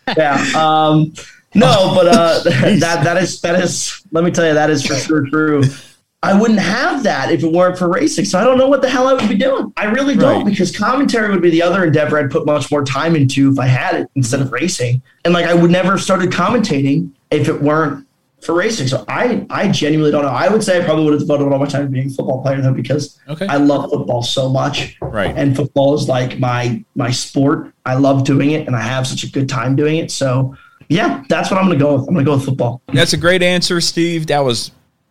[0.18, 0.44] yeah.
[0.56, 1.14] Um,
[1.56, 4.02] no, but uh, that that is that is.
[4.12, 5.64] Let me tell you, that is for sure true.
[6.26, 8.26] I wouldn't have that if it weren't for racing.
[8.26, 9.72] So I don't know what the hell I would be doing.
[9.78, 10.46] I really don't Right.
[10.46, 13.68] because commentary would be the other endeavor I'd put much more time into if I
[13.68, 15.02] had it instead of racing.
[15.24, 18.06] And like I would never have started commentating if it weren't
[18.42, 18.88] for racing.
[18.88, 20.30] So I I genuinely don't know.
[20.30, 22.42] I would say I probably would have devoted all my time to being a football
[22.44, 23.48] player though because Okay.
[23.48, 24.98] I love football so much.
[25.02, 25.34] Right.
[25.36, 27.74] And football is like my my sport.
[27.86, 30.12] I love doing it and I have such a good time doing it.
[30.12, 30.56] So
[30.90, 32.08] yeah, that's what I'm gonna go with.
[32.08, 32.82] I'm gonna go with football.
[32.94, 34.28] That's a great answer, Steve.
[34.28, 34.70] That was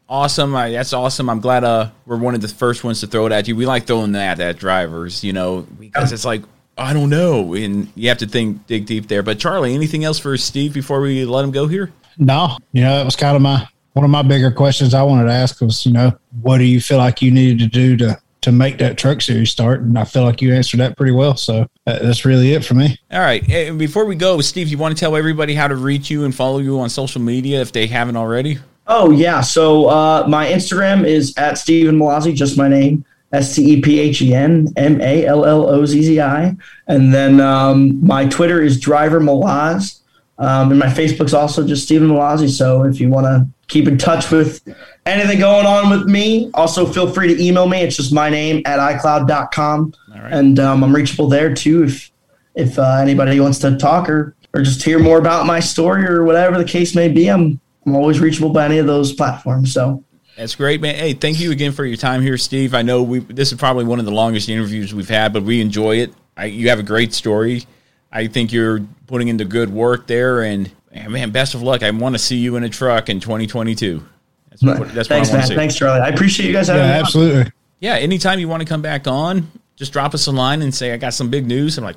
[0.08, 0.54] awesome.
[0.54, 1.28] I, that's awesome.
[1.28, 3.56] I'm glad uh, we're one of the first ones to throw it at you.
[3.56, 6.42] We like throwing that at drivers, you know, because it's like
[6.76, 9.22] I don't know, and you have to think dig deep there.
[9.22, 11.92] But Charlie, anything else for Steve before we let him go here?
[12.18, 15.24] No, you know, that was kind of my one of my bigger questions I wanted
[15.24, 16.12] to ask was, you know,
[16.42, 19.50] what do you feel like you needed to do to to make that truck series
[19.50, 19.80] start?
[19.80, 21.36] And I feel like you answered that pretty well.
[21.36, 22.98] So that, that's really it for me.
[23.10, 23.48] All right.
[23.48, 26.34] And before we go, Steve, you want to tell everybody how to reach you and
[26.34, 28.58] follow you on social media if they haven't already?
[28.86, 29.40] Oh yeah.
[29.40, 33.04] So uh, my Instagram is at Stephen Mallozzi, just my name.
[33.32, 36.54] S T E P H E N M A L L O Z Z I.
[36.86, 40.00] And then um, my Twitter is Driver Malaz.
[40.38, 42.48] Um, and my Facebook's also just Stephen Mallozzi.
[42.48, 44.62] So if you want to keep in touch with
[45.06, 47.82] anything going on with me, also feel free to email me.
[47.82, 49.94] It's just my name at iCloud.com.
[50.30, 52.10] And um, I'm reachable there too if
[52.54, 56.22] if uh, anybody wants to talk or, or just hear more about my story or
[56.24, 57.28] whatever the case may be.
[57.28, 59.72] I'm, I'm always reachable by any of those platforms.
[59.72, 60.02] So
[60.36, 60.94] That's great, man.
[60.94, 62.74] Hey, thank you again for your time here, Steve.
[62.74, 65.60] I know we this is probably one of the longest interviews we've had, but we
[65.60, 66.12] enjoy it.
[66.36, 67.64] I, you have a great story.
[68.10, 71.82] I think you're putting into good work there, and man, best of luck.
[71.82, 74.02] I want to see you in a truck in 2022.
[74.50, 75.40] That's what, that's thanks, what I want man.
[75.42, 75.54] to see.
[75.56, 76.00] Thanks, Charlie.
[76.00, 76.94] I appreciate you guys having Yeah, me.
[76.98, 77.00] on.
[77.04, 77.52] absolutely.
[77.80, 80.92] Yeah, anytime you want to come back on, just drop us a line and say
[80.92, 81.76] I got some big news.
[81.76, 81.96] I'm like,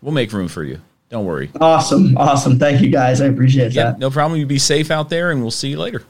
[0.00, 0.80] we'll make room for you.
[1.10, 1.50] Don't worry.
[1.60, 2.16] Awesome.
[2.18, 2.58] Awesome.
[2.58, 3.20] Thank you guys.
[3.20, 3.98] I appreciate Yeah, that.
[3.98, 4.38] no problem.
[4.38, 6.02] You be safe out there, and we'll see you later.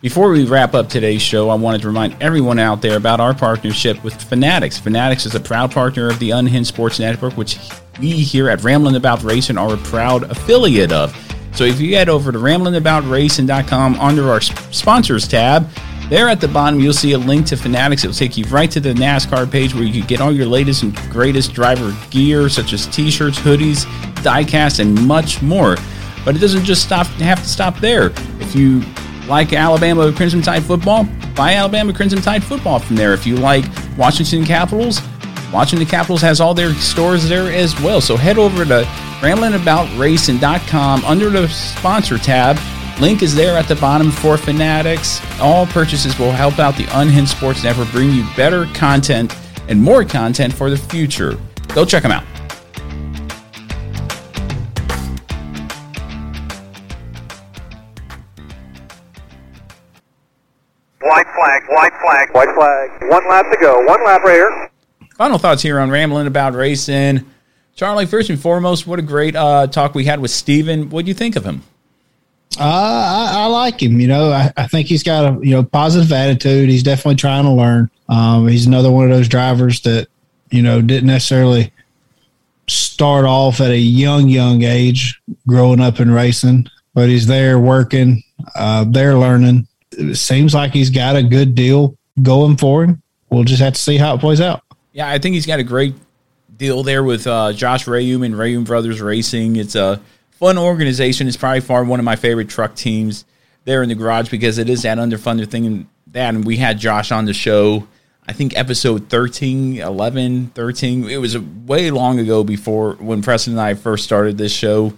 [0.00, 3.34] Before we wrap up today's show, I wanted to remind everyone out there about our
[3.34, 4.78] partnership with Fanatics.
[4.78, 7.58] Fanatics is a proud partner of the Unhinged Sports Network, which
[7.98, 11.14] we here at Ramblin' About Racing are a proud affiliate of.
[11.54, 15.68] So if you head over to ramblingaboutracing.com under our sponsors tab,
[16.08, 18.04] there at the bottom you'll see a link to Fanatics.
[18.04, 20.82] It'll take you right to the NASCAR page where you can get all your latest
[20.82, 23.84] and greatest driver gear, such as t-shirts, hoodies,
[24.22, 25.76] diecast, and much more.
[26.24, 28.12] But it doesn't just stop have to stop there.
[28.40, 28.82] If you
[29.28, 33.12] like Alabama Crimson Tide football, buy Alabama Crimson Tide football from there.
[33.12, 33.64] If you like
[33.96, 35.00] Washington Capitals,
[35.52, 38.00] Washington Capitals has all their stores there as well.
[38.00, 38.82] So head over to
[39.20, 42.56] ramblingaboutracing.com under the sponsor tab.
[42.98, 45.20] Link is there at the bottom for Fanatics.
[45.38, 49.36] All purchases will help out the Unhinged Sports Network, bring you better content
[49.68, 51.36] and more content for the future.
[51.74, 52.24] Go check them out.
[61.02, 63.10] White flag, white flag, white flag.
[63.10, 63.78] One lap to go.
[63.84, 64.70] One lap right here.
[65.16, 67.26] Final thoughts here on Rambling About Racing.
[67.74, 70.88] Charlie, first and foremost, what a great uh, talk we had with Steven.
[70.88, 71.62] What do you think of him?
[72.58, 74.00] Uh, I, I like him.
[74.00, 76.68] You know, I, I think he's got a you know positive attitude.
[76.68, 77.90] He's definitely trying to learn.
[78.08, 80.08] Um, he's another one of those drivers that
[80.50, 81.72] you know didn't necessarily
[82.68, 88.22] start off at a young young age, growing up in racing, but he's there working,
[88.54, 89.66] uh, there learning.
[89.92, 93.02] It seems like he's got a good deal going for him.
[93.30, 94.62] We'll just have to see how it plays out.
[94.92, 95.94] Yeah, I think he's got a great
[96.56, 99.56] deal there with uh, Josh Reaume and Reaume Brothers Racing.
[99.56, 100.00] It's a
[100.38, 101.28] fun organization.
[101.28, 103.24] It's probably far one of my favorite truck teams
[103.64, 106.34] there in the garage because it is that underfunded thing and that.
[106.34, 107.86] And we had Josh on the show,
[108.26, 111.08] I think episode 13, 11, 13.
[111.08, 114.92] It was way long ago before when Preston and I first started this show.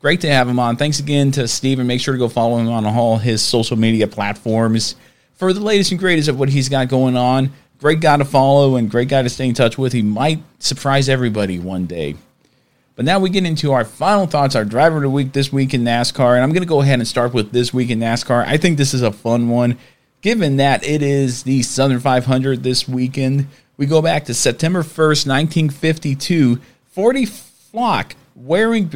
[0.00, 0.76] Great to have him on.
[0.76, 3.76] Thanks again to Steve, and make sure to go follow him on all his social
[3.76, 4.94] media platforms
[5.34, 7.52] for the latest and greatest of what he's got going on.
[7.80, 9.92] Great guy to follow and great guy to stay in touch with.
[9.92, 12.14] He might surprise everybody one day.
[12.98, 15.72] But now we get into our final thoughts, our driver of the week this week
[15.72, 16.34] in NASCAR.
[16.34, 18.44] And I'm going to go ahead and start with this week in NASCAR.
[18.44, 19.78] I think this is a fun one,
[20.20, 23.46] given that it is the Southern 500 this weekend.
[23.76, 26.58] We go back to September 1st, 1952.
[26.92, 28.90] Fonty Flock wearing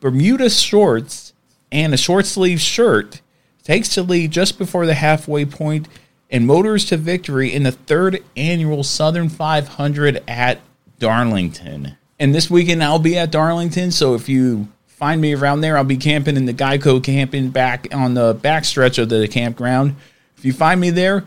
[0.00, 1.32] Bermuda shorts
[1.70, 3.20] and a short sleeve shirt
[3.62, 5.86] takes the lead just before the halfway point
[6.28, 10.60] and motors to victory in the third annual Southern 500 at
[10.98, 11.96] Darlington.
[12.18, 15.84] And this weekend I'll be at Darlington, so if you find me around there, I'll
[15.84, 19.96] be camping in the Geico camping back on the back stretch of the campground.
[20.36, 21.24] If you find me there,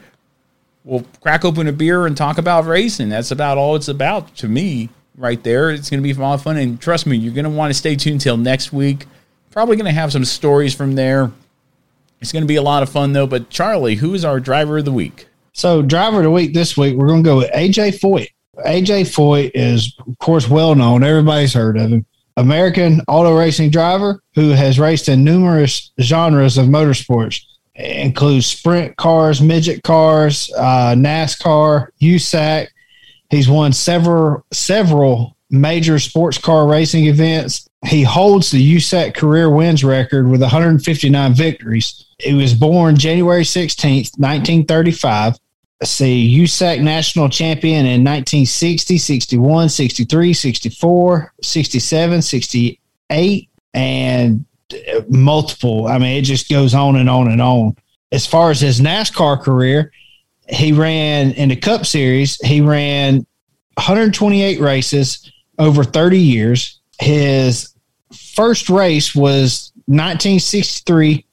[0.83, 3.09] we'll crack open a beer and talk about racing.
[3.09, 5.71] That's about all it's about to me right there.
[5.71, 6.57] It's going to be a lot of fun.
[6.57, 9.05] And trust me, you're going to want to stay tuned till next week.
[9.51, 11.31] Probably going to have some stories from there.
[12.21, 13.27] It's going to be a lot of fun, though.
[13.27, 15.27] But Charlie, who is our driver of the week?
[15.53, 18.29] So, driver of the week this week, we're going to go with AJ Foyt.
[18.65, 21.03] AJ Foyt is, of course, well known.
[21.03, 22.05] Everybody's heard of him.
[22.37, 27.41] American auto racing driver who has raced in numerous genres of motorsports,
[27.75, 32.67] includes sprint cars, midget cars, uh, NASCAR, USAC.
[33.29, 37.67] He's won several several major sports car racing events.
[37.85, 42.05] He holds the USAC career wins record with 159 victories.
[42.19, 45.37] He was born January 16th, 1935.
[45.79, 55.87] Let's see, USAC national champion in 1960, 61, 63, 64, 67, 68, and uh, multiple.
[55.87, 57.75] I mean, it just goes on and on and on.
[58.11, 59.91] As far as his NASCAR career,
[60.49, 63.25] he ran in the Cup Series, he ran
[63.75, 66.79] 128 races over 30 years.
[66.99, 67.75] His
[68.11, 71.25] first race was 1963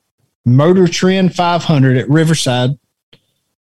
[0.44, 2.78] Motor Trend 500 at Riverside.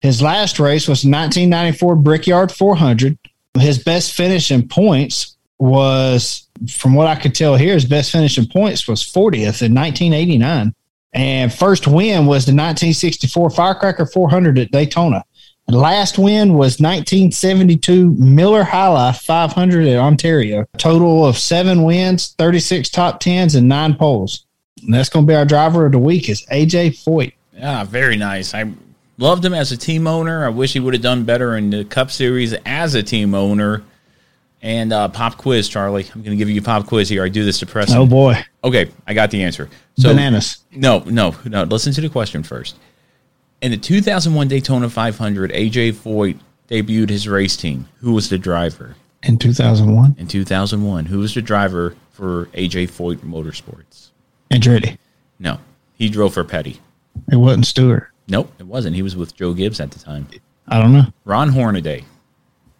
[0.01, 3.17] His last race was 1994 Brickyard 400.
[3.59, 8.37] His best finish in points was from what I could tell here, his best finish
[8.37, 10.73] in points was 40th in 1989.
[11.13, 15.23] And first win was the 1964 Firecracker 400 at Daytona.
[15.67, 20.65] And last win was 1972 Miller High Life 500 at Ontario.
[20.77, 24.45] Total of seven wins, 36 top tens, and nine poles.
[24.83, 27.33] And that's going to be our driver of the week is AJ Foyt.
[27.53, 28.53] Yeah, very nice.
[28.53, 28.71] I
[29.19, 30.45] loved him as a team owner.
[30.45, 33.83] I wish he would have done better in the Cup Series as a team owner.
[34.61, 36.09] And uh, pop quiz, Charlie.
[36.13, 37.23] I'm going to give you a pop quiz here.
[37.23, 37.93] I do this to press.
[37.93, 38.35] Oh boy.
[38.63, 39.69] Okay, I got the answer.
[39.97, 40.63] So Bananas.
[40.71, 41.63] No, no, no.
[41.63, 42.75] Listen to the question first.
[43.61, 47.87] In the 2001 Daytona 500, AJ Foyt debuted his race team.
[47.99, 48.95] Who was the driver?
[49.23, 50.15] In 2001?
[50.17, 51.05] In 2001.
[51.05, 54.09] Who was the driver for AJ Foyt Motorsports?
[54.51, 54.97] Andretti.
[55.39, 55.59] No,
[55.93, 56.81] he drove for Petty.
[57.31, 58.08] It wasn't Stewart.
[58.29, 58.95] Nope, it wasn't.
[58.95, 60.27] He was with Joe Gibbs at the time.
[60.67, 61.05] I don't know.
[61.25, 62.05] Ron Hornaday.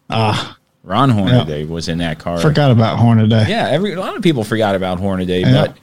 [0.08, 0.56] Ah.
[0.82, 2.40] Ron Hornaday was in that car.
[2.40, 3.46] Forgot about Hornaday.
[3.48, 5.66] Yeah, every a lot of people forgot about Hornaday, Yeah.
[5.66, 5.76] but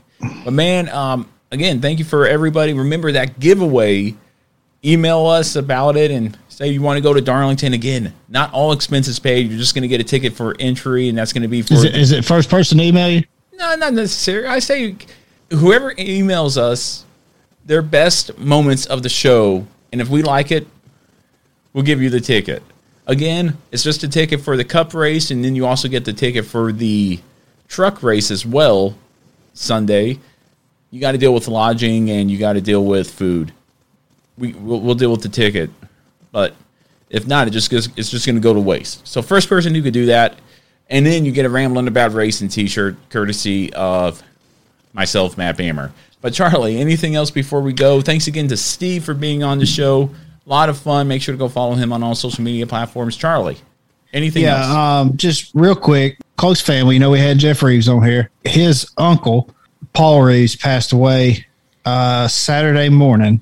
[0.45, 2.73] but man, um, again, thank you for everybody.
[2.73, 4.15] Remember that giveaway.
[4.85, 8.14] Email us about it and say you want to go to Darlington again.
[8.30, 9.49] Not all expenses paid.
[9.49, 11.73] You're just going to get a ticket for entry, and that's going to be for
[11.73, 13.23] Is it, is it first person to email you?
[13.53, 14.45] no, not necessary.
[14.48, 14.95] I say
[15.52, 17.06] whoever emails us
[17.68, 20.65] their best moments of the show, and if we like it,
[21.73, 22.64] we'll give you the ticket.
[23.06, 26.14] Again, it's just a ticket for the cup race, and then you also get the
[26.14, 27.19] ticket for the
[27.68, 28.95] truck race as well.
[29.53, 30.19] Sunday,
[30.91, 33.52] you got to deal with lodging and you got to deal with food.
[34.38, 35.69] We we'll, we'll deal with the ticket,
[36.31, 36.56] but
[37.10, 39.06] if not, it just goes, it's just going to go to waste.
[39.07, 40.35] So first person who could do that,
[40.89, 44.22] and then you get a rambling about racing T-shirt courtesy of
[44.94, 45.91] myself, Matt Bammer.
[46.27, 48.01] But Charlie, anything else before we go?
[48.01, 50.09] Thanks again to Steve for being on the show.
[50.45, 51.07] A lot of fun.
[51.07, 53.15] Make sure to go follow him on all social media platforms.
[53.15, 53.55] Charlie,
[54.11, 54.75] anything yeah, else?
[54.75, 56.95] um, just real quick, close family.
[56.95, 58.29] You know, we had Jeff Reeves on here.
[58.43, 59.49] His uncle,
[59.93, 61.45] Paul Reeves, passed away
[61.85, 63.39] uh, Saturday morning.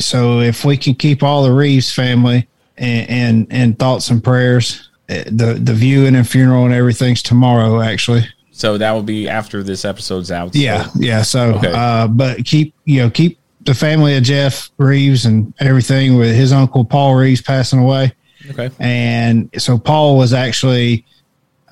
[0.00, 2.48] So if we can keep all the Reeves family
[2.78, 7.82] and and, and thoughts and prayers, eh, the the viewing and funeral and everything's tomorrow.
[7.82, 8.24] Actually,
[8.62, 10.54] So that will be after this episode's out.
[10.54, 11.22] so- yeah, yeah.
[11.22, 11.72] So, Okay.
[11.74, 16.52] uh, but keep you know keep the family of Jeff Reeves and everything with his
[16.52, 18.12] uncle Paul Reeves passing away.
[18.50, 18.70] Okay.
[18.78, 21.04] And so Paul was actually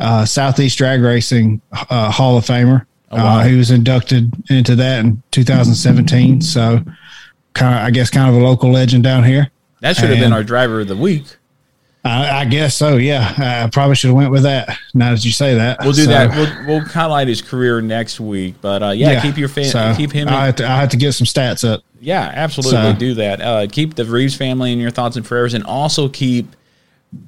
[0.01, 2.87] uh, Southeast Drag Racing uh, Hall of Famer.
[3.13, 3.39] Oh, wow.
[3.39, 6.41] uh, he was inducted into that in 2017.
[6.41, 6.83] So,
[7.55, 9.49] kind of, I guess, kind of a local legend down here.
[9.81, 11.25] That should have been our driver of the week.
[12.05, 12.97] I, I guess so.
[12.97, 14.79] Yeah, I probably should have went with that.
[14.95, 16.31] Now that you say that, We'll do So, that.
[16.35, 18.55] We'll, we'll highlight his career next week.
[18.63, 20.29] But uh, yeah, keep your fan, so keep him.
[20.29, 21.83] I have, to, I have to get some stats up.
[22.01, 23.41] Yeah, absolutely So- do that.
[23.43, 26.57] Uh, keep the Reeves family in your thoughts and prayers, and also keep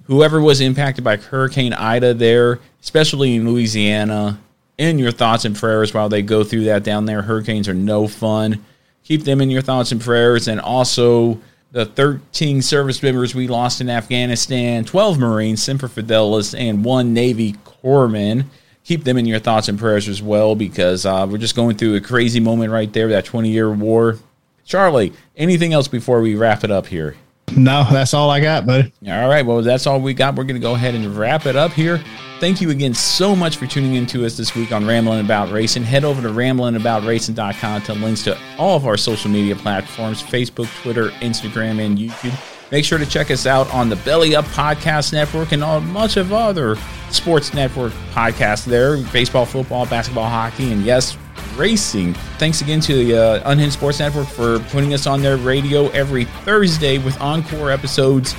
[0.04, 4.38] whoever was impacted by Hurricane Ida there, especially in Louisiana,
[4.78, 7.20] in your thoughts and prayers while they go through that down there.
[7.22, 8.64] Hurricanes are no fun.
[9.04, 11.38] Keep them in your thoughts and prayers, and also
[11.72, 17.54] the 13 service members we lost in Afghanistan, 12 Marines, Semper Fidelis, and one Navy
[17.64, 18.44] corpsman.
[18.84, 21.94] Keep them in your thoughts and prayers as well because uh, we're just going through
[21.94, 24.18] a crazy moment right there, that 20 year war.
[24.66, 27.16] Charlie, anything else before we wrap it up here?
[27.56, 28.92] No, that's all I got, buddy.
[29.06, 30.36] All right, well, that's all we got.
[30.36, 32.02] We're going to go ahead and wrap it up here.
[32.42, 35.52] Thank you again so much for tuning in to us this week on Rambling About
[35.52, 35.84] Racing.
[35.84, 41.10] Head over to ramblingaboutracing.com to links to all of our social media platforms Facebook, Twitter,
[41.20, 42.36] Instagram, and YouTube.
[42.72, 46.16] Make sure to check us out on the Belly Up Podcast Network and all much
[46.16, 46.74] of other
[47.10, 51.16] sports network podcasts there baseball, football, basketball, hockey, and yes,
[51.54, 52.12] racing.
[52.38, 56.24] Thanks again to the uh, Unhinged Sports Network for putting us on their radio every
[56.24, 58.34] Thursday with encore episodes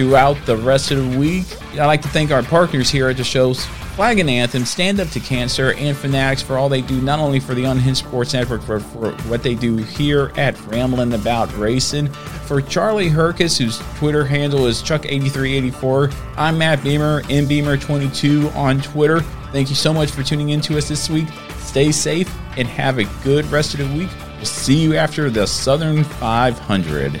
[0.00, 1.44] throughout the rest of the week.
[1.72, 3.66] I'd like to thank our partners here at the shows,
[3.96, 7.38] Flag and Anthem, Stand Up to Cancer, and Fanatics for all they do, not only
[7.38, 12.06] for the Unhinged Sports Network, but for what they do here at Ramblin' About Racing.
[12.46, 19.20] For Charlie Herkus, whose Twitter handle is Chuck8384, I'm Matt Beamer, MBeamer22 on Twitter.
[19.52, 21.28] Thank you so much for tuning in to us this week.
[21.58, 24.10] Stay safe and have a good rest of the week.
[24.36, 27.20] We'll see you after the Southern 500.